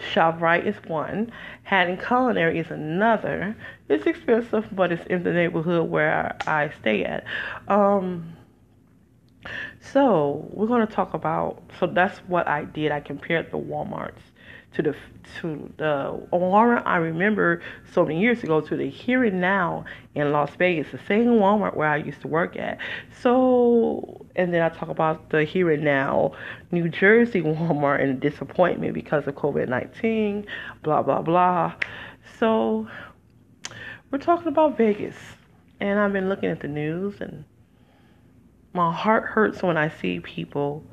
ShopRite 0.00 0.66
is 0.66 0.76
one. 0.86 1.32
Haddon 1.62 1.98
Culinary 1.98 2.58
is 2.58 2.70
another. 2.70 3.56
It's 3.88 4.06
expensive, 4.06 4.66
but 4.72 4.92
it's 4.92 5.06
in 5.06 5.22
the 5.22 5.32
neighborhood 5.32 5.88
where 5.88 6.36
I 6.46 6.72
stay 6.80 7.04
at. 7.04 7.24
Um, 7.68 8.36
so 9.80 10.48
we're 10.52 10.66
going 10.66 10.86
to 10.86 10.92
talk 10.92 11.14
about. 11.14 11.62
So 11.78 11.86
that's 11.86 12.18
what 12.20 12.48
I 12.48 12.64
did. 12.64 12.92
I 12.92 13.00
compared 13.00 13.50
the 13.50 13.58
WalMarts 13.58 14.20
to 14.74 14.82
the 14.82 14.94
to 15.40 15.72
the 15.78 16.28
Walmart 16.32 16.82
I 16.86 16.96
remember 16.96 17.60
so 17.92 18.04
many 18.04 18.20
years 18.20 18.42
ago 18.42 18.60
to 18.60 18.76
the 18.76 18.88
here 18.88 19.24
and 19.24 19.40
now 19.40 19.84
in 20.14 20.32
Las 20.32 20.54
Vegas, 20.56 20.92
the 20.92 21.00
same 21.08 21.26
Walmart 21.26 21.76
where 21.76 21.88
I 21.88 21.96
used 21.96 22.20
to 22.22 22.28
work 22.28 22.56
at. 22.56 22.78
So 23.20 24.19
and 24.36 24.52
then 24.54 24.62
I 24.62 24.68
talk 24.68 24.88
about 24.88 25.30
the 25.30 25.44
here 25.44 25.70
and 25.70 25.84
now 25.84 26.32
New 26.70 26.88
Jersey 26.88 27.42
Walmart 27.42 28.02
and 28.02 28.20
disappointment 28.20 28.94
because 28.94 29.26
of 29.26 29.34
COVID 29.34 29.68
nineteen, 29.68 30.46
blah 30.82 31.02
blah 31.02 31.22
blah. 31.22 31.74
So 32.38 32.88
we're 34.10 34.18
talking 34.18 34.48
about 34.48 34.76
Vegas. 34.76 35.16
And 35.80 35.98
I've 35.98 36.12
been 36.12 36.28
looking 36.28 36.50
at 36.50 36.60
the 36.60 36.68
news 36.68 37.20
and 37.20 37.44
my 38.72 38.92
heart 38.92 39.24
hurts 39.24 39.62
when 39.62 39.76
I 39.76 39.88
see 39.88 40.20
people 40.20 40.84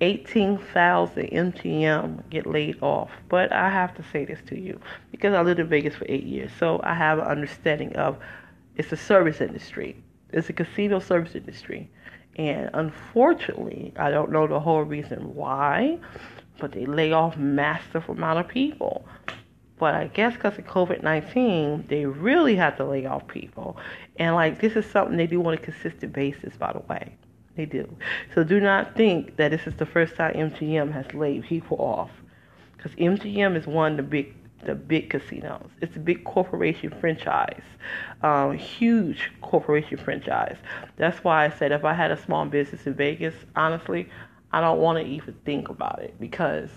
18,000 0.00 1.26
MGM 1.26 2.30
get 2.30 2.46
laid 2.46 2.82
off. 2.82 3.10
But 3.28 3.52
I 3.52 3.68
have 3.68 3.94
to 3.96 4.02
say 4.02 4.24
this 4.24 4.40
to 4.46 4.58
you 4.58 4.80
because 5.10 5.34
I 5.34 5.42
lived 5.42 5.60
in 5.60 5.68
Vegas 5.68 5.94
for 5.94 6.06
eight 6.08 6.24
years, 6.24 6.50
so 6.58 6.80
I 6.82 6.94
have 6.94 7.18
an 7.18 7.26
understanding 7.26 7.94
of 7.96 8.18
it's 8.76 8.92
a 8.92 8.96
service 8.96 9.40
industry. 9.40 10.02
It's 10.32 10.48
a 10.48 10.52
casino 10.52 11.00
service 11.00 11.34
industry. 11.34 11.90
And 12.36 12.70
unfortunately, 12.72 13.92
I 13.96 14.10
don't 14.10 14.30
know 14.30 14.46
the 14.46 14.60
whole 14.60 14.82
reason 14.82 15.34
why, 15.34 15.98
but 16.58 16.72
they 16.72 16.86
lay 16.86 17.12
off 17.12 17.36
massive 17.36 18.08
amount 18.08 18.38
of 18.38 18.48
people. 18.48 19.04
But 19.78 19.94
I 19.94 20.08
guess 20.08 20.34
because 20.34 20.58
of 20.58 20.66
COVID 20.66 21.02
19, 21.02 21.86
they 21.88 22.04
really 22.04 22.54
have 22.56 22.76
to 22.76 22.84
lay 22.84 23.06
off 23.06 23.26
people. 23.26 23.78
And 24.16 24.34
like, 24.34 24.60
this 24.60 24.74
is 24.74 24.84
something 24.86 25.16
they 25.16 25.26
do 25.26 25.44
on 25.46 25.54
a 25.54 25.58
consistent 25.58 26.12
basis, 26.12 26.56
by 26.56 26.72
the 26.72 26.80
way. 26.80 27.16
They 27.56 27.64
do. 27.66 27.96
So 28.34 28.44
do 28.44 28.60
not 28.60 28.94
think 28.94 29.36
that 29.36 29.50
this 29.50 29.66
is 29.66 29.74
the 29.74 29.86
first 29.86 30.16
time 30.16 30.34
MGM 30.34 30.92
has 30.92 31.12
laid 31.14 31.44
people 31.44 31.78
off, 31.78 32.10
because 32.76 32.92
MGM 32.92 33.56
is 33.56 33.66
one 33.66 33.92
of 33.92 33.96
the 33.96 34.02
big 34.02 34.34
the 34.64 34.74
big 34.74 35.10
casinos. 35.10 35.68
It's 35.80 35.96
a 35.96 36.00
big 36.00 36.24
corporation 36.24 36.94
franchise, 37.00 37.62
um, 38.22 38.56
huge 38.56 39.30
corporation 39.40 39.96
franchise. 39.96 40.56
That's 40.96 41.22
why 41.24 41.46
I 41.46 41.50
said 41.50 41.72
if 41.72 41.84
I 41.84 41.94
had 41.94 42.10
a 42.10 42.22
small 42.22 42.44
business 42.46 42.86
in 42.86 42.94
Vegas, 42.94 43.34
honestly, 43.56 44.08
I 44.52 44.60
don't 44.60 44.80
want 44.80 44.98
to 44.98 45.04
even 45.04 45.34
think 45.44 45.68
about 45.68 46.02
it 46.02 46.18
because 46.20 46.70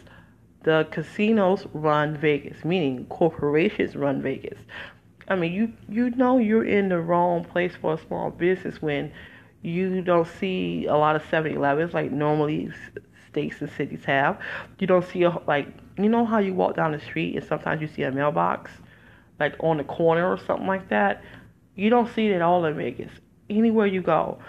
the 0.63 0.87
casinos 0.91 1.65
run 1.73 2.15
Vegas, 2.17 2.63
meaning 2.63 3.05
corporations 3.07 3.95
run 3.95 4.21
Vegas. 4.21 4.59
I 5.27 5.35
mean, 5.35 5.53
you 5.53 5.73
you 5.89 6.09
know 6.11 6.37
you're 6.37 6.65
in 6.65 6.89
the 6.89 6.99
wrong 6.99 7.43
place 7.43 7.73
for 7.79 7.93
a 7.93 7.97
small 7.97 8.29
business 8.29 8.81
when 8.81 9.11
you 9.61 10.01
don't 10.01 10.27
see 10.27 10.85
a 10.85 10.95
lot 10.95 11.15
of 11.15 11.23
7-Elevens 11.23 11.93
like 11.93 12.11
normally 12.11 12.71
states 13.29 13.61
and 13.61 13.71
cities 13.71 14.03
have. 14.05 14.39
You 14.79 14.87
don't 14.87 15.05
see 15.05 15.23
a, 15.23 15.29
like 15.47 15.67
you 15.97 16.09
know 16.09 16.25
how 16.25 16.39
you 16.39 16.53
walk 16.53 16.75
down 16.75 16.91
the 16.91 16.99
street 16.99 17.35
and 17.35 17.45
sometimes 17.45 17.81
you 17.81 17.87
see 17.87 18.03
a 18.03 18.11
mailbox 18.11 18.71
like 19.39 19.55
on 19.59 19.77
the 19.77 19.83
corner 19.83 20.29
or 20.29 20.37
something 20.37 20.67
like 20.67 20.89
that. 20.89 21.23
You 21.75 21.89
don't 21.89 22.13
see 22.13 22.27
it 22.27 22.35
at 22.35 22.41
all 22.41 22.65
in 22.65 22.75
Vegas. 22.75 23.11
Anywhere 23.49 23.87
you 23.87 24.01
go, 24.01 24.39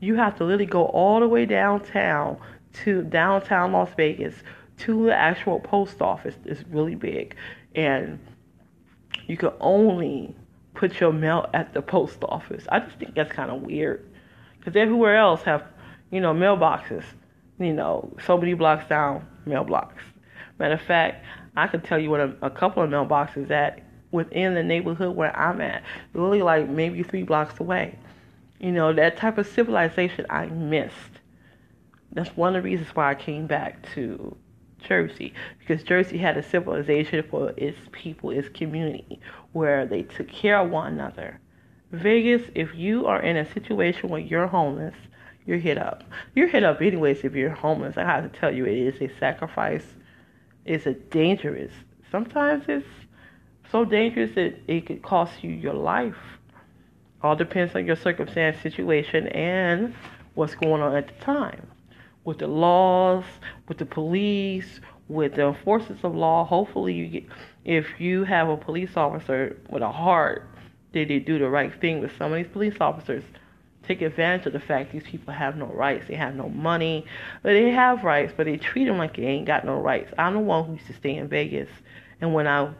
you 0.00 0.14
have 0.16 0.36
to 0.38 0.44
literally 0.44 0.66
go 0.66 0.84
all 0.86 1.20
the 1.20 1.28
way 1.28 1.46
downtown 1.46 2.38
to 2.84 3.02
downtown 3.02 3.72
Las 3.72 3.90
Vegas 3.96 4.34
to 4.78 5.06
the 5.06 5.14
actual 5.14 5.60
post 5.60 6.02
office. 6.02 6.34
It's 6.44 6.62
really 6.68 6.94
big, 6.94 7.36
and 7.74 8.18
you 9.26 9.36
can 9.36 9.52
only 9.60 10.34
put 10.74 11.00
your 11.00 11.12
mail 11.12 11.48
at 11.54 11.72
the 11.72 11.82
post 11.82 12.18
office. 12.24 12.64
I 12.70 12.80
just 12.80 12.98
think 12.98 13.14
that's 13.14 13.32
kind 13.32 13.50
of 13.50 13.62
weird. 13.62 14.08
Because 14.58 14.76
everywhere 14.76 15.16
else 15.16 15.42
have, 15.42 15.62
you 16.10 16.20
know, 16.20 16.34
mailboxes. 16.34 17.04
You 17.58 17.72
know, 17.72 18.12
so 18.26 18.36
many 18.36 18.54
blocks 18.54 18.88
down, 18.88 19.26
mailbox. 19.46 20.02
Matter 20.58 20.74
of 20.74 20.82
fact, 20.82 21.24
I 21.56 21.66
can 21.66 21.80
tell 21.80 21.98
you 21.98 22.10
what 22.10 22.20
a, 22.20 22.34
a 22.42 22.50
couple 22.50 22.82
of 22.82 22.90
mailboxes 22.90 23.50
at 23.50 23.82
within 24.10 24.54
the 24.54 24.62
neighborhood 24.62 25.16
where 25.16 25.36
I'm 25.36 25.60
at. 25.60 25.82
Really, 26.12 26.42
like 26.42 26.68
maybe 26.68 27.02
three 27.02 27.22
blocks 27.22 27.58
away. 27.60 27.98
You 28.60 28.72
know, 28.72 28.92
that 28.92 29.16
type 29.16 29.38
of 29.38 29.46
civilization 29.46 30.26
I 30.30 30.46
missed. 30.46 30.94
That's 32.12 32.36
one 32.36 32.54
of 32.54 32.62
the 32.62 32.68
reasons 32.68 32.88
why 32.94 33.10
I 33.10 33.14
came 33.14 33.46
back 33.46 33.84
to 33.94 34.36
Jersey 34.78 35.32
because 35.58 35.82
Jersey 35.82 36.18
had 36.18 36.36
a 36.36 36.42
civilization 36.42 37.24
for 37.28 37.52
its 37.56 37.78
people, 37.90 38.30
its 38.30 38.48
community, 38.50 39.20
where 39.52 39.86
they 39.86 40.02
took 40.02 40.28
care 40.28 40.58
of 40.58 40.70
one 40.70 40.92
another 40.92 41.40
Vegas, 41.94 42.42
if 42.54 42.74
you 42.74 43.06
are 43.06 43.22
in 43.22 43.36
a 43.36 43.52
situation 43.52 44.08
where 44.08 44.20
you're 44.20 44.48
homeless, 44.48 44.94
you're 45.46 45.58
hit 45.58 45.78
up. 45.78 46.02
You're 46.34 46.48
hit 46.48 46.64
up 46.64 46.80
anyways 46.80 47.22
if 47.24 47.34
you're 47.34 47.50
homeless. 47.50 47.96
I 47.96 48.02
have 48.02 48.30
to 48.30 48.38
tell 48.38 48.52
you, 48.52 48.64
it 48.64 48.76
is 48.76 49.00
a 49.00 49.14
sacrifice. 49.18 49.84
It's 50.64 50.86
a 50.86 50.94
dangerous. 50.94 51.72
Sometimes 52.10 52.64
it's 52.68 52.86
so 53.70 53.84
dangerous 53.84 54.34
that 54.34 54.54
it 54.66 54.86
could 54.86 55.02
cost 55.02 55.44
you 55.44 55.50
your 55.50 55.74
life. 55.74 56.16
All 57.22 57.36
depends 57.36 57.74
on 57.74 57.86
your 57.86 57.96
circumstance, 57.96 58.60
situation, 58.62 59.28
and 59.28 59.94
what's 60.34 60.54
going 60.54 60.80
on 60.80 60.94
at 60.94 61.08
the 61.08 61.24
time. 61.24 61.66
With 62.24 62.38
the 62.38 62.46
laws, 62.46 63.24
with 63.68 63.78
the 63.78 63.86
police, 63.86 64.80
with 65.08 65.34
the 65.34 65.48
enforcers 65.48 65.98
of 66.02 66.14
law, 66.14 66.44
hopefully 66.44 66.94
you 66.94 67.08
get 67.08 67.24
if 67.64 67.98
you 67.98 68.24
have 68.24 68.48
a 68.48 68.56
police 68.56 68.96
officer 68.96 69.56
with 69.70 69.82
a 69.82 69.90
heart, 69.90 70.48
did 70.92 71.08
they 71.08 71.18
do 71.18 71.38
the 71.38 71.48
right 71.48 71.72
thing 71.80 72.00
with 72.00 72.12
some 72.16 72.32
of 72.32 72.36
these 72.36 72.52
police 72.52 72.76
officers? 72.80 73.24
Take 73.86 74.02
advantage 74.02 74.46
of 74.46 74.52
the 74.52 74.60
fact 74.60 74.92
these 74.92 75.04
people 75.04 75.32
have 75.32 75.56
no 75.56 75.66
rights. 75.66 76.06
They 76.08 76.14
have 76.14 76.34
no 76.34 76.48
money, 76.48 77.04
but 77.42 77.50
they 77.50 77.70
have 77.70 78.04
rights, 78.04 78.32
but 78.36 78.46
they 78.46 78.56
treat 78.56 78.84
them 78.84 78.98
like 78.98 79.16
they 79.16 79.24
ain't 79.24 79.46
got 79.46 79.64
no 79.64 79.80
rights. 79.80 80.12
I'm 80.18 80.34
the 80.34 80.40
one 80.40 80.64
who 80.64 80.72
used 80.74 80.86
to 80.86 80.94
stay 80.94 81.16
in 81.16 81.28
Vegas, 81.28 81.68
and 82.20 82.34
when 82.34 82.46
I, 82.46 82.70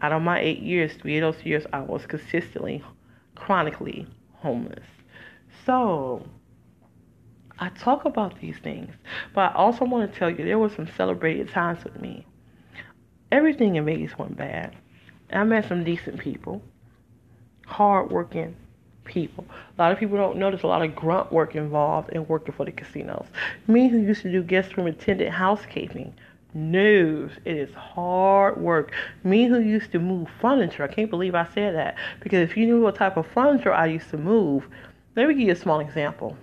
out 0.00 0.12
of 0.12 0.22
my 0.22 0.40
eight 0.40 0.60
years, 0.60 0.92
three 0.94 1.18
of 1.18 1.34
those 1.34 1.44
years, 1.44 1.64
I 1.72 1.80
was 1.80 2.06
consistently, 2.06 2.82
chronically 3.34 4.06
homeless. 4.34 4.86
So, 5.64 6.26
I 7.58 7.70
talk 7.70 8.04
about 8.04 8.40
these 8.40 8.56
things, 8.58 8.94
but 9.34 9.50
I 9.50 9.54
also 9.54 9.84
want 9.84 10.12
to 10.12 10.18
tell 10.18 10.30
you 10.30 10.44
there 10.44 10.58
were 10.58 10.68
some 10.68 10.88
celebrated 10.96 11.48
times 11.50 11.82
with 11.82 12.00
me. 12.00 12.26
Everything 13.32 13.76
in 13.76 13.84
Vegas 13.84 14.16
went 14.16 14.36
bad. 14.36 14.76
I 15.32 15.44
met 15.44 15.68
some 15.68 15.84
decent 15.84 16.20
people, 16.20 16.62
hardworking, 17.66 18.56
people. 19.08 19.44
A 19.76 19.82
lot 19.82 19.90
of 19.90 19.98
people 19.98 20.16
don't 20.16 20.36
know 20.36 20.50
there's 20.50 20.62
a 20.62 20.68
lot 20.68 20.82
of 20.82 20.94
grunt 20.94 21.32
work 21.32 21.56
involved 21.56 22.10
in 22.10 22.26
working 22.28 22.54
for 22.54 22.64
the 22.64 22.70
casinos. 22.70 23.26
Me, 23.66 23.88
who 23.88 23.98
used 23.98 24.22
to 24.22 24.30
do 24.30 24.42
guest 24.42 24.76
room 24.76 24.86
attendant 24.86 25.32
housekeeping, 25.32 26.14
knows 26.54 27.30
it 27.44 27.56
is 27.56 27.74
hard 27.74 28.56
work. 28.58 28.92
Me, 29.24 29.46
who 29.46 29.60
used 29.60 29.90
to 29.92 29.98
move 29.98 30.28
furniture, 30.40 30.84
I 30.84 30.88
can't 30.88 31.10
believe 31.10 31.34
I 31.34 31.46
said 31.54 31.74
that 31.74 31.96
because 32.20 32.48
if 32.48 32.56
you 32.56 32.66
knew 32.66 32.80
what 32.80 32.94
type 32.94 33.16
of 33.16 33.26
furniture 33.26 33.72
I 33.72 33.86
used 33.86 34.10
to 34.10 34.18
move, 34.18 34.68
let 35.16 35.28
me 35.28 35.34
give 35.34 35.46
you 35.48 35.52
a 35.52 35.56
small 35.56 35.80
example. 35.80 36.36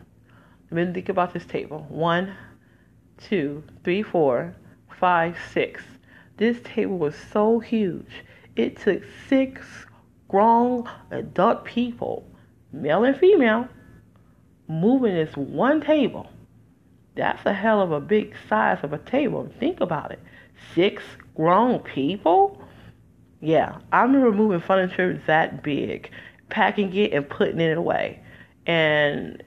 Let 0.72 0.88
me 0.88 0.93
think 0.93 1.09
about 1.09 1.34
this 1.34 1.45
table. 1.45 1.86
One, 1.89 2.36
two, 3.18 3.63
three, 3.84 4.03
four, 4.03 4.55
five, 4.99 5.38
six. 5.53 5.84
This 6.38 6.57
table 6.63 6.97
was 6.97 7.16
so 7.32 7.59
huge. 7.59 8.24
It 8.55 8.78
took 8.78 9.03
six 9.28 9.66
grown 10.28 10.89
adult 11.11 11.66
people 11.66 12.26
male 12.76 13.03
and 13.03 13.17
female, 13.17 13.67
moving 14.67 15.15
this 15.15 15.36
one 15.36 15.82
table. 15.82 16.30
That's 17.15 17.45
a 17.45 17.53
hell 17.53 17.82
of 17.82 17.91
a 17.91 18.01
big 18.01 18.36
size 18.49 18.80
of 18.84 18.93
a 18.93 18.97
table. 18.97 19.49
Think 19.59 19.80
about 19.80 20.11
it. 20.11 20.19
Six 20.73 21.03
grown 21.36 21.80
people? 21.80 22.61
Yeah, 23.41 23.78
I 23.91 24.01
remember 24.01 24.32
moving 24.32 24.59
furniture 24.59 25.21
that 25.28 25.63
big, 25.63 26.09
packing 26.49 26.93
it 26.93 27.13
and 27.13 27.30
putting 27.30 27.59
it 27.59 27.78
away. 27.78 28.21
And 28.65 29.43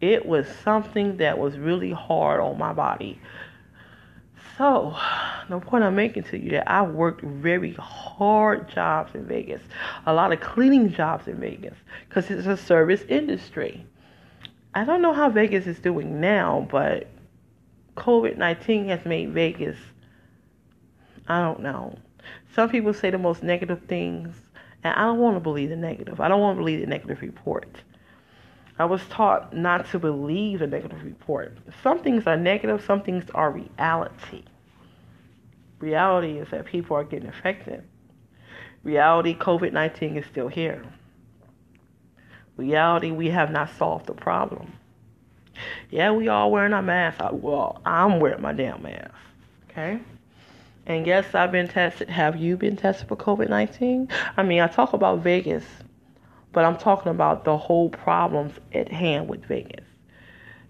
it 0.00 0.26
was 0.26 0.46
something 0.62 1.16
that 1.18 1.38
was 1.38 1.56
really 1.58 1.92
hard 1.92 2.40
on 2.40 2.58
my 2.58 2.72
body. 2.72 3.20
So, 4.58 4.96
the 5.48 5.60
point 5.60 5.84
I'm 5.84 5.94
making 5.94 6.24
to 6.24 6.38
you 6.38 6.50
that 6.50 6.70
I 6.70 6.82
worked 6.82 7.22
very 7.22 7.74
hard 7.74 8.68
jobs 8.68 9.14
in 9.14 9.26
Vegas, 9.26 9.62
a 10.06 10.12
lot 10.12 10.32
of 10.32 10.40
cleaning 10.40 10.92
jobs 10.92 11.28
in 11.28 11.38
Vegas, 11.38 11.74
because 12.08 12.30
it's 12.30 12.46
a 12.46 12.56
service 12.56 13.02
industry. 13.08 13.86
I 14.74 14.84
don't 14.84 15.02
know 15.02 15.12
how 15.12 15.30
Vegas 15.30 15.66
is 15.66 15.78
doing 15.78 16.20
now, 16.20 16.66
but 16.70 17.06
COVID 17.96 18.36
19 18.36 18.88
has 18.88 19.04
made 19.04 19.32
Vegas, 19.32 19.78
I 21.28 21.40
don't 21.40 21.60
know. 21.60 21.98
Some 22.54 22.68
people 22.70 22.92
say 22.92 23.10
the 23.10 23.18
most 23.18 23.42
negative 23.42 23.82
things, 23.88 24.34
and 24.84 24.94
I 24.94 25.02
don't 25.02 25.18
want 25.18 25.36
to 25.36 25.40
believe 25.40 25.70
the 25.70 25.76
negative. 25.76 26.20
I 26.20 26.28
don't 26.28 26.40
want 26.40 26.56
to 26.56 26.60
believe 26.60 26.80
the 26.80 26.86
negative 26.86 27.22
report. 27.22 27.82
I 28.78 28.84
was 28.84 29.00
taught 29.08 29.56
not 29.56 29.88
to 29.90 29.98
believe 29.98 30.60
a 30.60 30.66
negative 30.66 31.02
report. 31.02 31.56
Some 31.82 32.00
things 32.00 32.26
are 32.26 32.36
negative, 32.36 32.84
some 32.84 33.02
things 33.02 33.24
are 33.34 33.50
reality. 33.50 34.44
Reality 35.78 36.38
is 36.38 36.48
that 36.50 36.64
people 36.64 36.96
are 36.96 37.04
getting 37.04 37.28
affected. 37.28 37.82
Reality, 38.82 39.34
COVID 39.34 39.72
19 39.72 40.16
is 40.16 40.26
still 40.26 40.48
here. 40.48 40.82
Reality, 42.56 43.10
we 43.10 43.28
have 43.30 43.50
not 43.50 43.70
solved 43.76 44.06
the 44.06 44.14
problem. 44.14 44.72
Yeah, 45.90 46.12
we 46.12 46.28
all 46.28 46.50
wearing 46.50 46.72
our 46.72 46.82
masks. 46.82 47.22
Well, 47.32 47.80
I'm 47.84 48.20
wearing 48.20 48.42
my 48.42 48.52
damn 48.52 48.82
mask. 48.82 49.14
Okay? 49.70 50.00
And 50.86 51.06
yes, 51.06 51.34
I've 51.34 51.52
been 51.52 51.68
tested. 51.68 52.08
Have 52.08 52.36
you 52.36 52.56
been 52.56 52.76
tested 52.76 53.08
for 53.08 53.16
COVID 53.16 53.48
19? 53.48 54.08
I 54.36 54.42
mean, 54.42 54.60
I 54.60 54.68
talk 54.68 54.92
about 54.92 55.18
Vegas, 55.18 55.64
but 56.52 56.64
I'm 56.64 56.76
talking 56.76 57.10
about 57.10 57.44
the 57.44 57.56
whole 57.56 57.90
problems 57.90 58.52
at 58.72 58.90
hand 58.90 59.28
with 59.28 59.44
Vegas. 59.44 59.84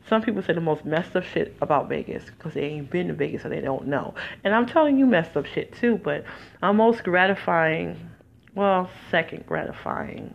Some 0.09 0.23
people 0.23 0.43
say 0.43 0.53
the 0.53 0.61
most 0.61 0.85
messed 0.85 1.17
up 1.17 1.25
shit 1.25 1.57
about 1.61 1.89
Vegas 1.89 2.25
because 2.27 2.55
they 2.55 2.63
ain't 2.63 2.91
been 2.91 3.09
to 3.09 3.15
Vegas 3.15 3.43
so 3.43 3.49
they 3.49 3.61
don't 3.61 3.89
know. 3.89 4.15
And 4.45 4.55
I'm 4.55 4.67
telling 4.67 4.99
you 4.99 5.07
messed 5.07 5.37
up 5.37 5.47
shit 5.47 5.75
too, 5.75 5.99
but 6.03 6.25
our 6.63 6.73
most 6.73 7.03
gratifying, 7.03 8.11
well, 8.55 8.89
second 9.11 9.47
gratifying 9.47 10.35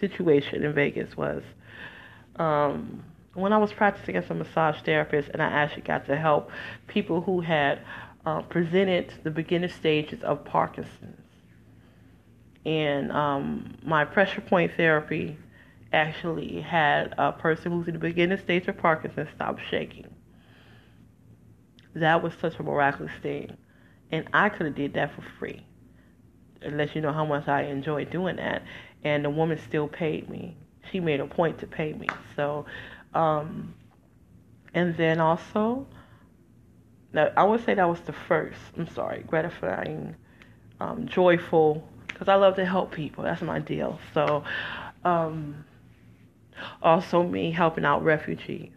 situation 0.00 0.64
in 0.64 0.72
Vegas 0.72 1.16
was 1.16 1.42
um, 2.36 3.04
when 3.34 3.52
I 3.52 3.58
was 3.58 3.72
practicing 3.72 4.16
as 4.16 4.28
a 4.30 4.34
massage 4.34 4.80
therapist 4.80 5.28
and 5.28 5.42
I 5.42 5.46
actually 5.46 5.82
got 5.82 6.06
to 6.06 6.16
help 6.16 6.50
people 6.88 7.20
who 7.20 7.40
had 7.40 7.80
uh, 8.24 8.40
presented 8.42 9.12
the 9.22 9.30
beginner 9.30 9.68
stages 9.68 10.22
of 10.22 10.44
Parkinson's. 10.44 11.18
And 12.64 13.12
um, 13.12 13.76
my 13.82 14.04
pressure 14.04 14.40
point 14.40 14.72
therapy 14.76 15.36
actually 15.92 16.60
had 16.60 17.14
a 17.18 17.32
person 17.32 17.72
who's 17.72 17.86
in 17.86 17.94
the 17.94 18.00
beginning 18.00 18.38
stage 18.38 18.66
of 18.68 18.78
Parkinson's 18.78 19.28
stop 19.34 19.58
shaking. 19.70 20.06
That 21.94 22.22
was 22.22 22.32
such 22.40 22.58
a 22.58 22.62
miraculous 22.62 23.12
thing. 23.22 23.56
And 24.10 24.28
I 24.32 24.48
could 24.48 24.66
have 24.66 24.74
did 24.74 24.94
that 24.94 25.14
for 25.14 25.22
free. 25.38 25.64
Unless 26.62 26.94
you 26.94 27.00
know 27.00 27.12
how 27.12 27.24
much 27.24 27.48
I 27.48 27.64
enjoy 27.64 28.04
doing 28.04 28.36
that. 28.36 28.62
And 29.04 29.24
the 29.24 29.30
woman 29.30 29.58
still 29.66 29.88
paid 29.88 30.28
me. 30.30 30.56
She 30.90 31.00
made 31.00 31.20
a 31.20 31.26
point 31.26 31.58
to 31.60 31.66
pay 31.66 31.92
me. 31.92 32.08
So, 32.36 32.66
um, 33.14 33.74
and 34.74 34.96
then 34.96 35.20
also, 35.20 35.86
now 37.12 37.30
I 37.36 37.44
would 37.44 37.64
say 37.64 37.74
that 37.74 37.88
was 37.88 38.00
the 38.00 38.12
first, 38.12 38.58
I'm 38.76 38.88
sorry, 38.88 39.22
gratifying, 39.26 40.16
um, 40.80 41.06
joyful, 41.06 41.86
because 42.06 42.28
I 42.28 42.36
love 42.36 42.56
to 42.56 42.64
help 42.64 42.92
people. 42.92 43.24
That's 43.24 43.42
my 43.42 43.58
deal. 43.58 43.98
So, 44.14 44.44
um, 45.04 45.64
also, 46.82 47.22
me 47.22 47.50
helping 47.50 47.84
out 47.84 48.02
refugees. 48.04 48.70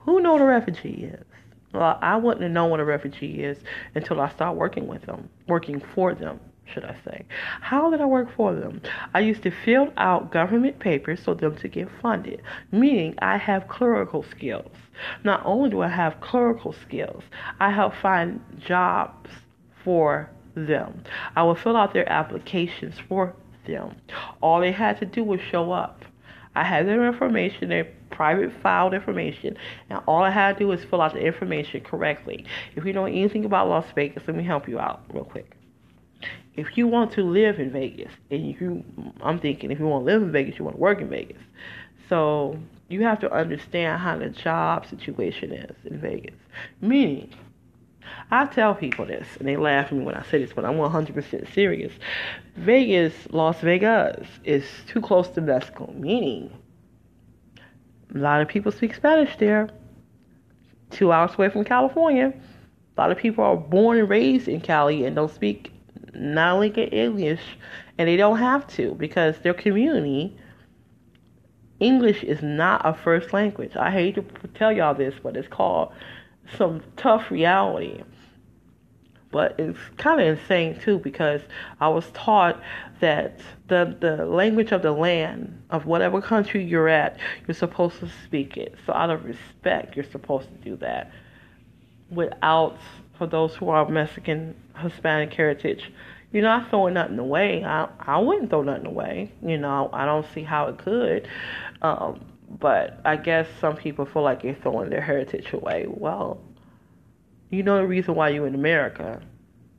Who 0.00 0.20
know 0.20 0.32
what 0.32 0.42
a 0.42 0.46
refugee 0.46 1.10
is? 1.12 1.24
Well, 1.72 1.98
I 2.00 2.16
wouldn't 2.16 2.42
have 2.42 2.52
known 2.52 2.70
what 2.70 2.80
a 2.80 2.84
refugee 2.84 3.42
is 3.42 3.58
until 3.94 4.20
I 4.20 4.30
started 4.30 4.58
working 4.58 4.86
with 4.86 5.02
them, 5.02 5.28
working 5.46 5.80
for 5.94 6.14
them, 6.14 6.40
should 6.64 6.84
I 6.84 6.96
say. 7.04 7.26
How 7.60 7.90
did 7.90 8.00
I 8.00 8.06
work 8.06 8.30
for 8.34 8.54
them? 8.54 8.80
I 9.12 9.20
used 9.20 9.42
to 9.42 9.50
fill 9.50 9.92
out 9.98 10.32
government 10.32 10.78
papers 10.78 11.20
so 11.22 11.34
them 11.34 11.56
to 11.56 11.68
get 11.68 11.88
funded, 12.00 12.42
meaning 12.72 13.14
I 13.18 13.36
have 13.36 13.68
clerical 13.68 14.22
skills. 14.22 14.72
Not 15.24 15.42
only 15.44 15.68
do 15.68 15.82
I 15.82 15.88
have 15.88 16.20
clerical 16.20 16.72
skills, 16.72 17.22
I 17.60 17.70
help 17.70 17.94
find 17.94 18.40
jobs 18.58 19.30
for 19.84 20.30
them. 20.54 21.04
I 21.36 21.42
will 21.42 21.54
fill 21.54 21.76
out 21.76 21.92
their 21.92 22.10
applications 22.10 22.98
for 22.98 23.34
them. 23.66 23.96
All 24.40 24.60
they 24.60 24.72
had 24.72 24.98
to 25.00 25.06
do 25.06 25.22
was 25.22 25.40
show 25.40 25.70
up. 25.70 26.04
I 26.54 26.64
had 26.64 26.86
their 26.86 27.06
information, 27.06 27.68
their 27.68 27.86
private 28.10 28.52
filed 28.62 28.94
information, 28.94 29.56
and 29.90 30.00
all 30.06 30.22
I 30.22 30.30
had 30.30 30.54
to 30.54 30.64
do 30.64 30.68
was 30.68 30.84
fill 30.84 31.00
out 31.00 31.14
the 31.14 31.24
information 31.24 31.80
correctly. 31.82 32.44
If 32.74 32.84
you 32.84 32.92
know 32.92 33.04
anything 33.04 33.44
about 33.44 33.68
Las 33.68 33.86
Vegas, 33.94 34.24
let 34.26 34.36
me 34.36 34.44
help 34.44 34.68
you 34.68 34.78
out 34.78 35.02
real 35.12 35.24
quick. 35.24 35.56
If 36.54 36.76
you 36.76 36.88
want 36.88 37.12
to 37.12 37.22
live 37.22 37.60
in 37.60 37.70
Vegas, 37.70 38.10
and 38.30 38.46
you, 38.46 38.84
I'm 39.22 39.38
thinking 39.38 39.70
if 39.70 39.78
you 39.78 39.86
want 39.86 40.02
to 40.02 40.12
live 40.12 40.22
in 40.22 40.32
Vegas, 40.32 40.58
you 40.58 40.64
want 40.64 40.76
to 40.76 40.80
work 40.80 41.00
in 41.00 41.08
Vegas. 41.08 41.40
So 42.08 42.58
you 42.88 43.02
have 43.04 43.20
to 43.20 43.32
understand 43.32 44.00
how 44.00 44.16
the 44.18 44.30
job 44.30 44.86
situation 44.86 45.52
is 45.52 45.76
in 45.84 46.00
Vegas. 46.00 46.34
Meaning, 46.80 47.32
I 48.30 48.46
tell 48.46 48.74
people 48.74 49.06
this, 49.06 49.26
and 49.38 49.48
they 49.48 49.56
laugh 49.56 49.86
at 49.86 49.92
me 49.92 50.04
when 50.04 50.14
I 50.14 50.22
say 50.24 50.38
this, 50.38 50.52
but 50.52 50.64
I'm 50.64 50.76
100% 50.76 51.54
serious. 51.54 51.92
Vegas, 52.56 53.14
Las 53.30 53.60
Vegas, 53.60 54.28
is 54.44 54.64
too 54.86 55.00
close 55.00 55.28
to 55.30 55.40
Mexico, 55.40 55.92
meaning 55.96 56.50
a 58.14 58.18
lot 58.18 58.40
of 58.40 58.48
people 58.48 58.72
speak 58.72 58.94
Spanish 58.94 59.36
there. 59.36 59.68
Two 60.90 61.12
hours 61.12 61.34
away 61.34 61.50
from 61.50 61.64
California. 61.64 62.32
A 62.96 63.00
lot 63.00 63.10
of 63.10 63.18
people 63.18 63.44
are 63.44 63.56
born 63.56 63.98
and 63.98 64.08
raised 64.08 64.48
in 64.48 64.60
Cali 64.60 65.04
and 65.04 65.14
don't 65.14 65.32
speak 65.32 65.72
not 66.14 66.54
only 66.54 66.70
English 66.70 67.58
And 67.98 68.08
they 68.08 68.16
don't 68.16 68.38
have 68.38 68.66
to 68.68 68.94
because 68.94 69.38
their 69.40 69.54
community, 69.54 70.36
English 71.80 72.24
is 72.24 72.42
not 72.42 72.80
a 72.84 72.94
first 72.94 73.32
language. 73.32 73.76
I 73.76 73.90
hate 73.90 74.14
to 74.14 74.24
tell 74.54 74.72
y'all 74.72 74.94
this, 74.94 75.14
but 75.22 75.36
it's 75.36 75.48
called 75.48 75.92
some 76.56 76.82
tough 76.96 77.30
reality. 77.30 78.02
But 79.30 79.56
it's 79.58 79.78
kind 79.98 80.20
of 80.20 80.38
insane 80.38 80.80
too 80.80 80.98
because 80.98 81.42
I 81.80 81.88
was 81.88 82.10
taught 82.12 82.60
that 83.00 83.40
the 83.68 83.94
the 84.00 84.24
language 84.24 84.72
of 84.72 84.80
the 84.80 84.92
land 84.92 85.62
of 85.68 85.84
whatever 85.84 86.22
country 86.22 86.64
you're 86.64 86.88
at, 86.88 87.18
you're 87.46 87.54
supposed 87.54 88.00
to 88.00 88.08
speak 88.24 88.56
it. 88.56 88.74
So 88.86 88.94
out 88.94 89.10
of 89.10 89.26
respect, 89.26 89.96
you're 89.96 90.10
supposed 90.10 90.48
to 90.48 90.70
do 90.70 90.76
that. 90.76 91.12
Without 92.10 92.78
for 93.18 93.26
those 93.26 93.54
who 93.54 93.68
are 93.68 93.86
Mexican, 93.86 94.54
Hispanic 94.78 95.34
heritage, 95.34 95.92
you're 96.32 96.42
not 96.42 96.70
throwing 96.70 96.94
nothing 96.94 97.18
away. 97.18 97.62
I 97.64 97.88
I 98.00 98.18
wouldn't 98.18 98.48
throw 98.48 98.62
nothing 98.62 98.86
away. 98.86 99.30
You 99.42 99.58
know, 99.58 99.90
I 99.92 100.06
don't 100.06 100.26
see 100.32 100.42
how 100.42 100.68
it 100.68 100.78
could. 100.78 101.28
Um, 101.82 102.24
but 102.48 103.00
I 103.04 103.16
guess 103.16 103.46
some 103.60 103.76
people 103.76 104.06
feel 104.06 104.22
like 104.22 104.42
you're 104.42 104.54
throwing 104.54 104.90
their 104.90 105.00
heritage 105.00 105.52
away. 105.52 105.86
Well, 105.88 106.40
you 107.50 107.62
know 107.62 107.76
the 107.78 107.86
reason 107.86 108.14
why 108.14 108.30
you're 108.30 108.46
in 108.46 108.54
America. 108.54 109.20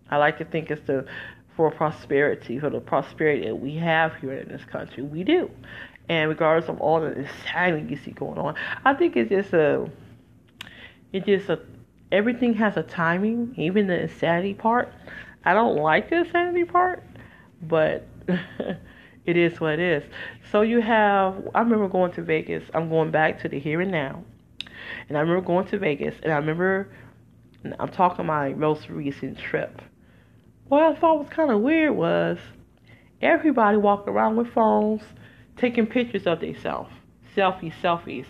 I 0.09 0.17
like 0.17 0.37
to 0.39 0.45
think 0.45 0.71
it's 0.71 0.85
the 0.87 1.05
for 1.55 1.71
prosperity, 1.71 2.57
for 2.57 2.69
the 2.69 2.79
prosperity 2.79 3.45
that 3.45 3.55
we 3.55 3.75
have 3.75 4.15
here 4.15 4.33
in 4.33 4.47
this 4.47 4.63
country. 4.63 5.03
We 5.03 5.23
do. 5.23 5.51
And 6.07 6.29
regardless 6.29 6.69
of 6.69 6.79
all 6.79 7.01
the 7.01 7.11
insanity 7.11 7.87
you 7.89 7.97
see 7.97 8.11
going 8.11 8.39
on, 8.39 8.55
I 8.85 8.93
think 8.93 9.15
it's 9.15 9.29
just 9.29 9.53
a, 9.53 9.89
it 11.11 11.25
just 11.25 11.49
a, 11.49 11.59
everything 12.11 12.53
has 12.53 12.77
a 12.77 12.83
timing, 12.83 13.53
even 13.57 13.87
the 13.87 14.03
insanity 14.03 14.53
part. 14.53 14.91
I 15.43 15.53
don't 15.53 15.75
like 15.75 16.09
the 16.09 16.19
insanity 16.19 16.63
part, 16.63 17.03
but 17.61 18.07
it 19.25 19.37
is 19.37 19.59
what 19.59 19.73
it 19.73 19.79
is. 19.79 20.03
So 20.51 20.61
you 20.61 20.81
have, 20.81 21.47
I 21.53 21.59
remember 21.59 21.87
going 21.87 22.11
to 22.13 22.21
Vegas. 22.21 22.63
I'm 22.73 22.89
going 22.89 23.11
back 23.11 23.41
to 23.41 23.49
the 23.49 23.59
here 23.59 23.81
and 23.81 23.91
now. 23.91 24.23
And 25.07 25.17
I 25.17 25.21
remember 25.21 25.45
going 25.45 25.67
to 25.67 25.77
Vegas, 25.77 26.15
and 26.23 26.31
I 26.31 26.37
remember, 26.37 26.89
I'm 27.79 27.89
talking 27.89 28.25
my 28.25 28.53
most 28.53 28.89
recent 28.89 29.37
trip. 29.37 29.81
What 30.67 30.83
I 30.83 30.99
thought 30.99 31.19
was 31.19 31.29
kind 31.29 31.51
of 31.51 31.61
weird 31.61 31.95
was 31.95 32.37
everybody 33.21 33.77
walking 33.77 34.13
around 34.13 34.35
with 34.35 34.53
phones, 34.53 35.01
taking 35.57 35.85
pictures 35.85 36.27
of 36.27 36.39
themselves, 36.39 36.91
selfies, 37.35 37.73
selfies. 37.81 38.25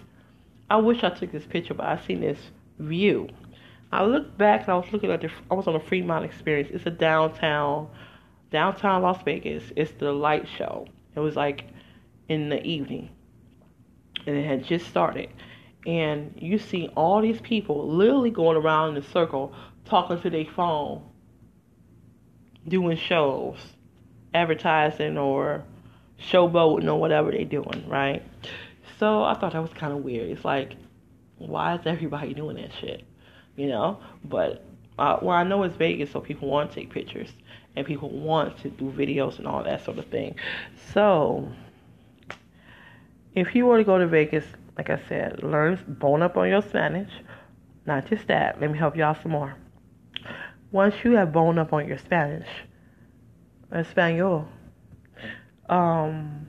I 0.69 0.77
wish 0.77 1.03
I 1.03 1.09
took 1.09 1.31
this 1.31 1.45
picture, 1.45 1.73
but 1.73 1.85
I 1.85 1.99
seen 2.05 2.21
this 2.21 2.39
view. 2.77 3.29
I 3.91 4.03
looked 4.03 4.37
back 4.37 4.61
and 4.61 4.69
I 4.69 4.75
was 4.75 4.91
looking 4.91 5.11
at 5.11 5.21
the. 5.21 5.31
I 5.49 5.55
was 5.55 5.67
on 5.67 5.75
a 5.75 5.79
Fremont 5.79 6.23
Experience. 6.23 6.69
It's 6.71 6.85
a 6.85 6.91
downtown, 6.91 7.89
downtown 8.51 9.01
Las 9.01 9.21
Vegas. 9.23 9.63
It's 9.75 9.91
the 9.93 10.11
light 10.11 10.47
show. 10.57 10.87
It 11.15 11.19
was 11.19 11.35
like 11.35 11.65
in 12.27 12.49
the 12.49 12.61
evening, 12.63 13.09
and 14.25 14.35
it 14.35 14.45
had 14.45 14.63
just 14.63 14.87
started. 14.87 15.29
And 15.85 16.33
you 16.37 16.59
see 16.59 16.89
all 16.95 17.21
these 17.21 17.41
people 17.41 17.89
literally 17.89 18.31
going 18.31 18.57
around 18.57 18.97
in 18.97 19.03
a 19.03 19.07
circle 19.07 19.53
talking 19.85 20.21
to 20.21 20.29
their 20.29 20.45
phone 20.45 21.03
doing 22.67 22.97
shows, 22.97 23.57
advertising 24.33 25.17
or 25.17 25.63
showboating 26.19 26.87
or 26.87 26.99
whatever 26.99 27.31
they're 27.31 27.45
doing, 27.45 27.85
right? 27.87 28.21
So 28.99 29.23
I 29.23 29.33
thought 29.35 29.53
that 29.53 29.61
was 29.61 29.73
kind 29.73 29.93
of 29.93 29.99
weird. 30.03 30.29
It's 30.29 30.45
like, 30.45 30.75
why 31.37 31.75
is 31.75 31.81
everybody 31.85 32.33
doing 32.33 32.57
that 32.57 32.71
shit? 32.79 33.03
You 33.55 33.67
know? 33.67 33.99
But 34.23 34.65
uh, 34.97 35.17
well, 35.21 35.35
I 35.35 35.43
know 35.43 35.63
it's 35.63 35.77
Vegas, 35.77 36.11
so 36.11 36.19
people 36.19 36.49
want 36.49 36.71
to 36.71 36.75
take 36.75 36.91
pictures 36.91 37.29
and 37.75 37.85
people 37.85 38.09
want 38.09 38.57
to 38.59 38.69
do 38.69 38.91
videos 38.91 39.37
and 39.37 39.47
all 39.47 39.63
that 39.63 39.83
sort 39.85 39.97
of 39.97 40.05
thing. 40.05 40.35
So 40.93 41.51
if 43.33 43.55
you 43.55 43.65
were 43.65 43.77
to 43.77 43.83
go 43.83 43.97
to 43.97 44.07
Vegas, 44.07 44.45
like 44.77 44.89
I 44.89 45.01
said, 45.07 45.43
learn 45.43 45.79
bone 45.87 46.21
up 46.21 46.37
on 46.37 46.49
your 46.49 46.61
Spanish. 46.61 47.11
Not 47.85 48.07
just 48.09 48.27
that. 48.27 48.59
Let 48.61 48.71
me 48.71 48.77
help 48.77 48.95
y'all 48.95 49.17
some 49.21 49.31
more. 49.31 49.55
Once 50.71 50.95
you 51.03 51.13
have 51.13 51.33
bone 51.33 51.57
up 51.57 51.73
on 51.73 51.87
your 51.87 51.97
Spanish, 51.97 52.47
Espanol, 53.71 54.47
um, 55.67 56.47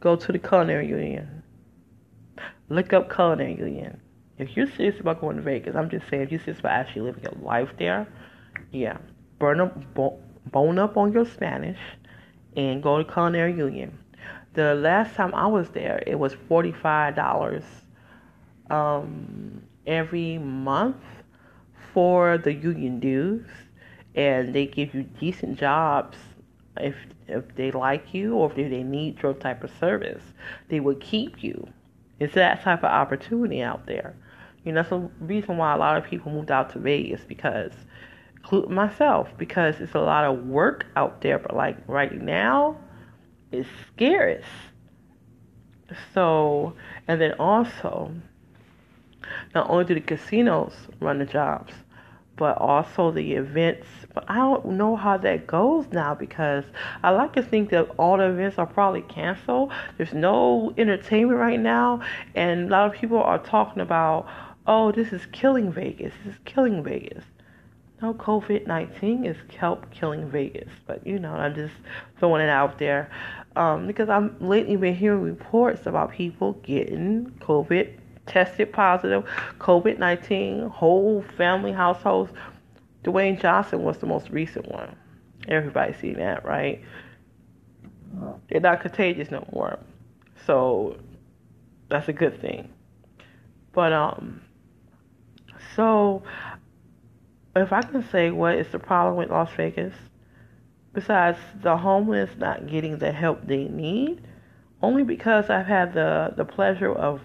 go 0.00 0.16
to 0.16 0.32
the 0.32 0.38
culinary 0.38 0.88
union. 0.88 1.42
Look 2.68 2.92
up 2.92 3.12
culinary 3.14 3.56
union. 3.56 4.00
If 4.38 4.56
you're 4.56 4.70
serious 4.76 4.98
about 5.00 5.20
going 5.20 5.36
to 5.36 5.42
Vegas, 5.42 5.76
I'm 5.76 5.90
just 5.90 6.08
saying, 6.08 6.22
if 6.22 6.30
you're 6.30 6.40
serious 6.40 6.60
about 6.60 6.72
actually 6.72 7.02
living 7.02 7.24
your 7.24 7.34
life 7.42 7.68
there, 7.78 8.08
yeah, 8.72 8.96
burn 9.40 9.60
up, 9.60 9.76
bone 10.46 10.78
up 10.78 10.96
on 10.96 11.12
your 11.12 11.26
Spanish, 11.26 11.80
and 12.56 12.82
go 12.82 13.02
to 13.02 13.12
culinary 13.12 13.56
union. 13.56 13.98
The 14.54 14.74
last 14.76 15.16
time 15.16 15.34
I 15.34 15.48
was 15.48 15.70
there, 15.70 16.02
it 16.06 16.18
was 16.18 16.34
forty 16.48 16.72
five 16.72 17.16
dollars 17.16 17.64
um, 18.70 19.62
every 19.86 20.38
month 20.38 20.96
for 21.92 22.38
the 22.38 22.54
union 22.54 23.00
dues 23.00 23.46
and 24.14 24.54
they 24.54 24.66
give 24.66 24.94
you 24.94 25.02
decent 25.04 25.58
jobs 25.58 26.18
if 26.78 26.96
if 27.28 27.54
they 27.56 27.70
like 27.72 28.14
you 28.14 28.34
or 28.34 28.50
if 28.50 28.56
they 28.56 28.82
need 28.82 29.22
your 29.22 29.34
type 29.34 29.62
of 29.64 29.70
service. 29.78 30.22
They 30.68 30.80
will 30.80 30.96
keep 30.96 31.42
you. 31.44 31.68
It's 32.20 32.34
that 32.34 32.62
type 32.62 32.80
of 32.80 32.90
opportunity 32.90 33.62
out 33.62 33.86
there. 33.86 34.16
You 34.64 34.72
know 34.72 34.82
that's 34.82 34.90
the 34.90 35.10
reason 35.20 35.56
why 35.56 35.74
a 35.74 35.78
lot 35.78 35.96
of 35.96 36.04
people 36.04 36.32
moved 36.32 36.50
out 36.50 36.70
to 36.70 36.78
vegas 36.80 37.22
because 37.26 37.72
myself 38.68 39.28
because 39.38 39.80
it's 39.80 39.94
a 39.94 40.00
lot 40.00 40.24
of 40.24 40.46
work 40.46 40.86
out 40.96 41.20
there 41.20 41.38
but 41.38 41.54
like 41.54 41.76
right 41.86 42.20
now 42.20 42.76
it's 43.52 43.68
scarce 43.92 44.44
so 46.14 46.74
and 47.08 47.20
then 47.20 47.32
also 47.34 48.12
not 49.54 49.68
only 49.70 49.84
do 49.84 49.94
the 49.94 50.00
casinos 50.00 50.74
run 51.00 51.18
the 51.18 51.24
jobs, 51.24 51.72
but 52.36 52.56
also 52.58 53.10
the 53.10 53.34
events. 53.34 53.86
But 54.14 54.24
I 54.28 54.36
don't 54.36 54.64
know 54.70 54.96
how 54.96 55.18
that 55.18 55.46
goes 55.46 55.86
now 55.92 56.14
because 56.14 56.64
I 57.02 57.10
like 57.10 57.34
to 57.34 57.42
think 57.42 57.70
that 57.70 57.90
all 57.98 58.16
the 58.16 58.30
events 58.30 58.58
are 58.58 58.66
probably 58.66 59.02
canceled. 59.02 59.72
There's 59.98 60.14
no 60.14 60.72
entertainment 60.78 61.38
right 61.38 61.60
now, 61.60 62.00
and 62.34 62.68
a 62.68 62.70
lot 62.70 62.86
of 62.86 63.00
people 63.00 63.22
are 63.22 63.38
talking 63.38 63.82
about, 63.82 64.26
oh, 64.66 64.92
this 64.92 65.12
is 65.12 65.26
killing 65.32 65.72
Vegas. 65.72 66.12
This 66.24 66.34
is 66.34 66.40
killing 66.44 66.82
Vegas. 66.82 67.24
No, 68.02 68.14
COVID 68.14 68.66
19 68.66 69.24
is 69.26 69.36
help 69.58 69.90
killing 69.90 70.30
Vegas. 70.30 70.70
But, 70.86 71.06
you 71.06 71.18
know, 71.18 71.32
I'm 71.32 71.54
just 71.54 71.74
throwing 72.18 72.42
it 72.42 72.48
out 72.48 72.78
there 72.78 73.10
um, 73.56 73.86
because 73.86 74.08
I'm 74.08 74.36
lately 74.40 74.76
been 74.76 74.94
hearing 74.94 75.22
reports 75.22 75.86
about 75.86 76.12
people 76.12 76.54
getting 76.62 77.30
COVID 77.40 77.92
tested 78.26 78.72
positive, 78.72 79.24
COVID 79.58 79.98
19, 79.98 80.68
whole 80.68 81.22
family 81.36 81.72
households. 81.72 82.32
Dwayne 83.04 83.40
Johnson 83.40 83.82
was 83.82 83.98
the 83.98 84.06
most 84.06 84.30
recent 84.30 84.68
one. 84.70 84.94
Everybody 85.48 85.92
seen 85.94 86.14
that, 86.14 86.44
right? 86.44 86.82
They're 88.48 88.60
not 88.60 88.80
contagious 88.80 89.30
no 89.30 89.46
more. 89.52 89.78
So 90.46 90.96
that's 91.88 92.08
a 92.08 92.12
good 92.12 92.40
thing. 92.40 92.72
But 93.72 93.92
um 93.92 94.40
so 95.76 96.22
if 97.56 97.72
I 97.72 97.82
can 97.82 98.08
say 98.10 98.30
what 98.30 98.56
is 98.56 98.68
the 98.68 98.78
problem 98.78 99.16
with 99.16 99.30
Las 99.30 99.50
Vegas, 99.56 99.94
besides 100.92 101.38
the 101.62 101.76
homeless 101.76 102.30
not 102.38 102.68
getting 102.68 102.98
the 102.98 103.12
help 103.12 103.46
they 103.46 103.64
need, 103.64 104.22
only 104.82 105.02
because 105.02 105.50
I've 105.50 105.66
had 105.66 105.94
the, 105.94 106.32
the 106.36 106.44
pleasure 106.44 106.92
of 106.92 107.20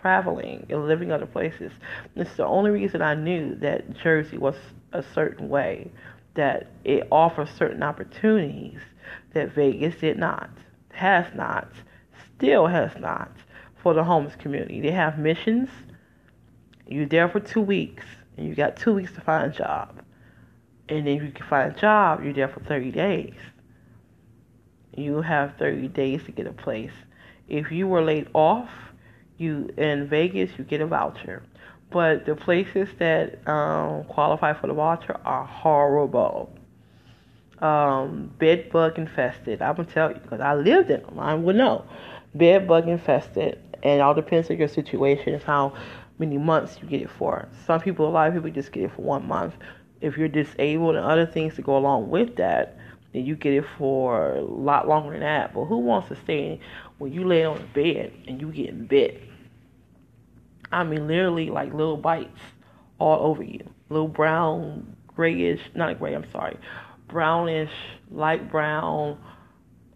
traveling 0.00 0.66
and 0.68 0.86
living 0.86 1.10
other 1.10 1.26
places. 1.26 1.72
It's 2.14 2.36
the 2.36 2.46
only 2.46 2.70
reason 2.70 3.02
I 3.02 3.14
knew 3.14 3.54
that 3.56 3.96
Jersey 3.96 4.38
was 4.38 4.56
a 4.92 5.02
certain 5.02 5.48
way, 5.48 5.90
that 6.34 6.70
it 6.84 7.08
offers 7.10 7.50
certain 7.50 7.82
opportunities 7.82 8.80
that 9.34 9.54
Vegas 9.54 9.96
did 9.96 10.18
not, 10.18 10.50
has 10.92 11.26
not, 11.34 11.68
still 12.36 12.66
has 12.66 12.92
not 12.98 13.32
for 13.82 13.94
the 13.94 14.04
homeless 14.04 14.36
community. 14.36 14.80
They 14.80 14.90
have 14.90 15.18
missions. 15.18 15.68
You're 16.86 17.06
there 17.06 17.28
for 17.28 17.40
two 17.40 17.60
weeks, 17.60 18.04
and 18.38 18.48
you 18.48 18.54
got 18.54 18.76
two 18.76 18.94
weeks 18.94 19.12
to 19.12 19.20
find 19.20 19.52
a 19.52 19.54
job. 19.54 20.00
And 20.88 21.06
if 21.08 21.22
you 21.22 21.32
can 21.32 21.46
find 21.46 21.76
a 21.76 21.78
job, 21.78 22.22
you're 22.22 22.32
there 22.32 22.48
for 22.48 22.60
30 22.60 22.92
days. 22.92 23.34
You 24.96 25.20
have 25.20 25.56
30 25.58 25.88
days 25.88 26.22
to 26.24 26.32
get 26.32 26.46
a 26.46 26.52
place. 26.52 26.92
If 27.48 27.70
you 27.72 27.88
were 27.88 28.02
laid 28.02 28.28
off, 28.34 28.70
you 29.38 29.70
in 29.76 30.08
Vegas, 30.08 30.50
you 30.56 30.64
get 30.64 30.80
a 30.80 30.86
voucher. 30.86 31.42
But 31.90 32.26
the 32.26 32.34
places 32.34 32.88
that 32.98 33.46
um, 33.48 34.04
qualify 34.04 34.52
for 34.52 34.66
the 34.66 34.74
voucher 34.74 35.18
are 35.24 35.44
horrible. 35.44 36.52
Um, 37.60 38.32
bed 38.38 38.70
bug 38.70 38.98
infested. 38.98 39.62
I'm 39.62 39.76
gonna 39.76 39.88
tell 39.88 40.10
you 40.10 40.18
because 40.18 40.40
I 40.40 40.54
lived 40.54 40.90
in 40.90 41.02
them. 41.02 41.18
I 41.18 41.34
would 41.34 41.56
know. 41.56 41.84
Bed 42.34 42.68
bug 42.68 42.88
infested, 42.88 43.58
and 43.82 44.00
all 44.00 44.14
depends 44.14 44.50
on 44.50 44.58
your 44.58 44.68
situation 44.68 45.34
and 45.34 45.42
how 45.42 45.74
many 46.18 46.38
months 46.38 46.78
you 46.80 46.88
get 46.88 47.02
it 47.02 47.10
for. 47.10 47.48
Some 47.66 47.80
people, 47.80 48.08
a 48.08 48.10
lot 48.10 48.28
of 48.28 48.34
people, 48.34 48.50
just 48.50 48.72
get 48.72 48.84
it 48.84 48.92
for 48.92 49.02
one 49.02 49.26
month. 49.26 49.54
If 50.00 50.16
you're 50.16 50.28
disabled 50.28 50.96
and 50.96 51.04
other 51.04 51.26
things 51.26 51.54
to 51.56 51.62
go 51.62 51.76
along 51.76 52.10
with 52.10 52.36
that, 52.36 52.76
then 53.12 53.24
you 53.24 53.36
get 53.36 53.52
it 53.52 53.64
for 53.76 54.36
a 54.36 54.42
lot 54.42 54.86
longer 54.86 55.12
than 55.12 55.20
that. 55.20 55.54
But 55.54 55.64
who 55.64 55.78
wants 55.78 56.08
to 56.08 56.16
stay 56.16 56.60
when 56.98 57.12
you 57.12 57.26
lay 57.26 57.44
on 57.44 57.58
the 57.58 57.82
bed 57.82 58.12
and 58.26 58.40
you 58.40 58.52
getting 58.52 58.86
bit? 58.86 59.22
I 60.70 60.84
mean, 60.84 61.06
literally 61.06 61.50
like 61.50 61.72
little 61.72 61.96
bites 61.96 62.40
all 62.98 63.30
over 63.30 63.42
you, 63.42 63.60
little 63.88 64.08
brown, 64.08 64.96
grayish, 65.06 65.62
not 65.74 65.98
gray. 65.98 66.14
I'm 66.14 66.30
sorry, 66.30 66.58
brownish, 67.06 67.72
light 68.10 68.50
brown, 68.50 69.18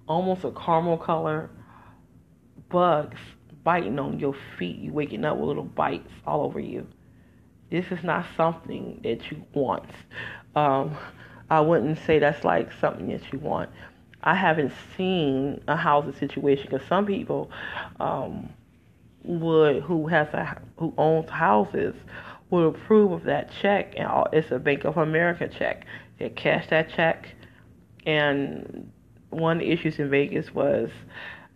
almost 0.08 0.44
a 0.44 0.50
caramel 0.52 0.96
color 0.96 1.50
bugs 2.68 3.18
biting 3.64 3.98
on 3.98 4.18
your 4.18 4.34
feet. 4.58 4.78
You 4.78 4.92
waking 4.92 5.24
up 5.24 5.36
with 5.36 5.48
little 5.48 5.64
bites 5.64 6.12
all 6.26 6.42
over 6.42 6.60
you. 6.60 6.86
This 7.70 7.86
is 7.90 8.02
not 8.04 8.26
something 8.36 9.00
that 9.02 9.30
you 9.30 9.44
want. 9.54 9.90
Um, 10.54 10.96
I 11.48 11.60
wouldn't 11.60 11.98
say 12.06 12.18
that's 12.18 12.44
like 12.44 12.70
something 12.80 13.08
that 13.08 13.32
you 13.32 13.38
want. 13.38 13.70
I 14.22 14.34
haven't 14.34 14.72
seen 14.96 15.62
a 15.66 15.76
housing 15.76 16.14
situation 16.14 16.68
because 16.70 16.86
some 16.86 17.06
people 17.06 17.50
um, 17.98 18.48
would 19.24 19.82
who 19.82 20.06
has 20.06 20.28
a 20.28 20.60
who 20.76 20.94
owns 20.96 21.30
houses 21.30 21.94
would 22.50 22.74
approve 22.74 23.12
of 23.12 23.24
that 23.24 23.50
check, 23.60 23.94
and 23.96 24.08
it's 24.32 24.50
a 24.50 24.58
Bank 24.58 24.84
of 24.84 24.96
America 24.96 25.48
check. 25.48 25.86
They 26.18 26.28
cash 26.28 26.68
that 26.68 26.90
check, 26.90 27.34
and 28.06 28.92
one 29.30 29.56
of 29.56 29.60
the 29.60 29.70
issues 29.70 29.98
in 29.98 30.10
Vegas 30.10 30.54
was 30.54 30.90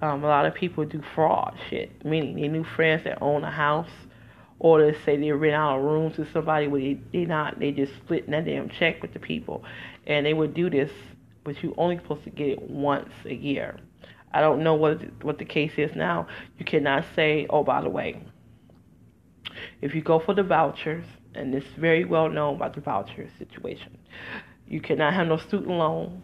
um, 0.03 0.23
a 0.25 0.27
lot 0.27 0.47
of 0.47 0.55
people 0.55 0.85
do 0.85 1.03
fraud 1.15 1.57
shit, 1.71 2.05
meaning 2.05 2.37
they 2.37 2.49
knew 2.49 2.65
friends 2.65 3.05
that 3.05 3.23
own 3.23 3.45
a 3.45 3.51
house, 3.51 3.91
or 4.59 4.81
they 4.81 4.99
say 5.05 5.17
they 5.17 5.33
rent 5.33 5.55
out 5.55 5.79
a 5.79 5.81
room 5.81 6.13
to 6.15 6.31
somebody, 6.33 6.67
but 6.67 6.81
they 6.81 6.99
they 7.13 7.25
not 7.25 7.59
they 7.59 7.73
just 7.73 7.95
split 7.97 8.29
that 8.31 8.45
damn 8.45 8.69
check 8.69 9.01
with 9.01 9.13
the 9.13 9.19
people, 9.19 9.65
and 10.07 10.27
they 10.27 10.35
would 10.35 10.55
do 10.55 10.69
this, 10.69 10.91
but 11.45 11.63
you 11.63 11.75
only 11.79 11.97
supposed 11.97 12.25
to 12.25 12.31
get 12.31 12.49
it 12.49 12.71
once 12.71 13.11
a 13.25 13.35
year. 13.35 13.79
I 14.33 14.41
don't 14.41 14.63
know 14.63 14.75
what 14.75 15.01
what 15.25 15.39
the 15.39 15.45
case 15.47 15.73
is 15.79 15.95
now. 15.97 16.27
You 16.59 16.67
cannot 16.67 17.07
say, 17.15 17.47
oh, 17.49 17.65
by 17.65 17.81
the 17.81 17.89
way, 17.89 18.23
if 19.81 19.95
you 19.95 20.03
go 20.03 20.19
for 20.19 20.35
the 20.35 20.43
vouchers, 20.43 21.07
and 21.35 21.55
it's 21.55 21.67
very 21.79 22.05
well 22.05 22.29
known 22.29 22.57
about 22.57 22.75
the 22.75 22.83
voucher 22.83 23.29
situation, 23.39 23.97
you 24.69 24.83
cannot 24.83 25.15
have 25.15 25.27
no 25.27 25.39
student 25.39 25.71
loan 25.71 26.23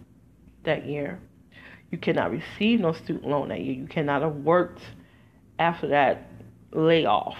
that 0.64 0.84
year 0.84 1.18
you 1.92 1.98
cannot 1.98 2.30
receive 2.30 2.80
no 2.80 2.92
student 2.92 3.28
loan 3.28 3.50
that 3.50 3.60
year. 3.60 3.74
You 3.74 3.86
cannot 3.86 4.22
have 4.22 4.36
worked 4.36 4.80
after 5.58 5.86
that 5.88 6.26
layoff. 6.72 7.36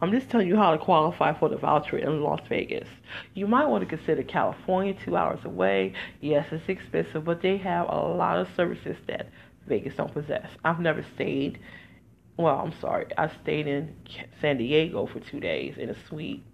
I'm 0.00 0.10
just 0.10 0.28
telling 0.28 0.48
you 0.48 0.56
how 0.56 0.72
to 0.72 0.78
qualify 0.78 1.36
for 1.38 1.48
the 1.48 1.56
voucher 1.56 1.96
in 1.96 2.20
Las 2.20 2.40
Vegas. 2.48 2.88
You 3.34 3.46
might 3.46 3.66
want 3.66 3.88
to 3.88 3.96
consider 3.96 4.22
California, 4.24 4.94
two 5.04 5.16
hours 5.16 5.44
away. 5.44 5.94
Yes, 6.20 6.46
it's 6.50 6.68
expensive, 6.68 7.24
but 7.24 7.40
they 7.40 7.56
have 7.58 7.88
a 7.88 7.96
lot 7.96 8.38
of 8.38 8.48
services 8.56 8.96
that 9.06 9.28
Vegas 9.66 9.94
don't 9.94 10.12
possess. 10.12 10.48
I've 10.64 10.80
never 10.80 11.04
stayed. 11.14 11.60
Well, 12.36 12.58
I'm 12.58 12.78
sorry. 12.80 13.06
I 13.16 13.30
stayed 13.42 13.66
in 13.68 13.94
San 14.40 14.58
Diego 14.58 15.06
for 15.06 15.20
two 15.20 15.40
days 15.40 15.78
in 15.78 15.88
a 15.88 16.06
suite. 16.08 16.44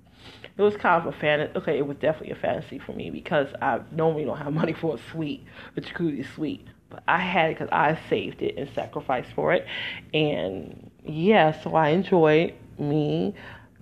It 0.57 0.63
was 0.63 0.77
kind 0.77 1.07
of 1.07 1.15
a 1.15 1.19
fantasy. 1.19 1.57
Okay, 1.57 1.79
it 1.79 1.87
was 1.87 1.97
definitely 1.99 2.33
a 2.33 2.37
fantasy 2.37 2.79
for 2.79 2.93
me 2.93 3.11
because 3.11 3.49
I 3.61 3.81
normally 3.93 4.25
don't 4.25 4.39
have 4.39 4.53
money 4.63 4.75
for 4.75 4.97
a 4.97 4.99
suite, 5.11 5.45
a 5.77 5.81
jacuzzi 5.81 6.27
suite. 6.35 6.67
But 6.95 7.03
I 7.09 7.19
had 7.19 7.51
it 7.51 7.59
because 7.59 7.73
I 7.73 7.99
saved 8.09 8.41
it 8.41 8.57
and 8.57 8.71
sacrificed 8.73 9.33
for 9.33 9.53
it. 9.53 9.67
And 10.13 10.93
yeah, 11.05 11.61
so 11.61 11.75
I 11.75 11.89
enjoyed 11.89 12.55
me 12.79 13.35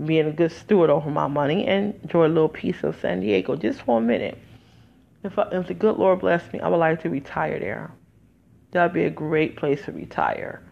being 0.03 0.27
a 0.29 0.33
good 0.33 0.51
steward 0.51 0.89
over 0.89 1.11
my 1.11 1.27
money 1.27 1.67
and 1.67 1.95
enjoy 2.03 2.27
a 2.27 2.29
little 2.29 2.49
piece 2.49 2.83
of 2.83 2.99
San 3.01 3.21
Diego 3.21 3.55
just 3.55 3.83
for 3.83 3.99
a 3.99 4.01
minute. 4.01 4.39
If, 5.25 5.39
I, 5.39 5.47
if 5.53 5.69
the 5.69 5.75
good 5.75 5.99
Lord 5.99 6.21
bless 6.21 6.51
me, 6.55 6.61
I 6.61 6.69
would 6.69 6.79
like 6.79 7.03
to 7.03 7.11
retire 7.11 7.61
there. 7.61 7.93
That'd 8.71 8.95
be 8.95 9.05
a 9.05 9.11
great 9.11 9.57
place 9.57 9.85
to 9.85 9.93
retire, 9.93 10.63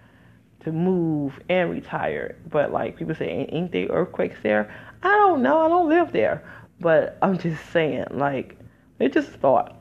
to 0.61 0.73
move 0.73 1.39
and 1.51 1.71
retire. 1.71 2.37
But 2.49 2.73
like 2.73 2.97
people 2.97 3.15
say, 3.15 3.47
ain't 3.53 3.71
there 3.71 3.89
earthquakes 3.89 4.39
there? 4.43 4.75
I 5.03 5.09
don't 5.09 5.43
know. 5.43 5.59
I 5.59 5.69
don't 5.69 5.91
live 5.91 6.13
there, 6.13 6.43
but 6.81 7.19
I'm 7.21 7.37
just 7.37 7.63
saying, 7.71 8.07
like, 8.13 8.59
it's 8.99 9.13
just 9.13 9.29
thought. 9.33 9.77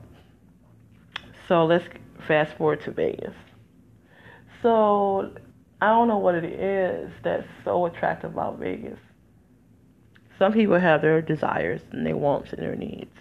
So 1.48 1.66
let's 1.66 1.86
fast 2.28 2.56
forward 2.58 2.82
to 2.82 2.92
Vegas. 2.92 3.34
So 4.62 5.34
I 5.82 5.88
don't 5.88 6.08
know 6.08 6.18
what 6.18 6.36
it 6.36 6.44
is 6.46 7.12
that's 7.24 7.48
so 7.64 7.86
attractive 7.86 8.32
about 8.32 8.60
Vegas. 8.60 9.00
Some 10.38 10.54
people 10.54 10.80
have 10.80 11.02
their 11.02 11.22
desires 11.22 11.82
and 11.92 12.06
their 12.06 12.18
wants 12.18 12.54
and 12.54 12.62
their 12.62 12.76
needs. 12.76 13.16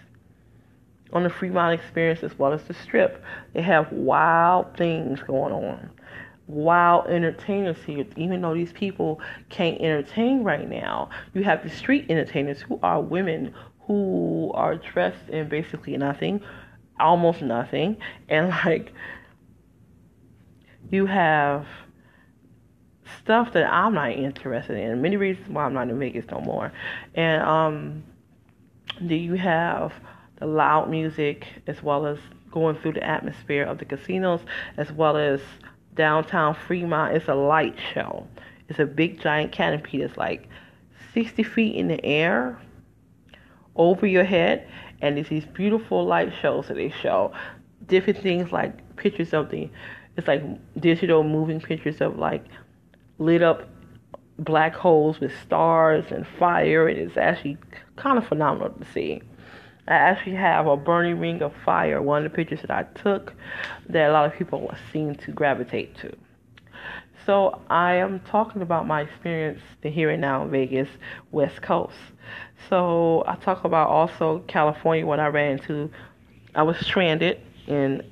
On 1.13 1.23
the 1.23 1.31
Fremont 1.31 1.81
experience 1.81 2.23
as 2.23 2.39
well 2.39 2.53
as 2.53 2.63
the 2.65 2.75
strip, 2.75 3.25
they 3.55 3.63
have 3.63 3.91
wild 3.91 4.77
things 4.77 5.23
going 5.23 5.53
on. 5.53 5.91
Wild 6.47 7.09
entertainers 7.09 7.79
here. 7.85 8.05
Even 8.17 8.43
though 8.43 8.55
these 8.55 8.73
people 8.73 9.21
can't 9.49 9.81
entertain 9.81 10.43
right 10.43 10.69
now, 10.69 11.11
you 11.35 11.43
have 11.45 11.63
the 11.63 11.71
street 11.71 12.07
entertainers 12.09 12.61
who 12.61 12.79
are 12.83 13.01
women 13.01 13.55
who 13.89 14.53
are 14.55 14.77
dressed 14.77 15.29
in 15.31 15.49
basically 15.49 15.97
nothing, 15.97 16.41
almost 17.01 17.43
nothing, 17.43 17.97
and 18.29 18.49
like 18.49 18.93
you 20.91 21.07
have 21.07 21.67
stuff 23.23 23.53
that 23.53 23.71
I'm 23.71 23.95
not 23.95 24.13
interested 24.13 24.77
in. 24.77 25.03
Many 25.03 25.17
reasons 25.17 25.49
why 25.49 25.65
I'm 25.65 25.75
not 25.75 25.89
in 25.89 25.99
Vegas 25.99 26.27
no 26.31 26.41
more. 26.41 26.73
And 27.15 27.43
um, 27.43 28.05
do 29.07 29.15
you 29.15 29.35
have 29.35 29.93
the 30.39 30.47
loud 30.47 30.89
music 30.89 31.47
as 31.67 31.83
well 31.83 32.07
as 32.07 32.19
going 32.51 32.77
through 32.77 32.93
the 32.93 33.05
atmosphere 33.05 33.65
of 33.65 33.79
the 33.79 33.85
casinos 33.85 34.41
as 34.77 34.91
well 34.93 35.17
as 35.17 35.41
downtown 35.95 36.55
Fremont. 36.55 37.17
It's 37.17 37.29
a 37.29 37.35
light 37.35 37.77
show. 37.93 38.27
It's 38.69 38.79
a 38.79 38.87
big 38.87 39.21
giant 39.21 39.53
canopy 39.53 39.99
that's 39.99 40.17
like 40.17 40.49
60 41.13 41.43
feet 41.43 41.77
in 41.77 41.89
the 41.89 42.03
air 42.05 42.59
over 43.77 44.07
your 44.07 44.25
head 44.25 44.69
and 45.01 45.19
it's 45.19 45.29
these 45.29 45.45
beautiful 45.47 46.05
light 46.05 46.33
shows 46.41 46.69
that 46.69 46.75
they 46.75 46.91
show. 46.91 47.33
Different 47.87 48.21
things 48.21 48.53
like 48.53 48.97
pictures 48.97 49.33
of 49.33 49.51
the 49.51 49.71
it's 50.17 50.27
like 50.27 50.43
digital 50.81 51.23
moving 51.23 51.61
pictures 51.61 52.01
of 52.01 52.19
like 52.19 52.45
lit 53.19 53.41
up 53.41 53.69
black 54.39 54.75
holes 54.75 55.21
with 55.21 55.33
stars 55.43 56.05
and 56.11 56.27
fire 56.39 56.89
and 56.89 56.99
it's 56.99 57.17
actually 57.17 57.57
kind 57.97 58.19
of 58.19 58.27
phenomenal 58.27 58.71
to 58.71 58.85
see. 58.93 59.23
I 59.87 59.93
actually 59.93 60.35
have 60.35 60.67
a 60.67 60.77
burning 60.77 61.19
ring 61.19 61.41
of 61.43 61.53
fire 61.65 62.03
one 62.03 62.25
of 62.25 62.31
the 62.31 62.37
pictures 62.37 62.61
that 62.61 62.71
i 62.71 62.83
took 63.01 63.33
that 63.89 64.11
a 64.11 64.13
lot 64.13 64.27
of 64.27 64.37
people 64.37 64.73
seem 64.93 65.15
to 65.15 65.33
gravitate 65.33 65.97
to. 65.99 66.13
So 67.25 67.61
i 67.71 67.95
am 67.95 68.21
talking 68.21 68.61
about 68.61 68.87
my 68.87 69.03
experience 69.03 69.63
here 69.83 70.11
and 70.11 70.21
now 70.21 70.43
in 70.43 70.51
vegas 70.51 70.89
west 71.31 71.63
coast 71.63 71.95
so 72.69 73.25
I 73.27 73.37
talk 73.37 73.65
about 73.65 73.89
also 73.89 74.41
California 74.47 75.07
when 75.07 75.21
I 75.21 75.29
ran 75.29 75.53
into. 75.53 75.91
I 76.55 76.63
was 76.63 76.79
stranded 76.79 77.41
in 77.67 78.03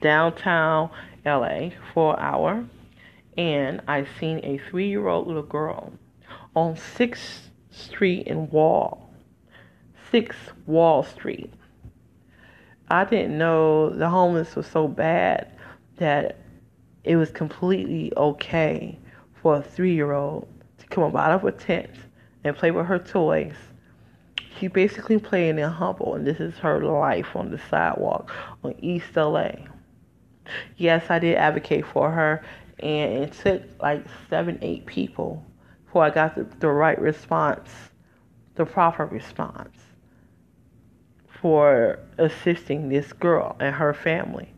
downtown 0.00 0.90
LA 1.24 1.70
for 1.92 2.14
an 2.14 2.20
hour, 2.20 2.64
and 3.36 3.82
I 3.88 4.06
seen 4.20 4.40
a 4.44 4.58
three-year-old 4.70 5.26
little 5.26 5.42
girl 5.42 5.92
on 6.54 6.76
Sixth 6.76 7.50
Street 7.70 8.26
in 8.26 8.48
Wall, 8.50 9.10
Sixth 10.10 10.52
Wall 10.66 11.02
Street. 11.02 11.52
I 12.88 13.04
didn't 13.04 13.36
know 13.36 13.90
the 13.90 14.08
homeless 14.08 14.54
was 14.54 14.66
so 14.66 14.86
bad 14.86 15.52
that 15.96 16.38
it 17.02 17.16
was 17.16 17.30
completely 17.30 18.12
okay 18.16 18.98
for 19.42 19.56
a 19.56 19.62
three-year-old 19.62 20.48
to 20.78 20.86
come 20.86 21.04
up 21.04 21.16
out 21.16 21.32
of 21.32 21.44
a 21.44 21.52
tent 21.52 21.90
and 22.44 22.56
play 22.56 22.70
with 22.70 22.86
her 22.86 22.98
toys 22.98 23.54
she 24.58 24.68
basically 24.68 25.18
playing 25.18 25.58
in 25.58 25.70
Humble, 25.70 26.14
and 26.14 26.26
this 26.26 26.40
is 26.40 26.54
her 26.58 26.80
life 26.80 27.34
on 27.34 27.50
the 27.50 27.60
sidewalk 27.70 28.30
on 28.62 28.74
East 28.78 29.16
LA. 29.16 29.50
Yes, 30.76 31.10
I 31.10 31.18
did 31.18 31.36
advocate 31.36 31.86
for 31.86 32.10
her, 32.10 32.42
and 32.78 33.24
it 33.24 33.32
took 33.32 33.62
like 33.80 34.04
seven, 34.28 34.58
eight 34.62 34.86
people 34.86 35.44
before 35.84 36.04
I 36.04 36.10
got 36.10 36.34
the, 36.34 36.44
the 36.60 36.68
right 36.68 37.00
response, 37.00 37.70
the 38.54 38.64
proper 38.64 39.06
response 39.06 39.76
for 41.40 41.98
assisting 42.18 42.88
this 42.88 43.12
girl 43.12 43.56
and 43.60 43.74
her 43.74 43.94
family. 43.94 44.52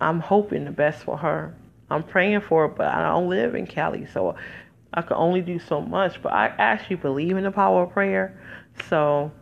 I'm 0.00 0.20
hoping 0.20 0.64
the 0.64 0.70
best 0.70 1.02
for 1.02 1.16
her. 1.16 1.54
I'm 1.90 2.02
praying 2.02 2.42
for 2.42 2.68
her, 2.68 2.74
but 2.74 2.86
I 2.86 3.08
don't 3.08 3.28
live 3.28 3.54
in 3.54 3.66
Cali, 3.66 4.06
so 4.12 4.36
I 4.92 5.02
can 5.02 5.16
only 5.16 5.40
do 5.40 5.58
so 5.58 5.80
much. 5.80 6.22
But 6.22 6.32
I 6.32 6.46
actually 6.58 6.96
believe 6.96 7.36
in 7.36 7.44
the 7.44 7.50
power 7.50 7.82
of 7.82 7.90
prayer. 7.90 8.40
So, 8.88 9.32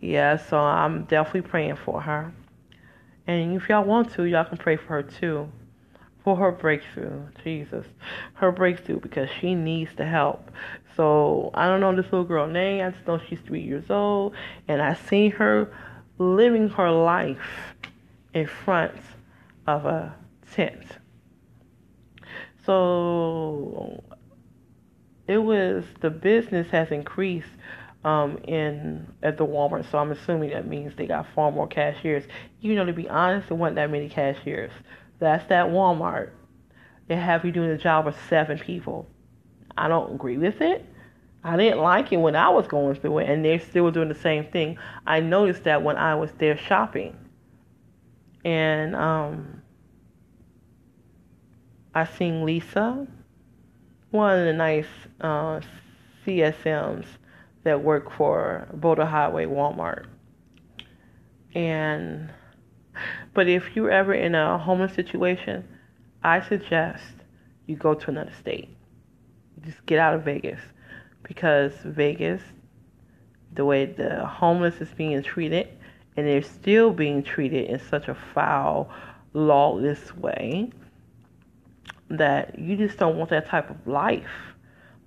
yeah, 0.00 0.36
so 0.36 0.58
I'm 0.58 1.04
definitely 1.04 1.48
praying 1.48 1.76
for 1.76 2.00
her. 2.00 2.32
And 3.26 3.56
if 3.56 3.68
y'all 3.68 3.84
want 3.84 4.12
to, 4.14 4.24
y'all 4.24 4.44
can 4.44 4.58
pray 4.58 4.76
for 4.76 4.88
her 4.88 5.02
too. 5.02 5.50
For 6.22 6.36
her 6.36 6.52
breakthrough. 6.52 7.22
Jesus. 7.42 7.86
Her 8.34 8.52
breakthrough 8.52 9.00
because 9.00 9.28
she 9.40 9.54
needs 9.54 9.90
the 9.96 10.04
help. 10.04 10.50
So 10.96 11.50
I 11.54 11.66
don't 11.66 11.80
know 11.80 11.94
this 11.94 12.06
little 12.06 12.24
girl 12.24 12.46
name. 12.46 12.84
I 12.84 12.90
just 12.90 13.06
know 13.06 13.18
she's 13.28 13.40
three 13.40 13.62
years 13.62 13.90
old. 13.90 14.34
And 14.68 14.80
I 14.80 14.94
seen 14.94 15.32
her 15.32 15.72
living 16.18 16.68
her 16.70 16.90
life 16.90 17.74
in 18.32 18.46
front 18.46 18.94
of 19.66 19.86
a 19.86 20.14
tent. 20.52 20.84
So 22.64 24.02
it 25.26 25.38
was 25.38 25.84
the 26.00 26.10
business 26.10 26.70
has 26.70 26.90
increased 26.90 27.48
um, 28.06 28.38
in 28.44 29.04
at 29.24 29.36
the 29.36 29.44
Walmart. 29.44 29.90
So 29.90 29.98
I'm 29.98 30.12
assuming 30.12 30.50
that 30.50 30.68
means 30.68 30.94
they 30.96 31.08
got 31.08 31.26
far 31.34 31.50
more 31.50 31.66
cashiers. 31.66 32.22
You 32.60 32.76
know, 32.76 32.84
to 32.84 32.92
be 32.92 33.08
honest, 33.08 33.48
there 33.48 33.56
wasn't 33.56 33.76
that 33.76 33.90
many 33.90 34.08
cashiers. 34.08 34.70
That's 35.18 35.44
that 35.48 35.66
Walmart. 35.66 36.30
They 37.08 37.16
have 37.16 37.44
you 37.44 37.50
doing 37.50 37.68
the 37.68 37.76
job 37.76 38.06
of 38.06 38.16
seven 38.28 38.58
people. 38.58 39.08
I 39.76 39.88
don't 39.88 40.14
agree 40.14 40.38
with 40.38 40.60
it. 40.60 40.86
I 41.42 41.56
didn't 41.56 41.80
like 41.80 42.12
it 42.12 42.18
when 42.18 42.36
I 42.36 42.48
was 42.48 42.68
going 42.68 42.94
through 42.94 43.18
it, 43.18 43.28
and 43.28 43.44
they're 43.44 43.60
still 43.60 43.90
doing 43.90 44.08
the 44.08 44.14
same 44.14 44.46
thing. 44.46 44.78
I 45.06 45.18
noticed 45.18 45.64
that 45.64 45.82
when 45.82 45.96
I 45.96 46.14
was 46.14 46.30
there 46.38 46.56
shopping, 46.56 47.16
and 48.44 48.94
um, 48.94 49.62
I 51.94 52.04
seen 52.04 52.44
Lisa, 52.44 53.06
one 54.10 54.38
of 54.38 54.44
the 54.44 54.52
nice 54.52 54.86
uh, 55.20 55.60
CSMs 56.24 57.06
that 57.66 57.82
work 57.82 58.12
for 58.12 58.68
Boulder 58.72 59.04
Highway 59.04 59.44
Walmart, 59.44 60.06
and 61.54 62.30
but 63.34 63.48
if 63.48 63.74
you're 63.74 63.90
ever 63.90 64.14
in 64.14 64.34
a 64.34 64.56
homeless 64.56 64.94
situation, 64.94 65.66
I 66.22 66.40
suggest 66.40 67.04
you 67.66 67.76
go 67.76 67.94
to 67.94 68.10
another 68.10 68.32
state. 68.38 68.70
Just 69.64 69.84
get 69.84 69.98
out 69.98 70.14
of 70.14 70.24
Vegas 70.24 70.60
because 71.22 71.72
Vegas, 71.84 72.40
the 73.52 73.64
way 73.64 73.84
the 73.84 74.24
homeless 74.24 74.80
is 74.80 74.88
being 74.96 75.20
treated, 75.22 75.68
and 76.16 76.26
they're 76.26 76.42
still 76.42 76.92
being 76.92 77.22
treated 77.22 77.68
in 77.68 77.80
such 77.80 78.06
a 78.08 78.14
foul, 78.14 78.88
lawless 79.34 80.16
way 80.16 80.70
that 82.08 82.58
you 82.58 82.76
just 82.76 82.96
don't 82.96 83.16
want 83.16 83.30
that 83.30 83.48
type 83.48 83.70
of 83.70 83.86
life. 83.86 84.54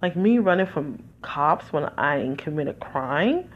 Like 0.01 0.15
me 0.15 0.39
running 0.39 0.65
from 0.65 1.03
cops 1.21 1.73
when 1.73 1.85
I 1.97 2.35
commit 2.37 2.67
a 2.67 2.73
crime, 2.73 3.49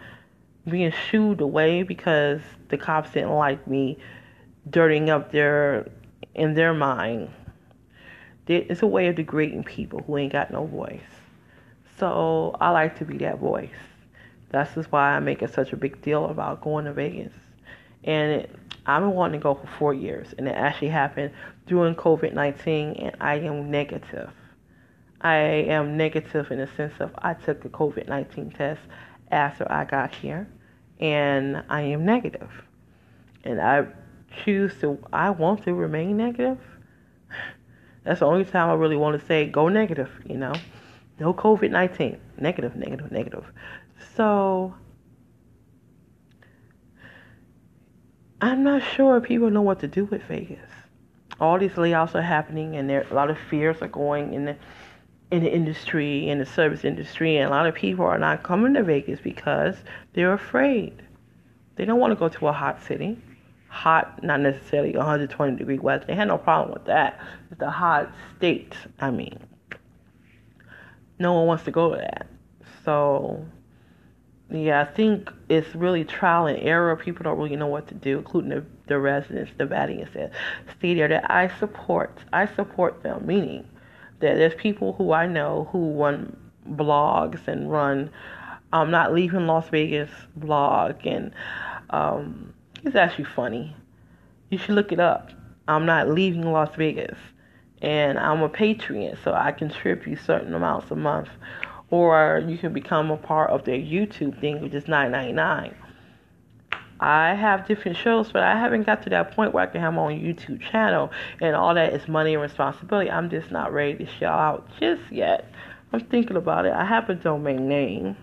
being 0.67 0.91
shooed 0.91 1.41
away 1.41 1.83
because 1.83 2.41
the 2.69 2.77
cops 2.77 3.11
didn't 3.11 3.33
like 3.33 3.65
me 3.67 3.97
dirtying 4.69 5.09
up 5.09 5.31
their 5.31 5.87
in 6.35 6.53
their 6.53 6.73
mind. 6.73 7.29
It's 8.47 8.81
a 8.81 8.87
way 8.87 9.07
of 9.07 9.15
degrading 9.15 9.63
people 9.63 10.01
who 10.01 10.17
ain't 10.17 10.33
got 10.33 10.51
no 10.51 10.65
voice. 10.65 11.01
So 11.97 12.55
I 12.59 12.71
like 12.71 12.97
to 12.99 13.05
be 13.05 13.17
that 13.19 13.39
voice. 13.39 13.69
That's 14.49 14.73
just 14.75 14.91
why 14.91 15.15
I 15.15 15.19
make 15.19 15.41
it 15.41 15.53
such 15.53 15.71
a 15.71 15.77
big 15.77 16.01
deal 16.01 16.25
about 16.25 16.61
going 16.61 16.85
to 16.85 16.93
Vegas. 16.93 17.33
And 18.03 18.41
it, 18.41 18.55
I've 18.85 19.01
been 19.01 19.11
wanting 19.11 19.39
to 19.39 19.43
go 19.43 19.55
for 19.55 19.67
four 19.79 19.93
years, 19.93 20.33
and 20.37 20.47
it 20.47 20.51
actually 20.51 20.89
happened 20.89 21.31
during 21.67 21.95
COVID 21.95 22.33
19, 22.33 22.93
and 22.93 23.15
I 23.21 23.35
am 23.39 23.71
negative. 23.71 24.29
I 25.23 25.37
am 25.37 25.95
negative 25.95 26.51
in 26.51 26.59
the 26.59 26.67
sense 26.67 26.93
of 26.99 27.11
I 27.17 27.33
took 27.33 27.63
a 27.63 27.69
COVID 27.69 28.09
19 28.09 28.51
test 28.51 28.81
after 29.31 29.69
I 29.71 29.85
got 29.85 30.13
here, 30.13 30.49
and 30.99 31.63
I 31.69 31.81
am 31.81 32.05
negative. 32.05 32.51
And 33.45 33.61
I 33.61 33.87
choose 34.43 34.73
to, 34.81 34.99
I 35.11 35.29
want 35.29 35.63
to 35.63 35.73
remain 35.73 36.17
negative. 36.17 36.59
That's 38.03 38.19
the 38.19 38.25
only 38.25 38.43
time 38.43 38.69
I 38.69 38.73
really 38.73 38.97
want 38.97 39.19
to 39.19 39.25
say 39.25 39.45
go 39.45 39.69
negative, 39.69 40.09
you 40.25 40.37
know. 40.37 40.53
No 41.19 41.33
COVID 41.33 41.71
19. 41.71 42.19
Negative, 42.39 42.75
negative, 42.75 43.11
negative. 43.11 43.45
So, 44.15 44.75
I'm 48.41 48.63
not 48.63 48.83
sure 48.83 49.21
people 49.21 49.49
know 49.49 49.61
what 49.61 49.79
to 49.79 49.87
do 49.87 50.03
with 50.03 50.23
Vegas. 50.23 50.69
All 51.39 51.57
these 51.57 51.71
layoffs 51.71 52.13
are 52.13 52.21
happening, 52.21 52.75
and 52.75 52.89
there 52.89 53.05
a 53.09 53.13
lot 53.13 53.29
of 53.29 53.37
fears 53.49 53.77
are 53.81 53.87
going 53.87 54.33
in 54.33 54.45
the 54.45 54.57
in 55.33 55.43
the 55.43 55.53
industry, 55.53 56.29
in 56.29 56.39
the 56.39 56.45
service 56.45 56.85
industry, 56.85 57.37
and 57.37 57.47
a 57.47 57.49
lot 57.49 57.65
of 57.65 57.75
people 57.75 58.05
are 58.05 58.17
not 58.17 58.43
coming 58.43 58.73
to 58.75 58.83
Vegas 58.83 59.19
because 59.19 59.75
they're 60.13 60.33
afraid. 60.33 61.01
They 61.75 61.85
don't 61.85 61.99
want 61.99 62.11
to 62.11 62.15
go 62.15 62.29
to 62.29 62.47
a 62.47 62.53
hot 62.53 62.83
city 62.83 63.17
hot, 63.73 64.23
not 64.23 64.39
necessarily 64.39 64.95
120 64.95 65.57
degree 65.57 65.79
weather. 65.79 66.05
They 66.05 66.13
had 66.13 66.27
no 66.27 66.37
problem 66.37 66.73
with 66.73 66.85
that. 66.85 67.19
It's 67.49 67.59
the 67.59 67.71
hot 67.71 68.11
state. 68.37 68.75
I 68.99 69.09
mean, 69.09 69.39
no 71.17 71.33
one 71.33 71.47
wants 71.47 71.63
to 71.63 71.71
go 71.71 71.89
to 71.89 71.97
that. 71.97 72.27
So, 72.85 73.43
yeah, 74.51 74.81
I 74.81 74.85
think 74.85 75.31
it's 75.49 75.73
really 75.73 76.05
trial 76.05 76.45
and 76.45 76.59
error. 76.59 76.95
People 76.95 77.23
don't 77.23 77.39
really 77.39 77.55
know 77.55 77.65
what 77.65 77.87
to 77.87 77.95
do, 77.95 78.19
including 78.19 78.51
the, 78.51 78.63
the 78.85 78.99
residents. 78.99 79.51
The 79.57 79.65
Vatican 79.65 80.07
said, 80.13 80.31
there. 80.79 81.07
That 81.07 81.31
I 81.31 81.47
support. 81.57 82.19
I 82.31 82.45
support 82.45 83.01
them, 83.01 83.25
meaning 83.25 83.67
that 84.19 84.35
there's 84.35 84.55
people 84.55 84.93
who 84.93 85.11
I 85.11 85.25
know 85.25 85.67
who 85.71 85.93
run 85.93 86.35
blogs 86.69 87.47
and 87.47 87.71
run 87.71 88.09
um, 88.71 88.89
not 88.89 89.13
leaving 89.13 89.45
Las 89.45 89.69
Vegas 89.69 90.09
blog 90.35 91.05
and 91.05 91.31
um, 91.91 92.53
it's 92.83 92.95
actually 92.95 93.25
funny. 93.25 93.75
You 94.49 94.57
should 94.57 94.75
look 94.75 94.91
it 94.91 94.99
up. 94.99 95.31
I'm 95.67 95.85
not 95.85 96.09
leaving 96.09 96.51
Las 96.51 96.75
Vegas. 96.75 97.17
And 97.81 98.17
I'm 98.17 98.41
a 98.41 98.49
Patreon, 98.49 99.21
so 99.23 99.33
I 99.33 99.51
contribute 99.51 100.19
certain 100.19 100.53
amounts 100.53 100.89
a 100.91 100.95
month. 100.95 101.29
Or 101.89 102.43
you 102.47 102.57
can 102.57 102.73
become 102.73 103.11
a 103.11 103.17
part 103.17 103.51
of 103.51 103.65
their 103.65 103.77
YouTube 103.77 104.39
thing, 104.39 104.61
which 104.61 104.73
is 104.73 104.85
$9.99. 104.85 105.73
I 107.03 107.33
have 107.35 107.67
different 107.67 107.97
shows, 107.97 108.31
but 108.31 108.43
I 108.43 108.57
haven't 108.57 108.83
got 108.83 109.03
to 109.03 109.09
that 109.09 109.35
point 109.35 109.53
where 109.53 109.63
I 109.63 109.67
can 109.67 109.81
have 109.81 109.93
my 109.93 110.03
own 110.03 110.21
YouTube 110.21 110.61
channel 110.61 111.11
and 111.41 111.53
all 111.53 111.73
that 111.73 111.91
is 111.91 112.07
money 112.07 112.33
and 112.33 112.41
responsibility. 112.41 113.11
I'm 113.11 113.29
just 113.29 113.51
not 113.51 113.73
ready 113.73 113.93
to 113.95 114.05
shout 114.05 114.39
out 114.39 114.69
just 114.79 115.01
yet. 115.11 115.51
I'm 115.91 115.99
thinking 115.99 116.37
about 116.37 116.65
it. 116.65 116.71
I 116.71 116.85
have 116.85 117.09
a 117.09 117.15
domain 117.15 117.67
name, 117.67 118.15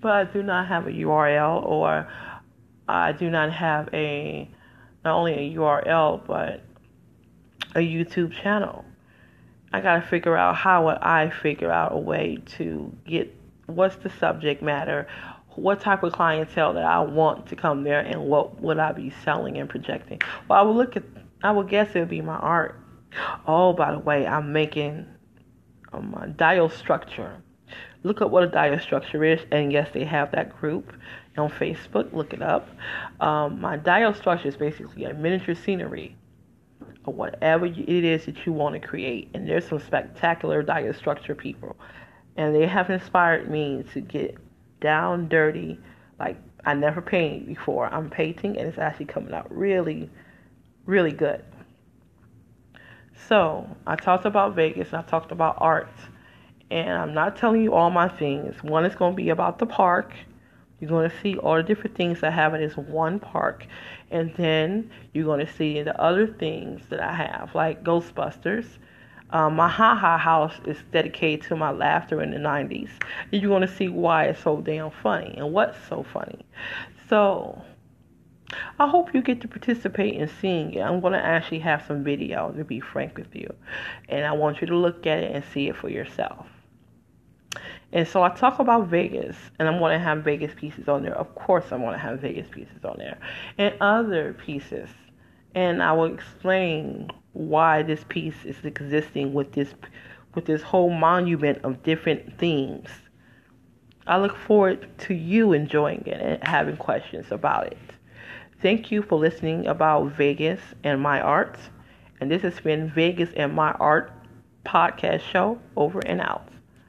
but 0.00 0.12
I 0.12 0.24
do 0.32 0.44
not 0.44 0.68
have 0.68 0.86
a 0.86 0.90
URL 0.90 1.66
or 1.66 2.06
I 2.88 3.10
do 3.10 3.30
not 3.30 3.52
have 3.52 3.88
a 3.92 4.48
not 5.04 5.16
only 5.16 5.32
a 5.32 5.56
URL 5.56 6.24
but 6.24 6.62
a 7.74 7.80
YouTube 7.80 8.32
channel. 8.32 8.84
I 9.72 9.80
gotta 9.80 10.06
figure 10.06 10.36
out 10.36 10.54
how 10.54 10.84
would 10.84 10.98
I 10.98 11.30
figure 11.30 11.72
out 11.72 11.94
a 11.94 11.98
way 11.98 12.38
to 12.58 12.96
get 13.04 13.34
what's 13.66 13.96
the 13.96 14.10
subject 14.10 14.62
matter, 14.62 15.08
what 15.54 15.80
type 15.80 16.02
of 16.02 16.12
clientele 16.12 16.74
that 16.74 16.84
I 16.84 17.00
want 17.00 17.46
to 17.48 17.56
come 17.56 17.82
there, 17.82 18.00
and 18.00 18.24
what 18.26 18.60
would 18.60 18.78
I 18.78 18.92
be 18.92 19.12
selling 19.24 19.58
and 19.58 19.68
projecting. 19.68 20.20
Well, 20.48 20.58
I 20.58 20.62
would 20.62 20.76
look 20.76 20.96
at, 20.96 21.02
I 21.42 21.50
would 21.50 21.68
guess 21.68 21.90
it 21.94 22.00
would 22.00 22.08
be 22.08 22.20
my 22.20 22.36
art. 22.36 22.80
Oh, 23.46 23.72
by 23.72 23.92
the 23.92 23.98
way, 23.98 24.26
I'm 24.26 24.52
making 24.52 25.06
um, 25.92 26.14
a 26.20 26.28
dial 26.28 26.68
structure. 26.68 27.42
Look 28.04 28.22
up 28.22 28.30
what 28.30 28.44
a 28.44 28.48
dial 28.48 28.78
structure 28.78 29.24
is, 29.24 29.40
and 29.50 29.72
yes, 29.72 29.88
they 29.92 30.04
have 30.04 30.30
that 30.32 30.58
group 30.60 30.92
on 31.36 31.50
Facebook. 31.50 32.12
Look 32.12 32.32
it 32.32 32.42
up. 32.42 32.68
Um, 33.20 33.60
my 33.60 33.76
dial 33.76 34.14
structure 34.14 34.48
is 34.48 34.56
basically 34.56 35.04
a 35.04 35.14
miniature 35.14 35.54
scenery 35.54 36.16
or 37.04 37.14
whatever 37.14 37.66
it 37.66 37.88
is 37.88 38.26
that 38.26 38.46
you 38.46 38.52
want 38.52 38.80
to 38.80 38.86
create. 38.86 39.30
And 39.34 39.48
there's 39.48 39.66
some 39.66 39.80
spectacular 39.80 40.62
dial 40.62 40.92
structure 40.92 41.34
people, 41.34 41.76
and 42.36 42.54
they 42.54 42.66
have 42.66 42.90
inspired 42.90 43.50
me 43.50 43.84
to 43.94 44.00
get 44.00 44.36
down 44.80 45.28
dirty. 45.28 45.78
Like 46.18 46.36
I 46.64 46.74
never 46.74 47.00
painted 47.00 47.46
before. 47.46 47.86
I'm 47.92 48.10
painting, 48.10 48.58
and 48.58 48.68
it's 48.68 48.78
actually 48.78 49.06
coming 49.06 49.32
out 49.32 49.54
really, 49.54 50.10
really 50.86 51.12
good. 51.12 51.44
So 53.28 53.68
I 53.86 53.96
talked 53.96 54.24
about 54.24 54.54
Vegas. 54.54 54.92
I 54.92 55.02
talked 55.02 55.32
about 55.32 55.56
art. 55.58 55.88
And 56.70 56.90
I'm 56.90 57.14
not 57.14 57.36
telling 57.36 57.62
you 57.62 57.72
all 57.74 57.90
my 57.90 58.08
things. 58.08 58.62
One 58.62 58.84
is 58.84 58.94
going 58.94 59.12
to 59.12 59.16
be 59.16 59.30
about 59.30 59.58
the 59.58 59.66
park 59.66 60.12
you're 60.80 60.90
going 60.90 61.10
to 61.10 61.20
see 61.20 61.36
all 61.36 61.56
the 61.56 61.62
different 61.62 61.96
things 61.96 62.22
I 62.22 62.30
have 62.30 62.54
in 62.54 62.60
this 62.60 62.76
one 62.76 63.18
park. 63.18 63.66
And 64.10 64.32
then 64.36 64.90
you're 65.12 65.24
going 65.24 65.44
to 65.44 65.52
see 65.52 65.82
the 65.82 66.00
other 66.00 66.26
things 66.26 66.82
that 66.90 67.00
I 67.00 67.12
have, 67.12 67.54
like 67.54 67.82
Ghostbusters. 67.82 68.66
Um, 69.30 69.56
my 69.56 69.68
Ha 69.68 69.94
Ha 69.94 70.16
house 70.16 70.54
is 70.64 70.78
dedicated 70.92 71.46
to 71.48 71.56
my 71.56 71.70
laughter 71.70 72.22
in 72.22 72.30
the 72.30 72.38
90s. 72.38 72.90
And 73.30 73.42
you're 73.42 73.50
going 73.50 73.66
to 73.66 73.74
see 73.74 73.88
why 73.88 74.26
it's 74.26 74.42
so 74.42 74.60
damn 74.60 74.90
funny 74.90 75.34
and 75.36 75.52
what's 75.52 75.76
so 75.88 76.02
funny. 76.12 76.46
So, 77.08 77.62
I 78.78 78.88
hope 78.88 79.12
you 79.12 79.20
get 79.20 79.42
to 79.42 79.48
participate 79.48 80.14
in 80.14 80.28
seeing 80.40 80.72
it. 80.72 80.80
I'm 80.80 81.00
going 81.00 81.12
to 81.12 81.24
actually 81.24 81.58
have 81.60 81.84
some 81.86 82.02
video, 82.02 82.52
to 82.52 82.64
be 82.64 82.80
frank 82.80 83.18
with 83.18 83.34
you. 83.34 83.52
And 84.08 84.24
I 84.24 84.32
want 84.32 84.60
you 84.60 84.66
to 84.68 84.76
look 84.76 85.06
at 85.06 85.18
it 85.18 85.34
and 85.34 85.44
see 85.52 85.68
it 85.68 85.76
for 85.76 85.90
yourself. 85.90 86.46
And 87.92 88.06
so 88.06 88.22
I 88.22 88.30
talk 88.30 88.58
about 88.58 88.88
Vegas, 88.88 89.36
and 89.58 89.68
I'm 89.68 89.78
going 89.78 89.98
to 89.98 90.04
have 90.04 90.22
Vegas 90.22 90.52
pieces 90.54 90.88
on 90.88 91.02
there. 91.02 91.16
Of 91.16 91.34
course, 91.34 91.64
I'm 91.70 91.80
going 91.80 91.92
to 91.92 91.98
have 91.98 92.20
Vegas 92.20 92.48
pieces 92.50 92.84
on 92.84 92.96
there, 92.98 93.18
and 93.56 93.74
other 93.80 94.34
pieces. 94.34 94.88
And 95.54 95.82
I 95.82 95.92
will 95.92 96.12
explain 96.12 97.10
why 97.32 97.82
this 97.82 98.04
piece 98.08 98.44
is 98.44 98.56
existing 98.64 99.32
with 99.34 99.52
this 99.52 99.74
with 100.34 100.46
this 100.46 100.62
whole 100.62 100.90
monument 100.90 101.58
of 101.64 101.82
different 101.82 102.38
themes. 102.38 102.88
I 104.06 104.18
look 104.18 104.36
forward 104.36 104.88
to 105.00 105.14
you 105.14 105.52
enjoying 105.52 106.02
it 106.06 106.20
and 106.20 106.42
having 106.46 106.76
questions 106.76 107.26
about 107.30 107.66
it. 107.66 107.78
Thank 108.62 108.90
you 108.90 109.02
for 109.02 109.18
listening 109.18 109.66
about 109.66 110.12
Vegas 110.12 110.60
and 110.82 111.00
my 111.00 111.20
arts. 111.20 111.60
And 112.20 112.30
this 112.30 112.42
has 112.42 112.58
been 112.60 112.90
Vegas 112.90 113.30
and 113.36 113.52
my 113.52 113.72
art 113.72 114.12
podcast 114.64 115.20
show 115.20 115.60
over 115.76 116.00
and 116.00 116.20
out. 116.20 116.47